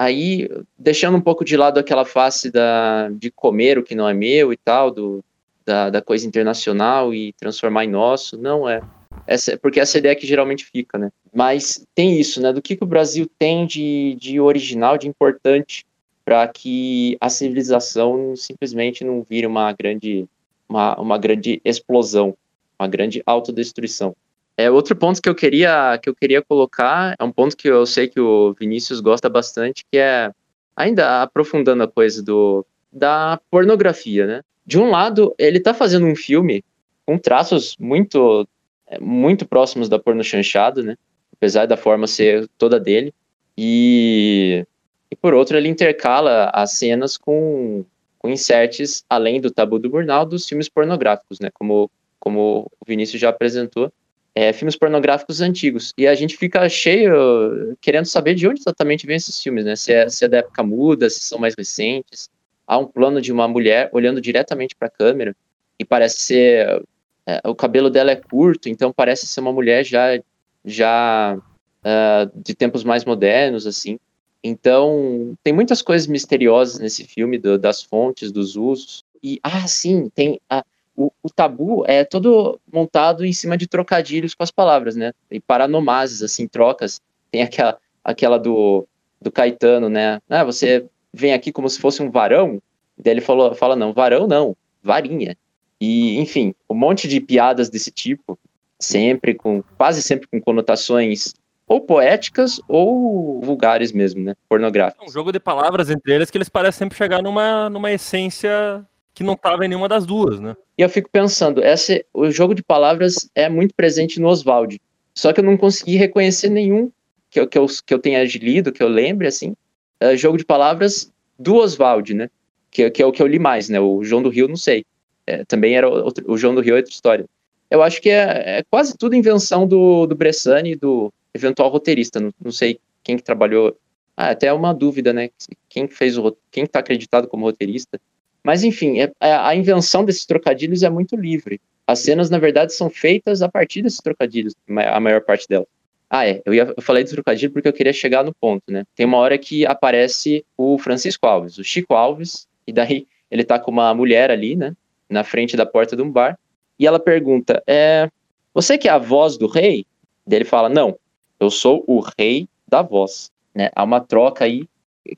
Aí, 0.00 0.48
deixando 0.78 1.18
um 1.18 1.20
pouco 1.20 1.44
de 1.44 1.58
lado 1.58 1.76
aquela 1.76 2.06
face 2.06 2.50
da, 2.50 3.10
de 3.10 3.30
comer 3.30 3.76
o 3.78 3.82
que 3.82 3.94
não 3.94 4.08
é 4.08 4.14
meu 4.14 4.50
e 4.50 4.56
tal, 4.56 4.90
do, 4.90 5.22
da, 5.62 5.90
da 5.90 6.00
coisa 6.00 6.26
internacional 6.26 7.12
e 7.12 7.34
transformar 7.34 7.84
em 7.84 7.90
nosso, 7.90 8.38
não 8.38 8.66
é. 8.66 8.80
Essa, 9.26 9.58
porque 9.58 9.78
essa 9.78 9.98
ideia 9.98 10.16
que 10.16 10.26
geralmente 10.26 10.64
fica, 10.64 10.96
né? 10.96 11.12
Mas 11.34 11.86
tem 11.94 12.18
isso, 12.18 12.40
né? 12.40 12.50
Do 12.50 12.62
que, 12.62 12.76
que 12.76 12.82
o 12.82 12.86
Brasil 12.86 13.30
tem 13.38 13.66
de, 13.66 14.16
de 14.18 14.40
original, 14.40 14.96
de 14.96 15.06
importante, 15.06 15.84
para 16.24 16.48
que 16.48 17.18
a 17.20 17.28
civilização 17.28 18.34
simplesmente 18.36 19.04
não 19.04 19.22
vire 19.22 19.46
uma 19.46 19.70
grande, 19.70 20.26
uma, 20.66 20.98
uma 20.98 21.18
grande 21.18 21.60
explosão, 21.62 22.34
uma 22.78 22.88
grande 22.88 23.22
autodestruição. 23.26 24.16
É, 24.64 24.70
outro 24.70 24.94
ponto 24.96 25.20
que 25.22 25.28
eu 25.28 25.34
queria 25.34 25.98
que 26.02 26.08
eu 26.08 26.14
queria 26.14 26.42
colocar 26.42 27.14
é 27.18 27.24
um 27.24 27.32
ponto 27.32 27.56
que 27.56 27.68
eu 27.68 27.86
sei 27.86 28.08
que 28.08 28.20
o 28.20 28.54
Vinícius 28.58 29.00
gosta 29.00 29.28
bastante, 29.28 29.84
que 29.90 29.98
é 29.98 30.30
ainda 30.76 31.22
aprofundando 31.22 31.82
a 31.82 31.88
coisa 31.88 32.22
do 32.22 32.66
da 32.92 33.40
pornografia, 33.50 34.26
né? 34.26 34.40
de 34.70 34.78
um 34.78 34.88
lado, 34.88 35.34
ele 35.36 35.58
está 35.58 35.74
fazendo 35.74 36.06
um 36.06 36.14
filme 36.14 36.64
com 37.04 37.18
traços 37.18 37.76
muito 37.76 38.46
é, 38.86 39.00
muito 39.00 39.44
próximos 39.44 39.88
da 39.88 39.98
porno 39.98 40.22
chanchado, 40.22 40.80
né? 40.80 40.96
Apesar 41.32 41.66
da 41.66 41.76
forma 41.76 42.06
ser 42.06 42.48
toda 42.56 42.78
dele. 42.78 43.12
E, 43.58 44.64
e 45.10 45.16
por 45.16 45.34
outro, 45.34 45.56
ele 45.56 45.68
intercala 45.68 46.50
as 46.54 46.74
cenas 46.78 47.18
com, 47.18 47.84
com 48.16 48.28
inserts, 48.28 49.04
além 49.10 49.40
do 49.40 49.50
tabu 49.50 49.76
do 49.76 49.90
Burnal, 49.90 50.24
dos 50.24 50.48
filmes 50.48 50.68
pornográficos, 50.68 51.40
né? 51.40 51.50
Como, 51.52 51.90
como 52.20 52.70
o 52.80 52.84
Vinícius 52.86 53.20
já 53.20 53.30
apresentou. 53.30 53.92
É, 54.34 54.52
filmes 54.52 54.76
pornográficos 54.76 55.40
antigos. 55.40 55.92
E 55.98 56.06
a 56.06 56.14
gente 56.14 56.36
fica 56.36 56.68
cheio 56.68 57.76
querendo 57.80 58.06
saber 58.06 58.34
de 58.34 58.46
onde 58.46 58.60
exatamente 58.60 59.06
vêm 59.06 59.16
esses 59.16 59.40
filmes, 59.42 59.64
né? 59.64 59.74
Se 59.74 59.92
é, 59.92 60.08
se 60.08 60.24
é 60.24 60.28
da 60.28 60.38
época 60.38 60.62
muda, 60.62 61.10
se 61.10 61.20
são 61.20 61.38
mais 61.38 61.54
recentes. 61.56 62.30
Há 62.66 62.78
um 62.78 62.86
plano 62.86 63.20
de 63.20 63.32
uma 63.32 63.48
mulher 63.48 63.90
olhando 63.92 64.20
diretamente 64.20 64.76
para 64.76 64.86
a 64.86 64.90
câmera 64.90 65.34
e 65.78 65.84
parece 65.84 66.20
ser 66.20 66.84
é, 67.26 67.40
o 67.48 67.54
cabelo 67.54 67.90
dela 67.90 68.10
é 68.10 68.16
curto, 68.16 68.68
então 68.68 68.92
parece 68.92 69.26
ser 69.26 69.40
uma 69.40 69.52
mulher 69.52 69.84
já, 69.84 70.20
já 70.64 71.36
uh, 71.36 72.40
de 72.42 72.54
tempos 72.54 72.82
mais 72.82 73.04
modernos, 73.04 73.66
assim. 73.66 73.98
Então, 74.42 75.34
tem 75.44 75.52
muitas 75.52 75.82
coisas 75.82 76.06
misteriosas 76.06 76.80
nesse 76.80 77.04
filme, 77.04 77.38
do, 77.38 77.58
das 77.58 77.82
fontes, 77.82 78.32
dos 78.32 78.56
usos. 78.56 79.04
E, 79.22 79.38
ah, 79.42 79.68
sim, 79.68 80.08
tem. 80.14 80.40
A, 80.48 80.64
o, 81.00 81.10
o, 81.22 81.30
tabu 81.30 81.82
é 81.86 82.04
todo 82.04 82.60
montado 82.70 83.24
em 83.24 83.32
cima 83.32 83.56
de 83.56 83.66
trocadilhos 83.66 84.34
com 84.34 84.42
as 84.42 84.50
palavras, 84.50 84.94
né? 84.94 85.12
E 85.30 85.40
paranomases, 85.40 86.22
assim, 86.22 86.46
trocas. 86.46 87.00
Tem 87.30 87.40
aquela, 87.40 87.78
aquela 88.04 88.38
do, 88.38 88.86
do 89.20 89.32
Caetano, 89.32 89.88
né? 89.88 90.20
Ah, 90.28 90.44
você 90.44 90.84
vem 91.10 91.32
aqui 91.32 91.50
como 91.50 91.70
se 91.70 91.80
fosse 91.80 92.02
um 92.02 92.10
varão. 92.10 92.60
Daí 92.98 93.14
ele 93.14 93.22
falou, 93.22 93.54
fala, 93.54 93.74
não, 93.74 93.94
varão 93.94 94.26
não, 94.26 94.54
varinha. 94.82 95.34
E, 95.80 96.18
enfim, 96.18 96.54
um 96.68 96.74
monte 96.74 97.08
de 97.08 97.18
piadas 97.18 97.70
desse 97.70 97.90
tipo, 97.90 98.38
sempre 98.78 99.32
com, 99.32 99.62
quase 99.78 100.02
sempre 100.02 100.28
com 100.28 100.38
conotações 100.38 101.32
ou 101.66 101.80
poéticas 101.80 102.60
ou 102.68 103.40
vulgares 103.40 103.90
mesmo, 103.90 104.22
né? 104.22 104.34
Pornográficas. 104.50 105.02
É 105.02 105.08
um 105.08 105.12
jogo 105.12 105.32
de 105.32 105.40
palavras 105.40 105.88
entre 105.88 106.12
eles 106.12 106.30
que 106.30 106.36
eles 106.36 106.50
parecem 106.50 106.80
sempre 106.80 106.98
chegar 106.98 107.22
numa, 107.22 107.70
numa 107.70 107.90
essência 107.90 108.84
que 109.14 109.22
não 109.22 109.34
estava 109.34 109.64
em 109.64 109.68
nenhuma 109.68 109.88
das 109.88 110.06
duas, 110.06 110.40
né? 110.40 110.56
E 110.78 110.82
eu 110.82 110.88
fico 110.88 111.08
pensando, 111.10 111.62
esse, 111.62 112.04
o 112.12 112.30
jogo 112.30 112.54
de 112.54 112.62
palavras 112.62 113.28
é 113.34 113.48
muito 113.48 113.74
presente 113.74 114.20
no 114.20 114.28
Oswald. 114.28 114.80
Só 115.14 115.32
que 115.32 115.40
eu 115.40 115.44
não 115.44 115.56
consegui 115.56 115.96
reconhecer 115.96 116.48
nenhum 116.48 116.90
que 117.30 117.40
eu, 117.40 117.46
que 117.46 117.58
eu, 117.58 117.66
que 117.84 117.92
eu 117.92 117.98
tenha 117.98 118.24
lido, 118.24 118.72
que 118.72 118.82
eu 118.82 118.88
lembre, 118.88 119.26
assim, 119.26 119.54
é, 119.98 120.16
jogo 120.16 120.38
de 120.38 120.44
palavras 120.44 121.12
do 121.38 121.56
Oswald, 121.56 122.14
né? 122.14 122.30
Que, 122.70 122.88
que 122.90 123.02
é 123.02 123.06
o 123.06 123.12
que 123.12 123.22
eu 123.22 123.26
li 123.26 123.38
mais, 123.38 123.68
né? 123.68 123.80
O 123.80 124.02
João 124.04 124.22
do 124.22 124.30
Rio, 124.30 124.48
não 124.48 124.56
sei 124.56 124.84
é, 125.30 125.44
também 125.44 125.76
era 125.76 125.88
outro, 125.88 126.24
o 126.30 126.36
João 126.36 126.54
do 126.54 126.60
Rio 126.60 126.74
é 126.74 126.78
outra 126.78 126.92
história. 126.92 127.26
Eu 127.70 127.82
acho 127.82 128.02
que 128.02 128.10
é, 128.10 128.58
é 128.58 128.64
quase 128.68 128.96
tudo 128.96 129.14
invenção 129.14 129.66
do, 129.66 130.06
do 130.06 130.16
Bressani 130.16 130.74
do 130.74 131.12
eventual 131.32 131.70
roteirista. 131.70 132.18
Não, 132.18 132.32
não 132.42 132.50
sei 132.50 132.80
quem 133.02 133.16
que 133.16 133.22
trabalhou. 133.22 133.76
Ah, 134.16 134.30
até 134.30 134.52
uma 134.52 134.74
dúvida, 134.74 135.12
né? 135.12 135.30
Quem 135.68 135.86
fez 135.86 136.18
o 136.18 136.36
quem 136.50 136.64
está 136.64 136.80
acreditado 136.80 137.28
como 137.28 137.44
roteirista. 137.44 138.00
Mas 138.42 138.64
enfim, 138.64 139.00
é, 139.00 139.12
é, 139.20 139.32
a 139.32 139.54
invenção 139.54 140.04
desses 140.04 140.26
trocadilhos 140.26 140.82
é 140.82 140.90
muito 140.90 141.16
livre. 141.16 141.60
As 141.86 142.00
cenas, 142.00 142.30
na 142.30 142.38
verdade, 142.38 142.72
são 142.72 142.88
feitas 142.88 143.42
a 143.42 143.48
partir 143.48 143.82
desses 143.82 144.00
trocadilhos, 144.00 144.54
a 144.68 145.00
maior 145.00 145.20
parte 145.22 145.46
delas. 145.48 145.66
Ah, 146.08 146.26
é. 146.26 146.42
Eu, 146.44 146.54
ia, 146.54 146.72
eu 146.76 146.82
falei 146.82 147.04
de 147.04 147.10
trocadilho 147.10 147.52
porque 147.52 147.68
eu 147.68 147.72
queria 147.72 147.92
chegar 147.92 148.24
no 148.24 148.34
ponto, 148.34 148.64
né? 148.68 148.84
Tem 148.96 149.06
uma 149.06 149.18
hora 149.18 149.38
que 149.38 149.64
aparece 149.66 150.44
o 150.56 150.78
Francisco 150.78 151.26
Alves, 151.26 151.58
o 151.58 151.64
Chico 151.64 151.94
Alves, 151.94 152.48
e 152.66 152.72
daí 152.72 153.06
ele 153.30 153.44
tá 153.44 153.58
com 153.58 153.70
uma 153.70 153.94
mulher 153.94 154.30
ali, 154.30 154.56
né? 154.56 154.74
na 155.10 155.24
frente 155.24 155.56
da 155.56 155.66
porta 155.66 155.96
de 155.96 156.02
um 156.02 156.10
bar, 156.10 156.38
e 156.78 156.86
ela 156.86 157.00
pergunta: 157.00 157.62
é, 157.66 158.08
Você 158.54 158.78
que 158.78 158.88
é 158.88 158.92
a 158.92 158.98
voz 158.98 159.36
do 159.36 159.48
rei? 159.48 159.84
Daí 160.24 160.38
ele 160.38 160.44
fala: 160.44 160.68
Não, 160.68 160.96
eu 161.38 161.50
sou 161.50 161.84
o 161.86 162.00
rei 162.16 162.48
da 162.66 162.80
voz. 162.80 163.30
Né? 163.52 163.68
Há 163.74 163.82
uma 163.82 164.00
troca 164.00 164.44
aí 164.44 164.66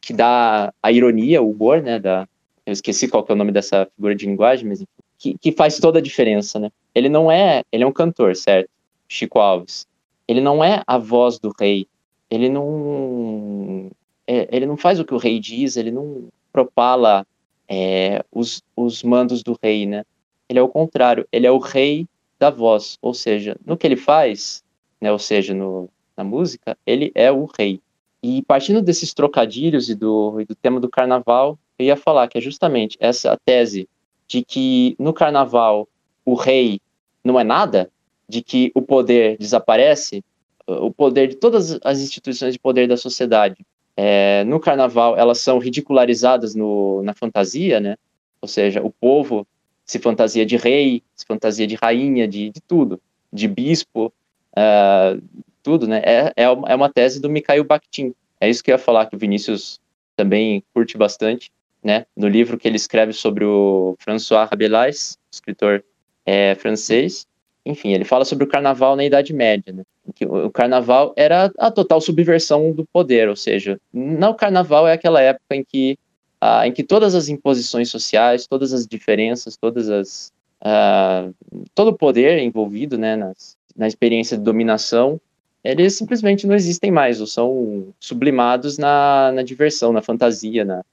que 0.00 0.14
dá 0.14 0.72
a 0.82 0.90
ironia, 0.90 1.42
o 1.42 1.50
humor, 1.50 1.82
né? 1.82 1.98
Da, 1.98 2.26
eu 2.72 2.74
esqueci 2.74 3.06
qual 3.06 3.24
é 3.28 3.32
o 3.32 3.36
nome 3.36 3.52
dessa 3.52 3.86
figura 3.94 4.14
de 4.14 4.26
linguagem, 4.26 4.66
mas 4.66 4.84
que, 5.18 5.36
que 5.38 5.52
faz 5.52 5.78
toda 5.78 5.98
a 5.98 6.02
diferença, 6.02 6.58
né? 6.58 6.70
Ele 6.94 7.08
não 7.08 7.30
é, 7.30 7.62
ele 7.70 7.84
é 7.84 7.86
um 7.86 7.92
cantor, 7.92 8.34
certo? 8.34 8.68
Chico 9.08 9.38
Alves. 9.38 9.86
Ele 10.26 10.40
não 10.40 10.64
é 10.64 10.82
a 10.86 10.98
voz 10.98 11.38
do 11.38 11.52
rei. 11.58 11.86
Ele 12.30 12.48
não, 12.48 13.90
é, 14.26 14.48
ele 14.50 14.66
não 14.66 14.76
faz 14.76 14.98
o 14.98 15.04
que 15.04 15.14
o 15.14 15.18
rei 15.18 15.38
diz. 15.38 15.76
Ele 15.76 15.90
não 15.90 16.28
propala 16.52 17.26
é, 17.68 18.24
os, 18.32 18.62
os 18.76 19.02
mandos 19.02 19.42
do 19.42 19.56
rei, 19.62 19.86
né? 19.86 20.04
Ele 20.48 20.58
é 20.58 20.62
o 20.62 20.68
contrário, 20.68 21.26
ele 21.30 21.46
é 21.46 21.50
o 21.50 21.58
rei 21.58 22.06
da 22.38 22.50
voz, 22.50 22.98
ou 23.00 23.14
seja, 23.14 23.56
no 23.64 23.76
que 23.76 23.86
ele 23.86 23.96
faz, 23.96 24.64
né, 25.00 25.12
ou 25.12 25.18
seja, 25.18 25.54
no, 25.54 25.88
na 26.16 26.24
música, 26.24 26.76
ele 26.84 27.12
é 27.14 27.30
o 27.30 27.44
rei. 27.44 27.80
E 28.22 28.42
partindo 28.42 28.82
desses 28.82 29.14
trocadilhos 29.14 29.88
e 29.88 29.94
do, 29.94 30.40
e 30.40 30.44
do 30.44 30.54
tema 30.54 30.80
do 30.80 30.90
carnaval, 30.90 31.58
eu 31.78 31.86
ia 31.86 31.96
falar 31.96 32.28
que 32.28 32.38
é 32.38 32.40
justamente 32.40 32.96
essa 33.00 33.36
tese 33.44 33.88
de 34.28 34.44
que 34.44 34.94
no 34.98 35.12
carnaval 35.12 35.88
o 36.24 36.34
rei 36.34 36.80
não 37.24 37.38
é 37.38 37.44
nada, 37.44 37.90
de 38.28 38.42
que 38.42 38.70
o 38.74 38.82
poder 38.82 39.36
desaparece, 39.38 40.24
o 40.66 40.90
poder 40.90 41.28
de 41.28 41.36
todas 41.36 41.78
as 41.84 42.00
instituições 42.00 42.54
de 42.54 42.58
poder 42.58 42.88
da 42.88 42.96
sociedade 42.96 43.64
é, 43.96 44.44
no 44.44 44.58
carnaval 44.58 45.16
elas 45.16 45.38
são 45.38 45.58
ridicularizadas 45.58 46.54
no, 46.54 47.02
na 47.02 47.14
fantasia, 47.14 47.78
né? 47.80 47.96
Ou 48.40 48.48
seja, 48.48 48.82
o 48.82 48.90
povo 48.90 49.46
se 49.84 49.98
fantasia 49.98 50.46
de 50.46 50.56
rei, 50.56 51.02
se 51.14 51.26
fantasia 51.26 51.66
de 51.66 51.74
rainha, 51.74 52.26
de, 52.26 52.50
de 52.50 52.60
tudo, 52.60 53.00
de 53.32 53.46
bispo, 53.46 54.12
uh, 54.52 55.22
tudo, 55.62 55.86
né? 55.86 56.02
É, 56.04 56.32
é, 56.36 56.44
é 56.44 56.74
uma 56.74 56.88
tese 56.88 57.20
do 57.20 57.28
Mikhail 57.28 57.64
Bakhtin. 57.64 58.14
É 58.40 58.48
isso 58.48 58.62
que 58.62 58.70
eu 58.70 58.74
ia 58.74 58.78
falar, 58.78 59.06
que 59.06 59.16
o 59.16 59.18
Vinícius 59.18 59.80
também 60.16 60.62
curte 60.74 60.96
bastante, 60.96 61.50
né? 61.82 62.06
No 62.16 62.28
livro 62.28 62.58
que 62.58 62.68
ele 62.68 62.76
escreve 62.76 63.12
sobre 63.12 63.44
o 63.44 63.96
François 63.98 64.48
Rabelais, 64.48 65.18
escritor 65.30 65.84
é, 66.24 66.54
francês, 66.54 67.26
enfim, 67.64 67.92
ele 67.92 68.04
fala 68.04 68.24
sobre 68.24 68.44
o 68.44 68.48
carnaval 68.48 68.96
na 68.96 69.04
Idade 69.04 69.32
Média, 69.32 69.72
né? 69.72 69.82
Que 70.14 70.26
o 70.26 70.50
carnaval 70.50 71.12
era 71.16 71.52
a 71.58 71.70
total 71.70 72.00
subversão 72.00 72.72
do 72.72 72.84
poder, 72.84 73.28
ou 73.28 73.36
seja, 73.36 73.80
não 73.92 74.32
o 74.32 74.34
carnaval 74.34 74.86
é 74.86 74.92
aquela 74.92 75.20
época 75.20 75.54
em 75.54 75.64
que, 75.64 75.96
ah, 76.40 76.66
em 76.66 76.72
que 76.72 76.82
todas 76.82 77.14
as 77.14 77.28
imposições 77.28 77.88
sociais, 77.88 78.46
todas 78.46 78.72
as 78.72 78.86
diferenças, 78.86 79.56
todas 79.56 79.88
as 79.88 80.32
ah, 80.60 81.28
todo 81.74 81.88
o 81.88 81.98
poder 81.98 82.38
envolvido, 82.38 82.98
né, 82.98 83.16
nas, 83.16 83.56
na 83.76 83.86
experiência 83.86 84.36
de 84.36 84.44
dominação, 84.44 85.20
eles 85.62 85.96
simplesmente 85.96 86.46
não 86.46 86.54
existem 86.54 86.90
mais, 86.90 87.20
ou 87.20 87.26
são 87.26 87.94
sublimados 88.00 88.78
na, 88.78 89.30
na 89.32 89.42
diversão, 89.42 89.92
na 89.92 90.02
fantasia, 90.02 90.64
na, 90.64 90.84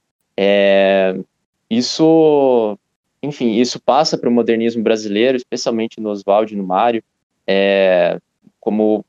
é, 0.42 1.18
isso 1.68 2.78
enfim, 3.22 3.52
isso 3.56 3.78
passa 3.78 4.16
para 4.16 4.28
o 4.28 4.32
modernismo 4.32 4.82
brasileiro, 4.82 5.36
especialmente 5.36 6.00
no 6.00 6.08
Oswald 6.08 6.52
e 6.52 6.56
no 6.56 6.64
Mário, 6.64 7.02
é, 7.46 8.18
como, 8.58 9.04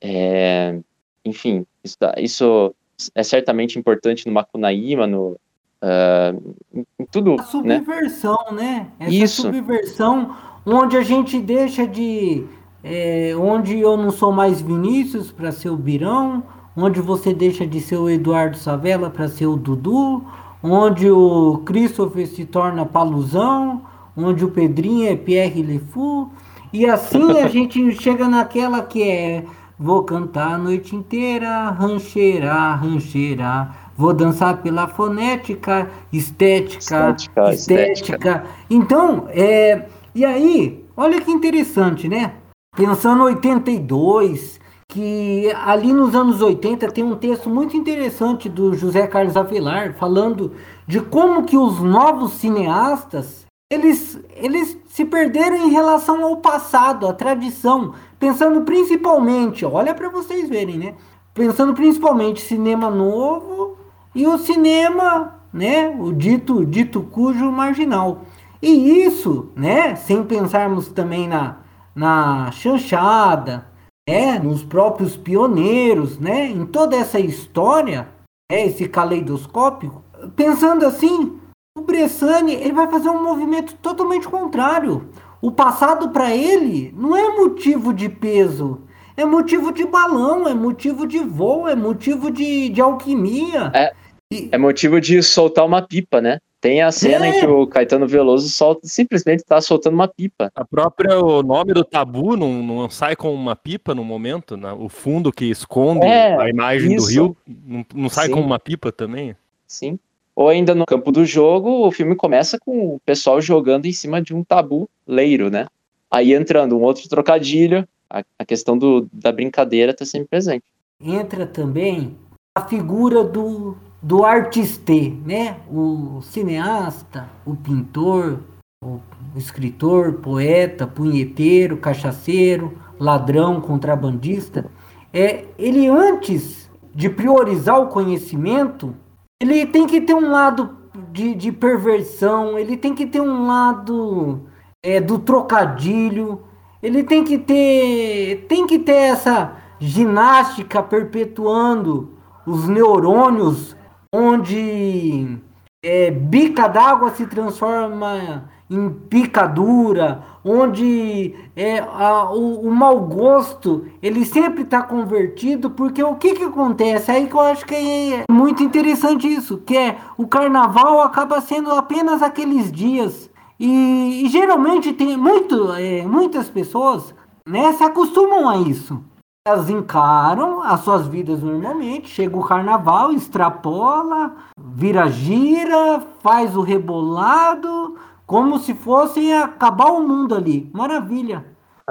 é, 0.00 0.78
enfim, 1.24 1.64
isso, 1.84 1.96
isso, 2.18 2.74
é 3.14 3.22
certamente 3.22 3.78
importante 3.78 4.26
no 4.26 4.32
Macunaíma, 4.32 5.06
no, 5.06 5.38
uh, 5.82 6.54
em 6.98 7.06
tudo, 7.06 7.34
a 7.34 7.36
né? 7.36 7.44
subversão, 7.44 8.38
né? 8.50 8.90
né? 8.98 9.06
Essa 9.06 9.10
isso. 9.12 9.42
subversão 9.42 10.36
onde 10.66 10.96
a 10.96 11.02
gente 11.02 11.40
deixa 11.40 11.86
de... 11.86 12.44
É, 12.84 13.32
onde 13.36 13.78
eu 13.78 13.96
não 13.96 14.10
sou 14.10 14.32
mais 14.32 14.60
Vinícius 14.60 15.30
para 15.30 15.52
ser 15.52 15.68
o 15.68 15.76
Birão, 15.76 16.42
onde 16.76 17.00
você 17.00 17.32
deixa 17.34 17.66
de 17.66 17.80
ser 17.80 17.96
o 17.96 18.08
Eduardo 18.08 18.56
Savela 18.56 19.10
para 19.10 19.28
ser 19.28 19.46
o 19.46 19.56
Dudu, 19.56 20.24
onde 20.62 21.10
o 21.10 21.62
Christopher 21.64 22.26
se 22.26 22.44
torna 22.44 22.86
Paluzão, 22.86 23.82
onde 24.16 24.44
o 24.44 24.50
Pedrinho 24.50 25.08
é 25.08 25.16
Pierre 25.16 25.62
Lefou, 25.62 26.30
e 26.72 26.86
assim 26.86 27.38
a 27.38 27.48
gente 27.48 27.92
chega 27.92 28.28
naquela 28.28 28.82
que 28.82 29.02
é 29.02 29.44
vou 29.78 30.04
cantar 30.04 30.54
a 30.54 30.58
noite 30.58 30.94
inteira, 30.94 31.70
rancheira, 31.70 32.74
rancheira, 32.74 33.70
vou 33.96 34.14
dançar 34.14 34.62
pela 34.62 34.86
fonética, 34.86 35.90
estética, 36.12 37.10
estética, 37.10 37.52
estética. 37.52 38.12
estética. 38.12 38.44
Então, 38.70 39.26
é, 39.30 39.86
e 40.14 40.24
aí, 40.24 40.84
olha 40.96 41.20
que 41.20 41.32
interessante, 41.32 42.08
né? 42.08 42.34
Pensando 42.76 43.24
82, 43.24 44.60
que 44.92 45.50
ali 45.64 45.90
nos 45.90 46.14
anos 46.14 46.42
80 46.42 46.92
tem 46.92 47.02
um 47.02 47.16
texto 47.16 47.48
muito 47.48 47.74
interessante 47.74 48.46
do 48.46 48.74
José 48.74 49.06
Carlos 49.06 49.38
Avelar 49.38 49.94
falando 49.94 50.52
de 50.86 51.00
como 51.00 51.44
que 51.44 51.56
os 51.56 51.80
novos 51.80 52.32
cineastas 52.34 53.46
eles, 53.70 54.20
eles 54.36 54.78
se 54.88 55.06
perderam 55.06 55.56
em 55.56 55.70
relação 55.70 56.22
ao 56.22 56.36
passado, 56.36 57.08
à 57.08 57.14
tradição, 57.14 57.94
pensando 58.18 58.60
principalmente, 58.66 59.64
olha 59.64 59.94
para 59.94 60.10
vocês 60.10 60.46
verem, 60.46 60.76
né? 60.76 60.94
Pensando 61.32 61.72
principalmente 61.72 62.42
cinema 62.42 62.90
novo 62.90 63.78
e 64.14 64.26
o 64.26 64.36
cinema, 64.36 65.40
né, 65.50 65.88
o 65.88 66.12
dito 66.12 66.66
dito 66.66 67.00
cujo 67.00 67.50
marginal. 67.50 68.24
E 68.60 69.02
isso, 69.06 69.48
né, 69.56 69.94
sem 69.94 70.22
pensarmos 70.22 70.88
também 70.88 71.26
na, 71.26 71.60
na 71.94 72.50
chanchada, 72.52 73.71
né, 74.08 74.38
nos 74.38 74.64
próprios 74.64 75.16
pioneiros, 75.16 76.18
né, 76.18 76.46
em 76.46 76.66
toda 76.66 76.96
essa 76.96 77.20
história, 77.20 78.08
né, 78.50 78.66
esse 78.66 78.88
caleidoscópio, 78.88 80.02
pensando 80.34 80.84
assim, 80.84 81.38
o 81.76 81.82
Bressani 81.82 82.54
ele 82.54 82.72
vai 82.72 82.90
fazer 82.90 83.08
um 83.08 83.22
movimento 83.22 83.74
totalmente 83.76 84.28
contrário. 84.28 85.08
O 85.40 85.50
passado 85.50 86.10
para 86.10 86.34
ele 86.34 86.92
não 86.96 87.16
é 87.16 87.36
motivo 87.36 87.92
de 87.92 88.08
peso, 88.08 88.82
é 89.16 89.24
motivo 89.24 89.72
de 89.72 89.84
balão, 89.84 90.46
é 90.46 90.54
motivo 90.54 91.06
de 91.06 91.18
voo, 91.18 91.68
é 91.68 91.74
motivo 91.74 92.30
de, 92.30 92.68
de 92.68 92.80
alquimia. 92.80 93.72
É, 93.74 93.92
e... 94.32 94.48
é 94.52 94.58
motivo 94.58 95.00
de 95.00 95.22
soltar 95.22 95.64
uma 95.64 95.82
pipa, 95.82 96.20
né? 96.20 96.38
Tem 96.62 96.80
a 96.80 96.92
cena 96.92 97.26
é. 97.26 97.30
em 97.30 97.40
que 97.40 97.44
o 97.44 97.66
Caetano 97.66 98.06
Veloso 98.06 98.48
solta, 98.48 98.86
simplesmente 98.86 99.40
está 99.40 99.60
soltando 99.60 99.94
uma 99.94 100.06
pipa. 100.06 100.48
A 100.54 100.64
própria, 100.64 101.18
o 101.18 101.42
nome 101.42 101.74
do 101.74 101.84
tabu 101.84 102.36
não, 102.36 102.62
não 102.62 102.88
sai 102.88 103.16
com 103.16 103.34
uma 103.34 103.56
pipa 103.56 103.96
no 103.96 104.04
momento, 104.04 104.56
né? 104.56 104.72
o 104.72 104.88
fundo 104.88 105.32
que 105.32 105.46
esconde 105.46 106.06
é, 106.06 106.40
a 106.40 106.48
imagem 106.48 106.94
isso. 106.94 107.06
do 107.06 107.12
rio 107.12 107.36
não, 107.48 107.84
não 107.92 108.08
sai 108.08 108.26
Sim. 108.26 108.34
com 108.34 108.40
uma 108.40 108.60
pipa 108.60 108.92
também? 108.92 109.34
Sim. 109.66 109.98
Ou 110.36 110.48
ainda 110.48 110.72
no 110.72 110.86
campo 110.86 111.10
do 111.10 111.24
jogo, 111.24 111.84
o 111.84 111.90
filme 111.90 112.14
começa 112.14 112.56
com 112.60 112.94
o 112.94 113.00
pessoal 113.00 113.40
jogando 113.40 113.86
em 113.86 113.92
cima 113.92 114.22
de 114.22 114.32
um 114.32 114.44
tabu 114.44 114.88
leiro, 115.04 115.50
né? 115.50 115.66
Aí 116.08 116.32
entrando 116.32 116.78
um 116.78 116.82
outro 116.82 117.08
trocadilho, 117.08 117.88
a, 118.08 118.22
a 118.38 118.44
questão 118.44 118.78
do, 118.78 119.08
da 119.12 119.32
brincadeira 119.32 119.90
está 119.90 120.04
sempre 120.04 120.28
presente. 120.28 120.64
Entra 121.00 121.44
também 121.44 122.16
a 122.54 122.64
figura 122.68 123.24
do 123.24 123.76
do 124.02 124.24
artiste, 124.24 125.16
né? 125.24 125.58
O 125.70 126.20
cineasta, 126.22 127.28
o 127.46 127.54
pintor, 127.54 128.40
o 128.82 129.00
escritor, 129.36 130.14
poeta, 130.14 130.86
punheteiro, 130.86 131.76
cachaceiro, 131.76 132.76
ladrão, 132.98 133.60
contrabandista. 133.60 134.66
É, 135.12 135.44
ele 135.56 135.86
antes 135.86 136.68
de 136.92 137.08
priorizar 137.08 137.80
o 137.80 137.88
conhecimento, 137.88 138.94
ele 139.40 139.66
tem 139.66 139.86
que 139.86 140.00
ter 140.00 140.14
um 140.14 140.30
lado 140.30 140.76
de, 141.12 141.34
de 141.34 141.52
perversão, 141.52 142.58
ele 142.58 142.76
tem 142.76 142.94
que 142.94 143.06
ter 143.06 143.20
um 143.20 143.46
lado 143.46 144.42
é, 144.82 145.00
do 145.00 145.18
trocadilho, 145.18 146.42
ele 146.82 147.04
tem 147.04 147.22
que 147.22 147.38
ter 147.38 148.46
tem 148.48 148.66
que 148.66 148.78
ter 148.80 148.92
essa 148.92 149.56
ginástica 149.78 150.82
perpetuando 150.82 152.10
os 152.44 152.68
neurônios 152.68 153.76
onde 154.12 155.38
é, 155.82 156.10
bica 156.10 156.68
d'água 156.68 157.10
se 157.10 157.26
transforma 157.26 158.50
em 158.70 158.90
picadura, 158.90 160.22
onde 160.44 161.34
é, 161.56 161.78
a, 161.78 162.30
o, 162.30 162.68
o 162.68 162.70
mau 162.70 163.00
gosto 163.00 163.86
ele 164.02 164.24
sempre 164.24 164.62
está 164.62 164.82
convertido, 164.82 165.70
porque 165.70 166.02
o 166.02 166.14
que, 166.16 166.34
que 166.34 166.44
acontece? 166.44 167.10
Aí 167.10 167.26
que 167.26 167.34
eu 167.34 167.40
acho 167.40 167.66
que 167.66 167.74
é 167.74 168.24
muito 168.30 168.62
interessante 168.62 169.26
isso, 169.26 169.58
que 169.58 169.76
é 169.76 169.98
o 170.16 170.26
carnaval 170.26 171.00
acaba 171.00 171.40
sendo 171.40 171.70
apenas 171.72 172.22
aqueles 172.22 172.70
dias. 172.70 173.30
E, 173.58 174.24
e 174.24 174.28
geralmente 174.28 174.92
tem 174.92 175.16
muito, 175.16 175.72
é, 175.74 176.02
muitas 176.02 176.50
pessoas 176.50 177.14
né, 177.46 177.72
se 177.72 177.84
acostumam 177.84 178.48
a 178.48 178.56
isso. 178.56 179.02
Elas 179.44 179.68
encaram 179.68 180.62
as 180.62 180.82
suas 180.82 181.08
vidas 181.08 181.42
normalmente, 181.42 182.08
chega 182.08 182.36
o 182.36 182.44
carnaval, 182.44 183.10
extrapola, 183.10 184.36
vira 184.56 185.08
gira, 185.08 186.00
faz 186.20 186.56
o 186.56 186.60
rebolado, 186.60 187.96
como 188.24 188.60
se 188.60 188.72
fosse 188.72 189.32
acabar 189.32 189.90
o 189.90 190.06
mundo 190.06 190.36
ali. 190.36 190.70
Maravilha. 190.72 191.44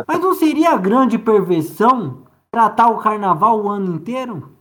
Mas 0.08 0.22
não 0.22 0.34
seria 0.34 0.78
grande 0.78 1.18
perversão 1.18 2.20
tratar 2.50 2.88
o 2.88 3.00
carnaval 3.00 3.62
o 3.62 3.70
ano 3.70 3.96
inteiro? 3.96 4.54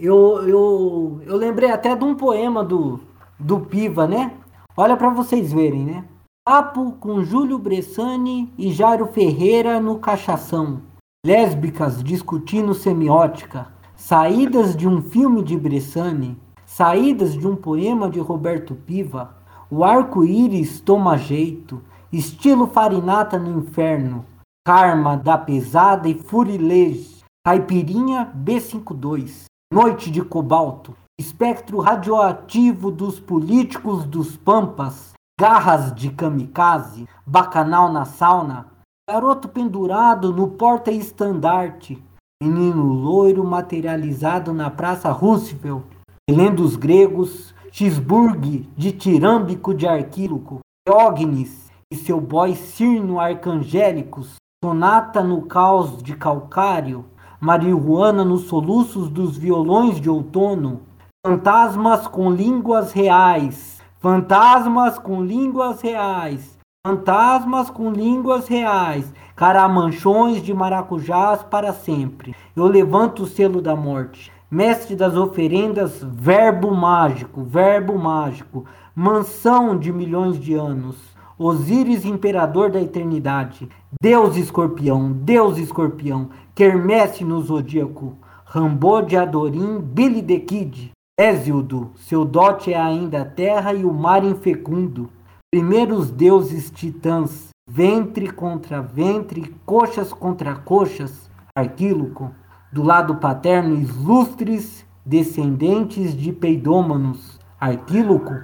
Eu, 0.00 0.48
eu, 0.48 1.20
eu 1.26 1.36
lembrei 1.36 1.70
até 1.70 1.94
de 1.94 2.02
um 2.02 2.14
poema 2.14 2.64
do, 2.64 2.98
do 3.38 3.60
Piva, 3.60 4.06
né? 4.06 4.32
Olha 4.74 4.96
para 4.96 5.10
vocês 5.10 5.52
verem, 5.52 5.84
né? 5.84 6.04
Papo 6.46 6.92
com 6.92 7.22
Júlio 7.22 7.58
Bressani 7.58 8.50
e 8.56 8.72
Jairo 8.72 9.04
Ferreira 9.08 9.78
no 9.78 9.98
Cachação 9.98 10.87
lésbicas 11.28 12.02
discutindo 12.02 12.72
semiótica, 12.72 13.66
saídas 13.94 14.74
de 14.74 14.88
um 14.88 15.02
filme 15.02 15.42
de 15.42 15.58
Bressani, 15.58 16.40
saídas 16.64 17.34
de 17.34 17.46
um 17.46 17.54
poema 17.54 18.08
de 18.08 18.18
Roberto 18.18 18.74
Piva, 18.74 19.36
o 19.70 19.84
arco-íris 19.84 20.80
toma 20.80 21.18
jeito, 21.18 21.82
estilo 22.10 22.66
farinata 22.66 23.38
no 23.38 23.60
inferno, 23.60 24.24
karma 24.66 25.18
da 25.18 25.36
pesada 25.36 26.08
e 26.08 26.14
furilege, 26.14 27.22
caipirinha 27.46 28.32
B52, 28.34 29.44
noite 29.70 30.10
de 30.10 30.22
cobalto, 30.22 30.96
espectro 31.20 31.78
radioativo 31.80 32.90
dos 32.90 33.20
políticos 33.20 34.06
dos 34.06 34.34
pampas, 34.34 35.12
garras 35.38 35.94
de 35.94 36.08
kamikaze, 36.08 37.06
bacanal 37.26 37.92
na 37.92 38.06
sauna, 38.06 38.77
Garoto 39.10 39.48
pendurado 39.48 40.34
no 40.34 40.48
porta-estandarte. 40.48 41.98
Menino 42.42 42.84
loiro 42.84 43.42
materializado 43.42 44.52
na 44.52 44.68
Praça 44.68 45.10
Roosevelt. 45.10 45.82
Lendo 46.30 46.62
os 46.62 46.76
gregos, 46.76 47.54
Chisburg 47.72 48.68
de 48.76 48.92
tirâmbico 48.92 49.72
de 49.72 49.88
arquíloco. 49.88 50.58
Diógenes 50.86 51.70
e 51.90 51.96
seu 51.96 52.20
boy 52.20 52.54
Cirno 52.54 53.18
arcangélicos. 53.18 54.34
Sonata 54.62 55.22
no 55.22 55.40
caos 55.46 56.02
de 56.02 56.14
calcário. 56.14 57.06
Marihuana 57.40 58.26
nos 58.26 58.42
soluços 58.42 59.08
dos 59.08 59.38
violões 59.38 59.98
de 59.98 60.10
outono. 60.10 60.82
Fantasmas 61.26 62.06
com 62.06 62.30
línguas 62.30 62.92
reais. 62.92 63.80
Fantasmas 64.00 64.98
com 64.98 65.24
línguas 65.24 65.80
reais 65.80 66.57
Fantasmas 66.88 67.68
com 67.68 67.90
línguas 67.90 68.46
reais, 68.46 69.12
caramanchões 69.34 70.40
de 70.40 70.54
maracujás 70.54 71.42
para 71.42 71.72
sempre. 71.72 72.34
Eu 72.54 72.66
levanto 72.66 73.24
o 73.24 73.26
selo 73.26 73.60
da 73.60 73.74
morte. 73.74 74.32
Mestre 74.50 74.94
das 74.94 75.16
oferendas, 75.16 76.02
verbo 76.02 76.74
mágico, 76.74 77.42
verbo 77.42 77.98
mágico, 77.98 78.64
mansão 78.94 79.76
de 79.76 79.92
milhões 79.92 80.38
de 80.38 80.54
anos. 80.54 80.96
Osíris, 81.36 82.04
imperador 82.06 82.70
da 82.70 82.80
eternidade. 82.80 83.68
Deus 84.00 84.36
escorpião, 84.36 85.12
Deus 85.12 85.58
escorpião, 85.58 86.30
quermesse 86.54 87.24
no 87.24 87.42
zodíaco. 87.42 88.16
Rambô 88.46 89.02
de 89.02 89.16
Adorim, 89.16 89.80
Billy 89.80 90.22
the 90.22 90.38
Kid. 90.38 90.92
Ésildo, 91.18 91.90
seu 91.96 92.24
dote 92.24 92.72
é 92.72 92.80
ainda 92.80 93.22
a 93.22 93.24
terra 93.24 93.74
e 93.74 93.84
o 93.84 93.92
mar 93.92 94.24
infecundo 94.24 95.10
primeiros 95.50 96.10
deuses 96.10 96.70
titãs, 96.70 97.48
ventre 97.66 98.30
contra 98.30 98.82
ventre, 98.82 99.54
coxas 99.64 100.12
contra 100.12 100.54
coxas, 100.54 101.30
Arquíloco, 101.56 102.30
do 102.70 102.82
lado 102.82 103.16
paterno, 103.16 103.74
ilustres 103.74 104.86
descendentes 105.04 106.14
de 106.14 106.32
peidômanos, 106.32 107.40
Arquíloco, 107.58 108.34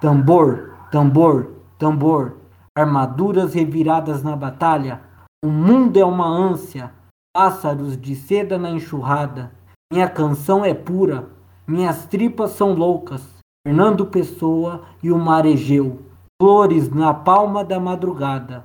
tambor, 0.00 0.74
tambor, 0.90 1.52
tambor, 1.78 2.36
armaduras 2.76 3.52
reviradas 3.52 4.22
na 4.22 4.34
batalha, 4.34 5.02
o 5.44 5.48
mundo 5.48 5.98
é 5.98 6.04
uma 6.04 6.26
ânsia, 6.26 6.90
pássaros 7.34 8.00
de 8.00 8.16
seda 8.16 8.58
na 8.58 8.70
enxurrada, 8.70 9.52
minha 9.92 10.08
canção 10.08 10.64
é 10.64 10.72
pura, 10.72 11.28
minhas 11.66 12.06
tripas 12.06 12.52
são 12.52 12.72
loucas, 12.72 13.22
Fernando 13.66 14.06
Pessoa 14.06 14.82
e 15.02 15.12
o 15.12 15.18
mar 15.18 15.44
Egeu, 15.44 16.00
flores 16.40 16.90
na 16.90 17.14
palma 17.14 17.64
da 17.64 17.78
madrugada. 17.78 18.64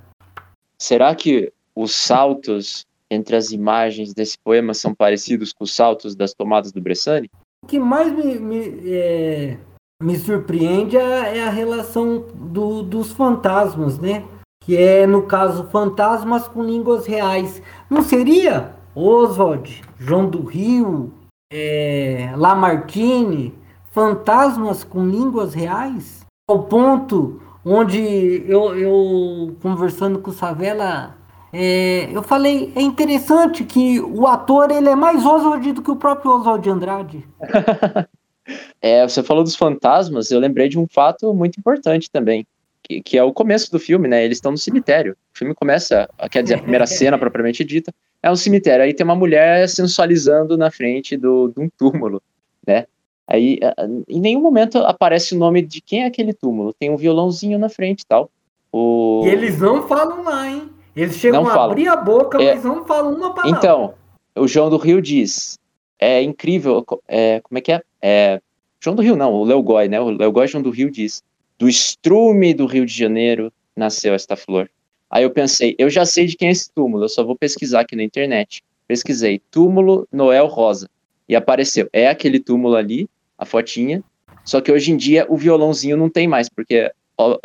Será 0.78 1.14
que 1.14 1.52
os 1.74 1.94
saltos 1.94 2.86
entre 3.10 3.36
as 3.36 3.50
imagens 3.50 4.14
desse 4.14 4.38
poema 4.38 4.72
são 4.72 4.94
parecidos 4.94 5.52
com 5.52 5.64
os 5.64 5.74
saltos 5.74 6.14
das 6.14 6.32
tomadas 6.32 6.72
do 6.72 6.80
Bressani? 6.80 7.28
O 7.62 7.66
que 7.66 7.78
mais 7.78 8.12
me, 8.12 8.38
me, 8.38 8.80
é, 8.90 9.58
me 10.00 10.16
surpreende 10.16 10.96
é, 10.96 11.38
é 11.38 11.44
a 11.44 11.50
relação 11.50 12.26
do, 12.34 12.82
dos 12.82 13.12
fantasmas, 13.12 13.98
né? 13.98 14.24
Que 14.62 14.76
é, 14.76 15.06
no 15.06 15.22
caso, 15.22 15.68
fantasmas 15.70 16.46
com 16.48 16.62
línguas 16.62 17.06
reais. 17.06 17.62
Não 17.88 18.02
seria 18.02 18.74
Oswald, 18.94 19.82
João 19.98 20.28
do 20.28 20.44
Rio, 20.44 21.12
é, 21.52 22.32
Lamartine, 22.36 23.54
fantasmas 23.90 24.84
com 24.84 25.06
línguas 25.06 25.54
reais? 25.54 26.24
Ao 26.48 26.64
ponto 26.64 27.40
onde 27.64 28.44
eu, 28.46 28.76
eu 28.76 29.56
conversando 29.60 30.18
com 30.18 30.30
o 30.30 30.34
Savela, 30.34 31.16
é, 31.52 32.08
eu 32.12 32.22
falei, 32.22 32.72
é 32.76 32.80
interessante 32.80 33.64
que 33.64 34.00
o 34.00 34.26
ator 34.26 34.70
ele 34.70 34.88
é 34.88 34.94
mais 34.94 35.24
Oswald 35.24 35.72
do 35.72 35.82
que 35.82 35.90
o 35.90 35.96
próprio 35.96 36.32
Oswald 36.32 36.62
de 36.62 36.70
Andrade. 36.70 37.28
é, 38.80 39.06
você 39.06 39.22
falou 39.22 39.42
dos 39.42 39.56
fantasmas, 39.56 40.30
eu 40.30 40.38
lembrei 40.38 40.68
de 40.68 40.78
um 40.78 40.86
fato 40.86 41.34
muito 41.34 41.58
importante 41.58 42.10
também, 42.10 42.46
que, 42.82 43.02
que, 43.02 43.18
é 43.18 43.22
o 43.22 43.32
começo 43.32 43.70
do 43.70 43.80
filme, 43.80 44.06
né? 44.06 44.24
Eles 44.24 44.38
estão 44.38 44.52
no 44.52 44.58
cemitério. 44.58 45.16
O 45.34 45.38
filme 45.38 45.54
começa, 45.54 46.08
quer 46.30 46.42
dizer, 46.42 46.54
a 46.54 46.62
primeira 46.62 46.86
cena 46.88 47.18
propriamente 47.18 47.64
dita, 47.64 47.92
é 48.22 48.30
um 48.30 48.36
cemitério. 48.36 48.84
Aí 48.84 48.94
tem 48.94 49.04
uma 49.04 49.16
mulher 49.16 49.68
sensualizando 49.68 50.56
na 50.56 50.70
frente 50.70 51.16
do, 51.16 51.48
de 51.48 51.60
um 51.60 51.68
túmulo, 51.68 52.22
né? 52.66 52.86
Aí, 53.30 53.60
em 54.08 54.20
nenhum 54.20 54.40
momento 54.40 54.78
aparece 54.78 55.36
o 55.36 55.38
nome 55.38 55.62
de 55.62 55.80
quem 55.80 56.02
é 56.02 56.06
aquele 56.06 56.32
túmulo. 56.32 56.72
Tem 56.72 56.90
um 56.90 56.96
violãozinho 56.96 57.58
na 57.60 57.68
frente 57.68 58.00
e 58.00 58.06
tal. 58.06 58.28
O... 58.72 59.22
E 59.24 59.28
eles 59.28 59.60
não 59.60 59.86
falam 59.86 60.24
lá, 60.24 60.48
hein? 60.48 60.68
Eles 60.96 61.16
chegam 61.16 61.42
não 61.42 61.48
a 61.48 61.54
falam. 61.54 61.70
abrir 61.70 61.88
a 61.88 61.96
boca, 61.96 62.42
é... 62.42 62.54
mas 62.54 62.64
não 62.64 62.84
falam 62.84 63.14
uma 63.14 63.32
palavra. 63.32 63.56
Então, 63.56 63.94
o 64.36 64.48
João 64.48 64.68
do 64.68 64.76
Rio 64.76 65.00
diz: 65.00 65.58
é 65.98 66.20
incrível, 66.22 66.84
é, 67.06 67.40
como 67.40 67.58
é 67.58 67.60
que 67.60 67.72
é? 67.72 67.82
é? 68.02 68.40
João 68.80 68.96
do 68.96 69.02
Rio 69.02 69.14
não, 69.14 69.32
o 69.32 69.44
Léo 69.44 69.62
Gói, 69.62 69.86
né? 69.86 70.00
O 70.00 70.10
Léo 70.10 70.32
Gói 70.32 70.48
João 70.48 70.62
do 70.62 70.70
Rio 70.70 70.90
diz: 70.90 71.22
do 71.56 71.68
estrume 71.68 72.52
do 72.52 72.66
Rio 72.66 72.84
de 72.84 72.92
Janeiro 72.92 73.52
nasceu 73.76 74.12
esta 74.12 74.34
flor. 74.34 74.68
Aí 75.08 75.22
eu 75.24 75.30
pensei, 75.30 75.74
eu 75.78 75.90
já 75.90 76.04
sei 76.04 76.26
de 76.26 76.36
quem 76.36 76.48
é 76.48 76.52
esse 76.52 76.70
túmulo, 76.72 77.04
eu 77.04 77.08
só 77.08 77.22
vou 77.22 77.36
pesquisar 77.36 77.80
aqui 77.80 77.94
na 77.94 78.02
internet. 78.02 78.62
Pesquisei, 78.88 79.40
túmulo 79.50 80.06
Noel 80.10 80.46
Rosa. 80.46 80.88
E 81.28 81.36
apareceu, 81.36 81.88
é 81.92 82.08
aquele 82.08 82.40
túmulo 82.40 82.74
ali, 82.74 83.08
a 83.40 83.46
fotinha. 83.46 84.04
Só 84.44 84.60
que 84.60 84.70
hoje 84.70 84.92
em 84.92 84.96
dia 84.96 85.26
o 85.28 85.36
violãozinho 85.36 85.96
não 85.96 86.10
tem 86.10 86.28
mais, 86.28 86.48
porque 86.48 86.92
ó, 87.16 87.38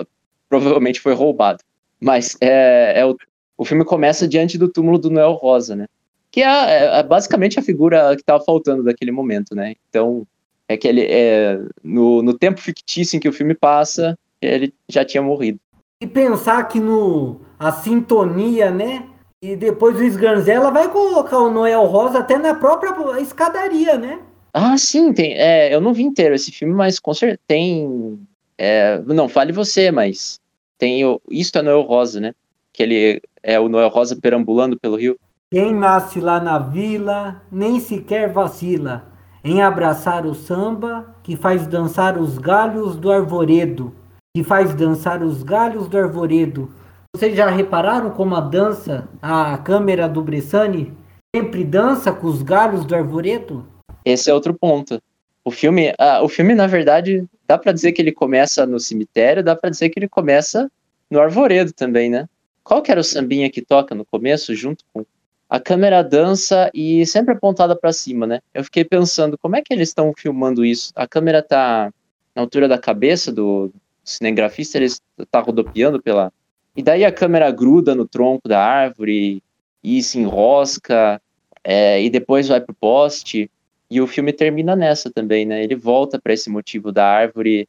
provavelmente 0.50 1.00
foi 1.00 1.14
roubado. 1.14 1.64
Mas 2.00 2.38
é, 2.42 3.00
é 3.00 3.06
o, 3.06 3.16
o 3.58 3.64
filme 3.64 3.86
começa 3.86 4.28
diante 4.28 4.58
do 4.58 4.68
túmulo 4.68 5.00
do 5.00 5.10
Noel 5.10 5.32
Rosa, 5.32 5.76
né? 5.76 5.88
Que 6.30 6.42
é, 6.42 6.48
é, 6.48 7.00
é 7.00 7.04
basicamente 7.04 7.58
a 7.58 7.64
figura 7.64 8.14
que 8.16 8.22
estava 8.22 8.44
faltando 8.44 8.84
daquele 8.84 9.12
momento, 9.12 9.56
né? 9.56 9.76
Então, 9.90 10.28
é 10.68 10.76
que 10.76 10.88
ele 10.88 11.06
é, 11.08 11.60
no, 11.84 12.22
no 12.22 12.38
tempo 12.38 12.60
fictício 12.60 13.16
em 13.16 13.20
que 13.20 13.30
o 13.30 13.34
filme 13.34 13.54
passa, 13.54 14.18
ele 14.42 14.74
já 14.90 15.06
tinha 15.06 15.24
morrido. 15.24 15.60
E 16.02 16.08
pensar 16.08 16.68
que 16.68 16.80
no 16.80 17.40
a 17.58 17.72
sintonia, 17.72 18.70
né? 18.70 19.08
E 19.42 19.56
depois 19.56 19.98
o 19.98 20.04
Sganzella 20.04 20.72
vai 20.72 20.92
colocar 20.92 21.38
o 21.38 21.52
Noel 21.52 21.86
Rosa 21.86 22.20
até 22.20 22.38
na 22.38 22.56
própria 22.56 23.22
escadaria, 23.22 23.98
né? 23.98 24.20
Ah, 24.58 24.78
sim, 24.78 25.12
tem. 25.12 25.34
É, 25.34 25.74
eu 25.74 25.82
não 25.82 25.94
vi 25.94 26.04
inteiro 26.04 26.34
esse 26.34 26.52
filme, 26.52 26.74
mas 26.74 26.98
com 26.98 27.14
certeza 27.14 27.40
tem. 27.46 28.20
É, 28.58 29.02
não, 29.02 29.28
fale 29.28 29.52
você, 29.52 29.92
mas 29.92 30.40
tem 30.78 31.04
o. 31.04 31.22
Isto 31.30 31.60
é 31.60 31.62
Noel 31.62 31.82
Rosa, 31.82 32.22
né? 32.22 32.34
Que 32.72 32.84
ele 32.84 33.22
é 33.44 33.60
o 33.60 33.68
Noel 33.68 33.90
Rosa 33.90 34.16
perambulando 34.16 34.80
pelo 34.80 34.96
rio. 34.96 35.20
Quem 35.52 35.74
nasce 35.74 36.22
lá 36.22 36.40
na 36.40 36.58
vila 36.58 37.42
nem 37.52 37.80
sequer 37.80 38.32
vacila 38.32 39.12
em 39.44 39.62
abraçar 39.62 40.26
o 40.26 40.34
samba 40.34 41.16
que 41.22 41.36
faz 41.36 41.68
dançar 41.68 42.18
os 42.18 42.38
galhos 42.38 42.96
do 42.96 43.12
arvoredo 43.12 43.94
que 44.36 44.44
faz 44.44 44.76
dançar 44.76 45.24
os 45.24 45.44
galhos 45.44 45.88
do 45.88 45.98
arvoredo. 45.98 46.70
Vocês 47.16 47.38
já 47.38 47.48
repararam 47.50 48.10
como 48.10 48.36
a 48.36 48.42
dança, 48.42 49.08
a 49.22 49.58
câmera 49.58 50.10
do 50.10 50.22
Bressani, 50.22 50.92
sempre 51.34 51.64
dança 51.64 52.12
com 52.12 52.28
os 52.28 52.42
galhos 52.42 52.84
do 52.84 52.94
arvoredo? 52.94 53.66
Esse 54.06 54.30
é 54.30 54.34
outro 54.34 54.54
ponto. 54.54 55.02
O 55.44 55.52
filme, 55.52 55.94
ah, 55.98 56.22
o 56.24 56.30
filme 56.30 56.54
na 56.54 56.68
verdade, 56.68 57.26
dá 57.48 57.58
para 57.58 57.72
dizer 57.72 57.92
que 57.92 58.02
ele 58.02 58.12
começa 58.12 58.66
no 58.66 58.80
cemitério, 58.80 59.44
dá 59.44 59.56
para 59.56 59.70
dizer 59.70 59.90
que 59.90 60.00
ele 60.00 60.08
começa 60.08 60.72
no 61.10 61.20
arvoredo 61.20 61.74
também, 61.74 62.10
né? 62.10 62.30
Qual 62.64 62.82
que 62.82 62.92
era 62.92 63.02
o 63.02 63.04
sambinha 63.04 63.50
que 63.50 63.62
toca 63.62 63.94
no 63.94 64.06
começo, 64.06 64.56
junto 64.56 64.84
com 64.94 65.06
a 65.50 65.60
câmera 65.60 66.02
dança 66.02 66.72
e 66.74 67.06
sempre 67.06 67.34
apontada 67.34 67.76
para 67.76 67.94
cima, 67.94 68.26
né? 68.26 68.40
Eu 68.54 68.64
fiquei 68.64 68.84
pensando, 68.84 69.38
como 69.38 69.56
é 69.56 69.62
que 69.62 69.74
eles 69.74 69.90
estão 69.90 70.14
filmando 70.18 70.66
isso? 70.66 70.92
A 70.96 71.08
câmera 71.08 71.44
tá 71.44 71.92
na 72.36 72.42
altura 72.42 72.68
da 72.68 72.78
cabeça 72.78 73.32
do, 73.32 73.72
cinegrafista 74.06 74.78
ele 74.78 74.86
está 74.86 75.40
rodopiando 75.40 76.02
pela. 76.02 76.32
E 76.76 76.84
daí 76.84 77.04
a 77.04 77.12
câmera 77.12 77.50
gruda 77.52 77.96
no 77.96 78.08
tronco 78.08 78.48
da 78.48 78.62
árvore 78.62 79.42
e 79.84 80.02
se 80.04 80.20
enrosca, 80.20 81.22
é, 81.64 82.02
e 82.02 82.10
depois 82.10 82.48
vai 82.48 82.62
pro 82.62 82.76
poste. 82.76 83.50
E 83.90 84.02
o 84.02 84.08
filme 84.08 84.34
termina 84.34 84.76
nessa 84.76 85.12
também, 85.12 85.46
né? 85.46 85.64
Ele 85.64 85.76
volta 85.76 86.20
para 86.20 86.34
esse 86.34 86.50
motivo 86.50 86.92
da 86.92 87.06
árvore, 87.06 87.68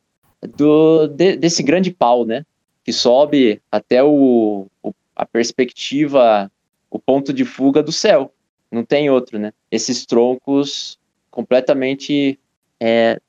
do, 0.56 1.06
de, 1.08 1.36
desse 1.36 1.62
grande 1.62 1.90
pau, 1.90 2.24
né? 2.24 2.44
Que 2.84 2.92
sobe 2.92 3.60
até 3.70 4.02
o, 4.02 4.66
o, 4.82 4.92
a 5.14 5.26
perspectiva, 5.26 6.50
o 6.90 6.98
ponto 6.98 7.32
de 7.32 7.44
fuga 7.44 7.82
do 7.82 7.92
céu. 7.92 8.32
Não 8.70 8.84
tem 8.84 9.10
outro, 9.10 9.38
né? 9.38 9.52
Esses 9.70 10.06
troncos 10.06 10.98
completamente 11.30 12.38
é, 12.80 13.20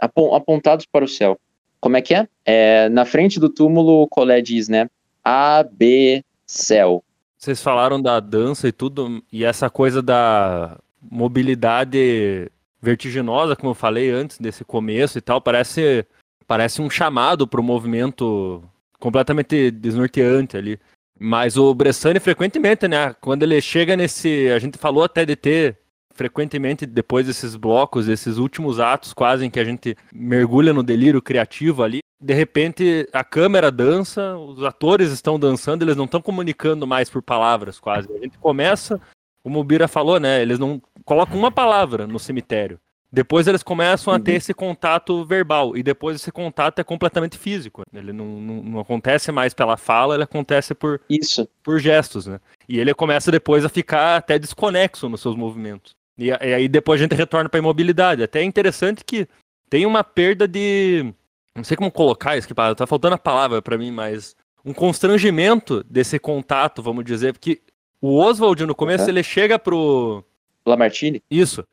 apontados 0.00 0.86
para 0.86 1.04
o 1.04 1.08
céu. 1.08 1.38
Como 1.80 1.96
é 1.96 2.02
que 2.02 2.14
é? 2.14 2.26
é 2.46 2.88
na 2.88 3.04
frente 3.04 3.38
do 3.38 3.48
túmulo, 3.48 4.02
o 4.02 4.08
colé 4.08 4.40
diz, 4.40 4.68
né? 4.68 4.88
A, 5.22 5.62
B, 5.62 6.24
céu. 6.46 7.04
Vocês 7.36 7.62
falaram 7.62 8.00
da 8.00 8.20
dança 8.20 8.68
e 8.68 8.72
tudo, 8.72 9.22
e 9.30 9.44
essa 9.44 9.68
coisa 9.68 10.00
da 10.00 10.78
mobilidade 11.10 12.50
vertiginosa, 12.80 13.56
como 13.56 13.70
eu 13.70 13.74
falei 13.74 14.10
antes 14.10 14.38
desse 14.38 14.64
começo 14.64 15.18
e 15.18 15.20
tal, 15.20 15.40
parece, 15.40 16.06
parece 16.46 16.82
um 16.82 16.90
chamado 16.90 17.46
para 17.46 17.60
o 17.60 17.64
movimento 17.64 18.62
completamente 18.98 19.70
desnorteante 19.70 20.56
ali. 20.56 20.78
Mas 21.18 21.56
o 21.56 21.72
Bressani 21.74 22.18
frequentemente, 22.20 22.88
né? 22.88 23.14
Quando 23.20 23.44
ele 23.44 23.60
chega 23.60 23.96
nesse. 23.96 24.50
A 24.50 24.58
gente 24.58 24.76
falou 24.76 25.04
até 25.04 25.24
de 25.24 25.36
ter 25.36 25.78
frequentemente 26.14 26.86
depois 26.86 27.26
desses 27.26 27.56
blocos, 27.56 28.06
desses 28.06 28.38
últimos 28.38 28.78
atos 28.80 29.12
quase 29.12 29.44
em 29.44 29.50
que 29.50 29.60
a 29.60 29.64
gente 29.64 29.96
mergulha 30.12 30.72
no 30.72 30.82
delírio 30.82 31.20
criativo 31.20 31.82
ali, 31.82 31.98
de 32.20 32.32
repente 32.32 33.08
a 33.12 33.24
câmera 33.24 33.70
dança, 33.70 34.36
os 34.36 34.62
atores 34.62 35.10
estão 35.10 35.38
dançando, 35.38 35.82
eles 35.82 35.96
não 35.96 36.04
estão 36.04 36.22
comunicando 36.22 36.86
mais 36.86 37.10
por 37.10 37.20
palavras 37.20 37.80
quase. 37.80 38.08
A 38.12 38.18
gente 38.20 38.38
começa, 38.38 39.00
como 39.42 39.58
o 39.58 39.64
Bira 39.64 39.88
falou, 39.88 40.20
né, 40.20 40.40
eles 40.40 40.58
não 40.58 40.80
colocam 41.04 41.38
uma 41.38 41.50
palavra 41.50 42.06
no 42.06 42.18
cemitério. 42.18 42.78
Depois 43.12 43.46
eles 43.46 43.62
começam 43.62 44.12
a 44.12 44.18
ter 44.18 44.32
uhum. 44.32 44.36
esse 44.38 44.52
contato 44.52 45.24
verbal, 45.24 45.76
e 45.76 45.84
depois 45.84 46.16
esse 46.16 46.32
contato 46.32 46.80
é 46.80 46.84
completamente 46.84 47.38
físico. 47.38 47.82
Ele 47.92 48.12
não, 48.12 48.26
não, 48.40 48.62
não, 48.62 48.80
acontece 48.80 49.30
mais 49.30 49.54
pela 49.54 49.76
fala, 49.76 50.14
ele 50.14 50.24
acontece 50.24 50.74
por, 50.74 51.00
Isso. 51.08 51.48
por 51.62 51.78
gestos, 51.78 52.26
né? 52.26 52.40
E 52.68 52.80
ele 52.80 52.92
começa 52.92 53.30
depois 53.30 53.64
a 53.64 53.68
ficar 53.68 54.16
até 54.16 54.36
desconexo 54.36 55.08
nos 55.08 55.20
seus 55.20 55.36
movimentos. 55.36 55.94
E, 56.18 56.26
e 56.26 56.32
aí 56.32 56.66
depois 56.66 57.00
a 57.00 57.04
gente 57.04 57.14
retorna 57.14 57.48
para 57.48 57.58
a 57.58 57.62
imobilidade. 57.62 58.22
Até 58.22 58.40
é 58.40 58.44
interessante 58.44 59.04
que 59.04 59.28
tem 59.70 59.86
uma 59.86 60.02
perda 60.02 60.48
de. 60.48 61.14
Não 61.54 61.62
sei 61.62 61.76
como 61.76 61.92
colocar 61.92 62.36
isso, 62.36 62.48
que 62.48 62.54
tá 62.54 62.84
faltando 62.84 63.14
a 63.14 63.18
palavra 63.18 63.62
para 63.62 63.78
mim, 63.78 63.92
mas 63.92 64.34
um 64.64 64.72
constrangimento 64.72 65.84
desse 65.84 66.18
contato, 66.18 66.82
vamos 66.82 67.04
dizer, 67.04 67.32
porque 67.32 67.60
o 68.00 68.18
Oswald 68.18 68.66
no 68.66 68.74
começo 68.74 69.04
uhum. 69.04 69.10
ele 69.10 69.22
chega 69.22 69.58
pro. 69.58 70.24
Lamartine? 70.66 71.22
Isso. 71.30 71.64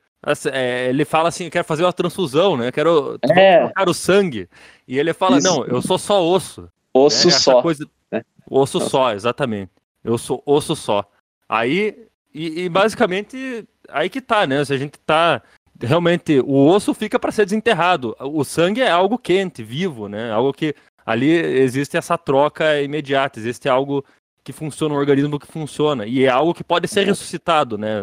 É, 0.52 0.88
ele 0.90 1.04
fala 1.04 1.30
assim, 1.30 1.46
eu 1.46 1.52
quero 1.52 1.66
fazer 1.66 1.84
uma 1.84 1.94
transfusão, 1.94 2.56
né? 2.56 2.68
Eu 2.68 2.72
quero 2.72 3.20
é. 3.24 3.60
trocar 3.60 3.90
o 3.90 3.94
sangue. 3.94 4.48
E 4.88 5.00
ele 5.00 5.14
fala, 5.14 5.38
Isso. 5.38 5.48
não, 5.48 5.66
eu 5.66 5.82
sou 5.82 5.98
só 5.98 6.24
osso. 6.24 6.70
Osso 6.94 7.28
né? 7.28 7.34
só. 7.34 7.62
Coisa... 7.62 7.88
Né? 8.12 8.24
Osso 8.50 8.78
Nossa. 8.78 8.90
só, 8.92 9.14
exatamente. 9.14 9.72
Eu 10.04 10.18
sou 10.18 10.42
osso 10.46 10.76
só. 10.76 11.04
Aí, 11.50 12.08
e, 12.34 12.64
e 12.64 12.70
basicamente 12.70 13.68
aí 13.90 14.10
que 14.10 14.22
tá, 14.22 14.46
né? 14.46 14.64
Se 14.64 14.74
a 14.74 14.78
gente 14.78 14.98
tá 15.00 15.42
realmente 15.80 16.40
o 16.40 16.68
osso 16.68 16.94
fica 16.94 17.20
para 17.20 17.32
ser 17.32 17.46
desenterrado. 17.46 18.16
O 18.20 18.44
sangue 18.44 18.82
é 18.82 18.90
algo 18.90 19.18
quente, 19.18 19.64
vivo, 19.64 20.08
né? 20.08 20.32
Algo 20.32 20.54
que 20.54 20.76
ali 21.06 21.32
existe 21.32 21.98
essa 21.98 22.18
troca 22.18 22.80
imediata, 22.82 23.40
existe 23.40 23.68
algo 23.68 24.06
que 24.44 24.52
funciona, 24.52 24.96
um 24.96 24.98
organismo 24.98 25.40
que 25.40 25.48
funciona 25.48 26.06
e 26.06 26.24
é 26.24 26.30
algo 26.30 26.54
que 26.54 26.64
pode 26.64 26.88
ser 26.88 27.06
ressuscitado, 27.06 27.78
né? 27.78 28.02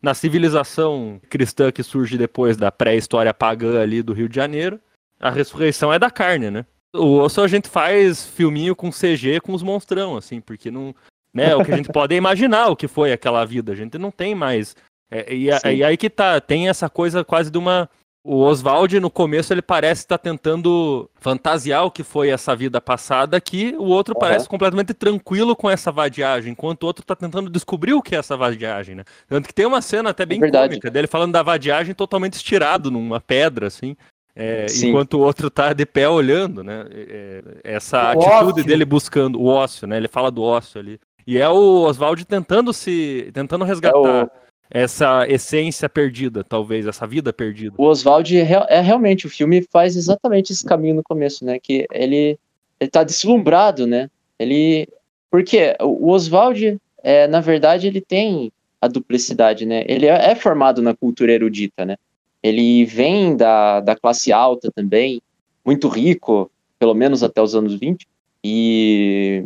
Na 0.00 0.14
civilização 0.14 1.20
cristã 1.28 1.72
que 1.72 1.82
surge 1.82 2.16
depois 2.16 2.56
da 2.56 2.70
pré-história 2.70 3.34
pagã 3.34 3.80
ali 3.80 4.02
do 4.02 4.12
Rio 4.12 4.28
de 4.28 4.36
Janeiro, 4.36 4.80
a 5.20 5.30
ressurreição 5.30 5.92
é 5.92 5.98
da 5.98 6.10
carne, 6.10 6.50
né? 6.50 6.66
O 6.94 7.18
osso 7.18 7.40
a 7.40 7.48
gente 7.48 7.68
faz 7.68 8.24
filminho 8.26 8.76
com 8.76 8.90
CG 8.90 9.40
com 9.40 9.52
os 9.52 9.62
monstrão, 9.62 10.16
assim, 10.16 10.40
porque 10.40 10.70
não, 10.70 10.94
né? 11.32 11.54
O 11.56 11.64
que 11.64 11.72
a 11.72 11.76
gente 11.76 11.90
pode 11.92 12.14
imaginar 12.14 12.68
o 12.68 12.76
que 12.76 12.86
foi 12.86 13.12
aquela 13.12 13.44
vida. 13.44 13.72
A 13.72 13.76
gente 13.76 13.98
não 13.98 14.12
tem 14.12 14.34
mais 14.34 14.76
é, 15.10 15.32
e, 15.32 15.46
e, 15.76 15.84
aí 15.84 15.96
que 15.96 16.10
tá, 16.10 16.40
tem 16.40 16.68
essa 16.68 16.90
coisa 16.90 17.24
quase 17.24 17.50
de 17.50 17.56
uma. 17.56 17.88
O 18.26 18.40
Oswald, 18.40 18.98
no 19.00 19.10
começo, 19.10 19.52
ele 19.52 19.60
parece 19.60 20.00
estar 20.00 20.16
tentando 20.16 21.10
fantasiar 21.20 21.84
o 21.84 21.90
que 21.90 22.02
foi 22.02 22.30
essa 22.30 22.56
vida 22.56 22.80
passada, 22.80 23.38
que 23.38 23.76
o 23.76 23.84
outro 23.84 24.14
uhum. 24.14 24.20
parece 24.20 24.48
completamente 24.48 24.94
tranquilo 24.94 25.54
com 25.54 25.68
essa 25.68 25.92
vadiagem, 25.92 26.52
enquanto 26.52 26.84
o 26.84 26.86
outro 26.86 27.02
está 27.02 27.14
tentando 27.14 27.50
descobrir 27.50 27.92
o 27.92 28.00
que 28.00 28.16
é 28.16 28.18
essa 28.18 28.34
vadiagem, 28.34 28.94
né? 28.94 29.04
Tanto 29.28 29.46
que 29.46 29.52
tem 29.52 29.66
uma 29.66 29.82
cena 29.82 30.08
até 30.08 30.24
bem 30.24 30.42
é 30.42 30.50
cômica 30.50 30.90
dele 30.90 31.06
falando 31.06 31.32
da 31.32 31.42
vadiagem 31.42 31.94
totalmente 31.94 32.32
estirado 32.32 32.90
numa 32.90 33.20
pedra, 33.20 33.66
assim. 33.66 33.94
É, 34.34 34.66
enquanto 34.82 35.14
o 35.14 35.20
outro 35.20 35.50
tá 35.50 35.74
de 35.74 35.84
pé 35.84 36.08
olhando, 36.08 36.64
né? 36.64 36.86
É, 36.90 37.42
essa 37.62 38.04
o 38.16 38.22
atitude 38.22 38.52
ócio. 38.52 38.64
dele 38.64 38.86
buscando 38.86 39.38
o 39.38 39.46
ócio, 39.46 39.86
né? 39.86 39.98
Ele 39.98 40.08
fala 40.08 40.30
do 40.30 40.42
ócio 40.42 40.80
ali. 40.80 40.98
E 41.26 41.36
é 41.38 41.48
o 41.48 41.82
Oswald 41.82 42.24
tentando 42.24 42.72
se. 42.72 43.30
tentando 43.34 43.64
resgatar. 43.64 43.98
É 43.98 44.24
o 44.24 44.30
essa 44.70 45.26
essência 45.28 45.88
perdida, 45.88 46.42
talvez, 46.42 46.86
essa 46.86 47.06
vida 47.06 47.32
perdida. 47.32 47.74
O 47.78 47.84
Oswald 47.84 48.36
é, 48.36 48.66
é, 48.68 48.80
realmente, 48.80 49.26
o 49.26 49.30
filme 49.30 49.66
faz 49.70 49.96
exatamente 49.96 50.52
esse 50.52 50.64
caminho 50.64 50.96
no 50.96 51.02
começo, 51.02 51.44
né? 51.44 51.58
Que 51.58 51.86
ele 51.92 52.38
ele 52.80 52.90
tá 52.90 53.02
deslumbrado, 53.02 53.86
né? 53.86 54.10
Ele. 54.38 54.88
Porque 55.30 55.76
o 55.80 56.10
Oswald, 56.10 56.78
é, 57.02 57.26
na 57.26 57.40
verdade, 57.40 57.86
ele 57.86 58.00
tem 58.00 58.52
a 58.80 58.86
duplicidade, 58.86 59.66
né? 59.66 59.84
Ele 59.88 60.06
é, 60.06 60.30
é 60.30 60.34
formado 60.34 60.80
na 60.82 60.94
cultura 60.94 61.32
erudita, 61.32 61.84
né? 61.84 61.96
Ele 62.42 62.84
vem 62.84 63.36
da, 63.36 63.80
da 63.80 63.96
classe 63.96 64.32
alta 64.32 64.70
também, 64.70 65.20
muito 65.64 65.88
rico, 65.88 66.50
pelo 66.78 66.94
menos 66.94 67.22
até 67.22 67.40
os 67.40 67.54
anos 67.54 67.74
20, 67.74 68.06
e 68.44 69.44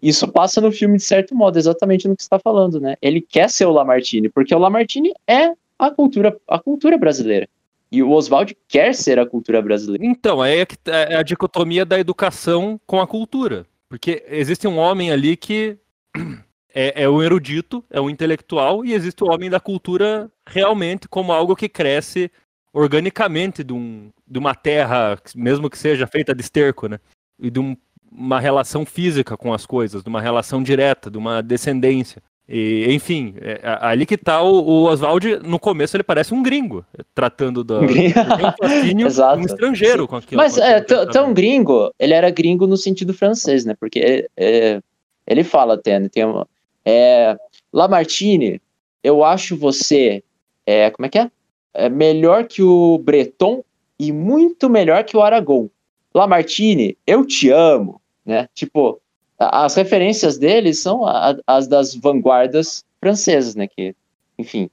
isso 0.00 0.28
passa 0.28 0.60
no 0.60 0.72
filme 0.72 0.96
de 0.96 1.02
certo 1.02 1.34
modo, 1.34 1.58
exatamente 1.58 2.08
no 2.08 2.16
que 2.16 2.22
está 2.22 2.38
falando, 2.38 2.80
né? 2.80 2.96
Ele 3.02 3.20
quer 3.20 3.50
ser 3.50 3.66
o 3.66 3.72
Lamartine, 3.72 4.28
porque 4.28 4.54
o 4.54 4.58
Lamartine 4.58 5.12
é 5.26 5.52
a 5.78 5.90
cultura, 5.90 6.36
a 6.48 6.58
cultura 6.58 6.96
brasileira. 6.96 7.48
E 7.90 8.02
o 8.02 8.10
Oswald 8.10 8.56
quer 8.68 8.94
ser 8.94 9.18
a 9.18 9.26
cultura 9.26 9.60
brasileira. 9.60 10.06
Então, 10.06 10.42
é, 10.42 10.64
tá, 10.64 10.92
é 10.92 11.16
a 11.16 11.22
dicotomia 11.22 11.84
da 11.84 11.98
educação 11.98 12.80
com 12.86 13.00
a 13.00 13.06
cultura. 13.06 13.66
Porque 13.88 14.24
existe 14.28 14.66
um 14.66 14.78
homem 14.78 15.10
ali 15.10 15.36
que 15.36 15.76
é, 16.74 17.02
é 17.02 17.08
o 17.08 17.22
erudito, 17.22 17.84
é 17.90 18.00
o 18.00 18.08
intelectual, 18.08 18.82
e 18.82 18.94
existe 18.94 19.22
o 19.22 19.30
homem 19.30 19.50
da 19.50 19.60
cultura 19.60 20.30
realmente 20.46 21.06
como 21.06 21.32
algo 21.32 21.54
que 21.54 21.68
cresce 21.68 22.30
organicamente 22.72 23.62
de, 23.62 23.74
um, 23.74 24.10
de 24.26 24.38
uma 24.38 24.54
terra, 24.54 25.18
mesmo 25.34 25.68
que 25.68 25.76
seja 25.76 26.06
feita 26.06 26.34
de 26.34 26.40
esterco, 26.40 26.88
né? 26.88 26.98
E 27.38 27.50
de 27.50 27.60
um, 27.60 27.76
uma 28.16 28.40
relação 28.40 28.84
física 28.84 29.36
com 29.36 29.52
as 29.52 29.66
coisas, 29.66 30.02
de 30.02 30.08
uma 30.08 30.20
relação 30.20 30.62
direta, 30.62 31.10
de 31.10 31.18
uma 31.18 31.42
descendência. 31.42 32.22
E, 32.48 32.86
enfim, 32.90 33.34
é, 33.40 33.60
ali 33.80 34.04
que 34.04 34.18
tá 34.18 34.42
o, 34.42 34.62
o 34.62 34.82
Oswald, 34.84 35.38
no 35.44 35.58
começo 35.58 35.96
ele 35.96 36.02
parece 36.02 36.34
um 36.34 36.42
gringo, 36.42 36.84
tratando 37.14 37.62
do, 37.62 37.80
um 37.80 39.40
um 39.40 39.40
estrangeiro 39.40 40.08
com 40.08 40.16
aquilo. 40.16 40.42
Mas 40.42 40.58
é, 40.58 40.80
tão 40.80 41.32
gringo, 41.32 41.90
ele 41.98 42.12
era 42.12 42.28
gringo 42.30 42.66
no 42.66 42.76
sentido 42.76 43.14
francês, 43.14 43.64
né? 43.64 43.74
Porque 43.78 44.28
é, 44.36 44.80
ele 45.26 45.44
fala 45.44 45.74
até, 45.74 45.98
né? 45.98 46.08
Tem 46.08 46.24
uma, 46.24 46.46
é, 46.84 47.38
Lamartine, 47.72 48.60
eu 49.02 49.24
acho 49.24 49.56
você, 49.56 50.22
é, 50.66 50.90
como 50.90 51.06
é 51.06 51.08
que 51.08 51.18
é? 51.18 51.30
é? 51.72 51.88
Melhor 51.88 52.44
que 52.44 52.62
o 52.62 52.98
Breton 52.98 53.64
e 53.98 54.12
muito 54.12 54.68
melhor 54.68 55.04
que 55.04 55.16
o 55.16 55.22
Aragon. 55.22 55.70
Lamartine, 56.14 56.98
eu 57.06 57.24
te 57.24 57.48
amo, 57.50 58.01
né? 58.24 58.48
Tipo, 58.54 59.00
as 59.38 59.74
referências 59.74 60.38
dele 60.38 60.72
são 60.74 61.02
as 61.46 61.66
das 61.66 61.94
vanguardas 61.94 62.84
francesas, 63.00 63.54
né? 63.54 63.66
Que, 63.66 63.94
enfim, 64.38 64.70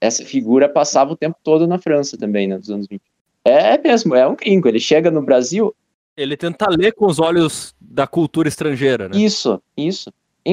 essa 0.00 0.24
figura 0.24 0.68
passava 0.68 1.12
o 1.12 1.16
tempo 1.16 1.36
todo 1.42 1.66
na 1.66 1.78
França 1.78 2.16
também, 2.16 2.46
né? 2.46 2.58
Dos 2.58 2.70
anos 2.70 2.86
20. 2.86 3.00
É 3.44 3.76
mesmo, 3.76 4.14
é 4.14 4.26
um 4.26 4.36
gringo. 4.36 4.68
Ele 4.68 4.80
chega 4.80 5.10
no 5.10 5.22
Brasil. 5.22 5.74
Ele 6.16 6.36
tenta 6.36 6.68
ler 6.70 6.92
com 6.92 7.06
os 7.06 7.18
olhos 7.18 7.74
da 7.80 8.06
cultura 8.06 8.48
estrangeira, 8.48 9.08
né? 9.08 9.16
Isso, 9.16 9.60
isso. 9.76 10.12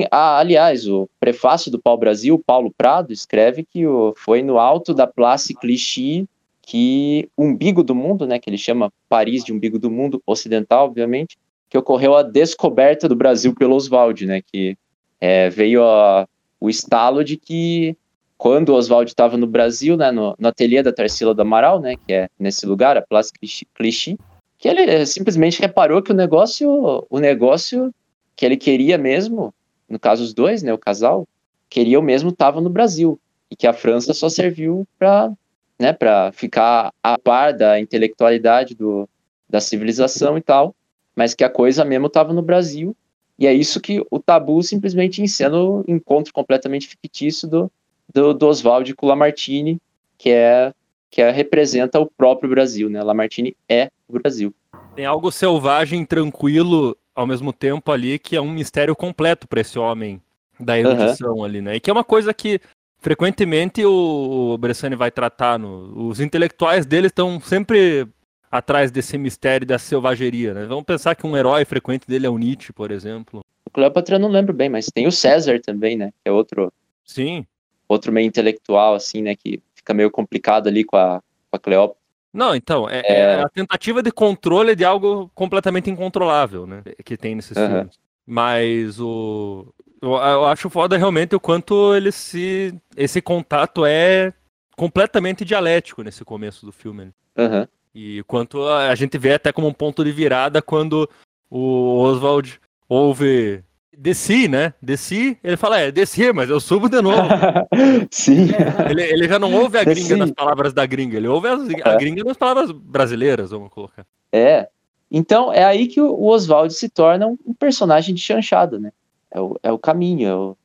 Ah, 0.09 0.39
aliás, 0.39 0.87
o 0.87 1.07
prefácio 1.19 1.69
do 1.69 1.79
Pau 1.79 1.97
Brasil, 1.97 2.41
Paulo 2.45 2.73
Prado, 2.75 3.11
escreve 3.11 3.63
que 3.63 3.83
foi 4.15 4.41
no 4.41 4.57
alto 4.57 4.93
da 4.93 5.05
Place 5.05 5.53
Clichy 5.53 6.27
que 6.61 7.29
umbigo 7.37 7.83
do 7.83 7.93
mundo, 7.93 8.25
né, 8.25 8.39
que 8.39 8.49
ele 8.49 8.57
chama 8.57 8.93
Paris 9.09 9.43
de 9.43 9.51
umbigo 9.51 9.77
do 9.77 9.91
mundo 9.91 10.21
ocidental, 10.25 10.85
obviamente, 10.85 11.37
que 11.71 11.77
ocorreu 11.77 12.17
a 12.17 12.21
descoberta 12.21 13.07
do 13.07 13.15
Brasil 13.15 13.55
pelo 13.55 13.77
Oswald, 13.77 14.25
né, 14.25 14.41
que 14.41 14.77
é, 15.21 15.49
veio 15.49 15.81
a, 15.85 16.27
o 16.59 16.69
estalo 16.69 17.23
de 17.23 17.37
que 17.37 17.95
quando 18.37 18.69
o 18.69 18.75
Oswald 18.75 19.09
estava 19.09 19.37
no 19.37 19.47
Brasil, 19.47 19.95
né, 19.95 20.11
no, 20.11 20.35
no 20.37 20.49
ateliê 20.49 20.83
da 20.83 20.91
Tarsila 20.91 21.33
do 21.33 21.41
Amaral, 21.41 21.79
né, 21.79 21.95
que 21.95 22.11
é 22.11 22.27
nesse 22.37 22.65
lugar, 22.65 22.97
a 22.97 23.01
Place 23.01 23.31
Clichy, 23.73 24.19
que 24.57 24.67
ele 24.67 25.05
simplesmente 25.05 25.61
reparou 25.61 26.01
que 26.01 26.11
o 26.11 26.15
negócio, 26.15 27.07
o 27.09 27.19
negócio 27.19 27.95
que 28.35 28.45
ele 28.45 28.57
queria 28.57 28.97
mesmo, 28.97 29.53
no 29.87 29.97
caso 29.97 30.23
os 30.23 30.33
dois, 30.33 30.61
né, 30.61 30.73
o 30.73 30.77
casal, 30.77 31.25
queriam 31.69 32.01
mesmo 32.01 32.31
estava 32.31 32.59
no 32.59 32.69
Brasil 32.69 33.17
e 33.49 33.55
que 33.55 33.65
a 33.65 33.71
França 33.71 34.13
só 34.13 34.27
serviu 34.27 34.85
para 34.99 35.31
né, 35.79 35.93
para 35.93 36.33
ficar 36.33 36.93
a 37.01 37.17
par 37.17 37.53
da 37.53 37.79
intelectualidade 37.79 38.75
do, 38.75 39.07
da 39.49 39.61
civilização 39.61 40.37
e 40.37 40.41
tal 40.41 40.75
mas 41.15 41.33
que 41.33 41.43
a 41.43 41.49
coisa 41.49 41.85
mesmo 41.85 42.07
estava 42.07 42.33
no 42.33 42.41
Brasil. 42.41 42.95
E 43.37 43.47
é 43.47 43.53
isso 43.53 43.81
que 43.81 44.05
o 44.11 44.19
Tabu 44.19 44.61
simplesmente 44.61 45.21
encena 45.21 45.57
o 45.57 45.83
encontro 45.87 46.33
completamente 46.33 46.87
fictício 46.87 47.47
do, 47.47 47.71
do, 48.13 48.33
do 48.33 48.47
Oswald 48.47 48.93
com 48.95 49.05
o 49.05 49.09
Lamartine, 49.09 49.79
que 50.17 50.29
é 50.29 50.73
que 51.11 51.21
é, 51.21 51.29
representa 51.29 51.99
o 51.99 52.05
próprio 52.05 52.49
Brasil, 52.49 52.89
né? 52.89 53.03
Lamartine 53.03 53.55
é 53.67 53.91
o 54.07 54.13
Brasil. 54.13 54.55
Tem 54.95 55.05
algo 55.05 55.29
selvagem, 55.29 56.05
tranquilo, 56.05 56.95
ao 57.13 57.27
mesmo 57.27 57.51
tempo 57.51 57.91
ali, 57.91 58.17
que 58.17 58.35
é 58.37 58.41
um 58.41 58.49
mistério 58.49 58.95
completo 58.95 59.45
para 59.45 59.59
esse 59.59 59.77
homem 59.77 60.21
da 60.57 60.79
erudição 60.79 61.35
uhum. 61.35 61.43
ali, 61.43 61.61
né? 61.61 61.75
E 61.75 61.79
que 61.81 61.89
é 61.89 61.93
uma 61.93 62.03
coisa 62.03 62.33
que 62.33 62.61
frequentemente 62.99 63.83
o, 63.83 64.53
o 64.53 64.57
Bressani 64.57 64.95
vai 64.95 65.11
tratar. 65.11 65.59
No, 65.59 66.07
os 66.07 66.21
intelectuais 66.21 66.85
dele 66.85 67.07
estão 67.07 67.41
sempre 67.41 68.07
atrás 68.51 68.91
desse 68.91 69.17
mistério 69.17 69.65
da 69.65 69.79
selvageria, 69.79 70.53
né? 70.53 70.65
Vamos 70.65 70.83
pensar 70.83 71.15
que 71.15 71.25
um 71.25 71.37
herói 71.37 71.63
frequente 71.63 72.05
dele 72.05 72.25
é 72.25 72.29
o 72.29 72.37
Nietzsche, 72.37 72.73
por 72.73 72.91
exemplo. 72.91 73.41
O 73.65 73.69
Cleópatra 73.69 74.15
eu 74.15 74.19
não 74.19 74.27
lembro 74.27 74.53
bem, 74.53 74.69
mas 74.69 74.87
tem 74.87 75.07
o 75.07 75.11
César 75.11 75.59
também, 75.61 75.95
né? 75.95 76.11
Que 76.23 76.29
é 76.29 76.31
outro. 76.31 76.71
Sim. 77.05 77.45
Outro 77.87 78.11
meio 78.11 78.27
intelectual, 78.27 78.93
assim, 78.93 79.21
né? 79.21 79.35
Que 79.35 79.61
fica 79.73 79.93
meio 79.93 80.11
complicado 80.11 80.67
ali 80.67 80.83
com 80.83 80.97
a, 80.97 81.21
com 81.49 81.55
a 81.55 81.59
Cleópatra. 81.59 82.01
Não, 82.33 82.55
então, 82.55 82.89
é, 82.89 82.99
é... 82.99 83.19
é, 83.19 83.41
a 83.41 83.49
tentativa 83.49 84.01
de 84.01 84.11
controle 84.11 84.75
de 84.75 84.85
algo 84.85 85.29
completamente 85.33 85.89
incontrolável, 85.89 86.65
né? 86.65 86.81
Que 87.03 87.17
tem 87.17 87.35
nesses 87.35 87.57
uhum. 87.57 87.67
filmes. 87.67 87.99
Mas 88.25 88.99
o. 88.99 89.73
Eu, 90.01 90.11
eu 90.11 90.45
acho 90.45 90.69
foda 90.69 90.97
realmente 90.97 91.35
o 91.35 91.39
quanto 91.39 91.95
ele 91.95 92.11
se. 92.11 92.73
Esse 92.95 93.21
contato 93.21 93.85
é 93.85 94.33
completamente 94.77 95.45
dialético 95.45 96.01
nesse 96.01 96.23
começo 96.23 96.65
do 96.65 96.71
filme. 96.71 97.11
Uhum. 97.37 97.67
E 97.93 98.23
quanto 98.23 98.65
a 98.67 98.93
gente 98.95 99.17
vê 99.17 99.33
até 99.33 99.51
como 99.51 99.67
um 99.67 99.73
ponto 99.73 100.03
de 100.03 100.11
virada 100.11 100.61
quando 100.61 101.09
o 101.49 101.97
Oswald 101.99 102.59
ouve 102.87 103.63
desci, 103.95 104.47
né? 104.47 104.73
Desci, 104.81 105.37
ele 105.43 105.57
fala, 105.57 105.79
é, 105.79 105.91
desci, 105.91 106.31
mas 106.33 106.49
eu 106.49 106.59
subo 106.59 106.89
de 106.89 107.01
novo. 107.01 107.27
Sim. 108.09 108.47
Ele, 108.89 109.03
ele, 109.03 109.27
já 109.27 109.37
não 109.37 109.53
ouve 109.53 109.77
a 109.77 109.83
desci. 109.83 110.01
gringa 110.01 110.17
nas 110.17 110.31
palavras 110.31 110.73
da 110.73 110.85
gringa, 110.85 111.17
ele 111.17 111.27
ouve 111.27 111.47
as, 111.47 111.61
a 111.83 111.91
é. 111.91 111.97
gringa 111.97 112.23
nas 112.23 112.37
palavras 112.37 112.71
brasileiras, 112.71 113.51
vamos 113.51 113.69
colocar. 113.69 114.05
É. 114.31 114.69
Então, 115.11 115.51
é 115.51 115.63
aí 115.63 115.87
que 115.87 115.99
o 115.99 116.23
Oswald 116.23 116.73
se 116.73 116.87
torna 116.87 117.27
um 117.27 117.53
personagem 117.53 118.15
de 118.15 118.21
chanchada, 118.21 118.79
né? 118.79 118.91
É 119.29 119.39
o, 119.39 119.59
é 119.61 119.71
o 119.71 119.77
caminho, 119.77 120.27
é 120.27 120.35
o, 120.35 120.57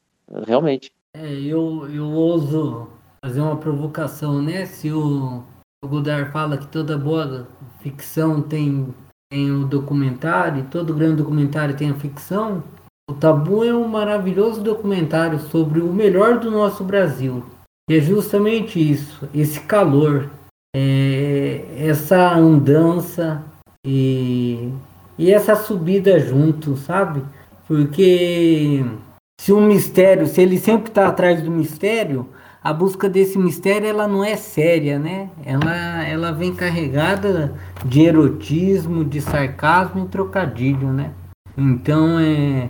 realmente. 0.47 0.93
É, 1.15 1.27
eu, 1.27 1.89
eu 1.93 2.07
ouso 2.07 2.89
fazer 3.21 3.41
uma 3.41 3.57
provocação, 3.57 4.41
né? 4.41 4.67
Se 4.67 4.93
o 4.93 5.43
Godard 5.87 6.31
fala 6.33 6.57
que 6.57 6.67
toda 6.67 6.99
boa 6.99 7.47
ficção 7.81 8.43
tem, 8.43 8.95
tem 9.31 9.51
o 9.51 9.65
documentário, 9.65 10.67
todo 10.71 10.95
grande 10.95 11.17
documentário 11.17 11.77
tem 11.77 11.91
a 11.91 11.95
ficção. 11.95 12.63
O 13.09 13.15
Tabu 13.15 13.65
é 13.65 13.75
um 13.75 13.87
maravilhoso 13.87 14.61
documentário 14.63 15.39
sobre 15.39 15.81
o 15.81 15.93
melhor 15.93 16.41
do 16.41 16.51
nosso 16.51 16.83
Brasil. 16.83 17.45
E 17.89 17.97
é 17.97 18.01
justamente 18.01 18.81
isso, 18.81 19.29
esse 19.33 19.61
calor, 19.61 20.29
é, 20.75 21.65
essa 21.79 22.35
andança 22.35 23.45
e, 23.87 24.73
e 25.17 25.33
essa 25.33 25.55
subida 25.55 26.19
junto, 26.19 26.77
sabe? 26.77 27.23
Porque 27.69 28.85
se 29.41 29.53
um 29.53 29.65
mistério, 29.65 30.27
se 30.27 30.43
ele 30.43 30.59
sempre 30.59 30.89
está 30.89 31.07
atrás 31.07 31.41
do 31.41 31.51
mistério, 31.51 32.29
a 32.67 32.73
busca 32.73 33.09
desse 33.09 33.39
mistério 33.39 33.87
ela 33.87 34.09
não 34.09 34.25
é 34.25 34.35
séria, 34.35 34.99
né? 34.99 35.31
Ela, 35.45 36.05
ela 36.05 36.33
vem 36.33 36.53
carregada 36.53 37.55
de 37.85 38.03
erotismo, 38.03 39.05
de 39.05 39.21
sarcasmo 39.21 40.05
e 40.05 40.09
trocadilho, 40.09 40.93
né? 40.93 41.13
Então 41.57 42.19
é 42.19 42.69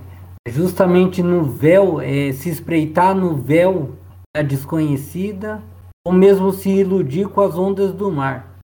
justamente 0.51 1.23
no 1.23 1.45
véu, 1.45 1.99
é, 1.99 2.31
se 2.33 2.51
espreitar 2.51 3.15
no 3.15 3.37
véu 3.37 3.93
da 4.37 4.43
desconhecida, 4.43 5.63
ou 6.07 6.13
mesmo 6.13 6.53
se 6.53 6.69
iludir 6.69 7.29
com 7.29 7.41
as 7.41 7.57
ondas 7.57 7.95
do 7.95 8.13
mar. 8.13 8.56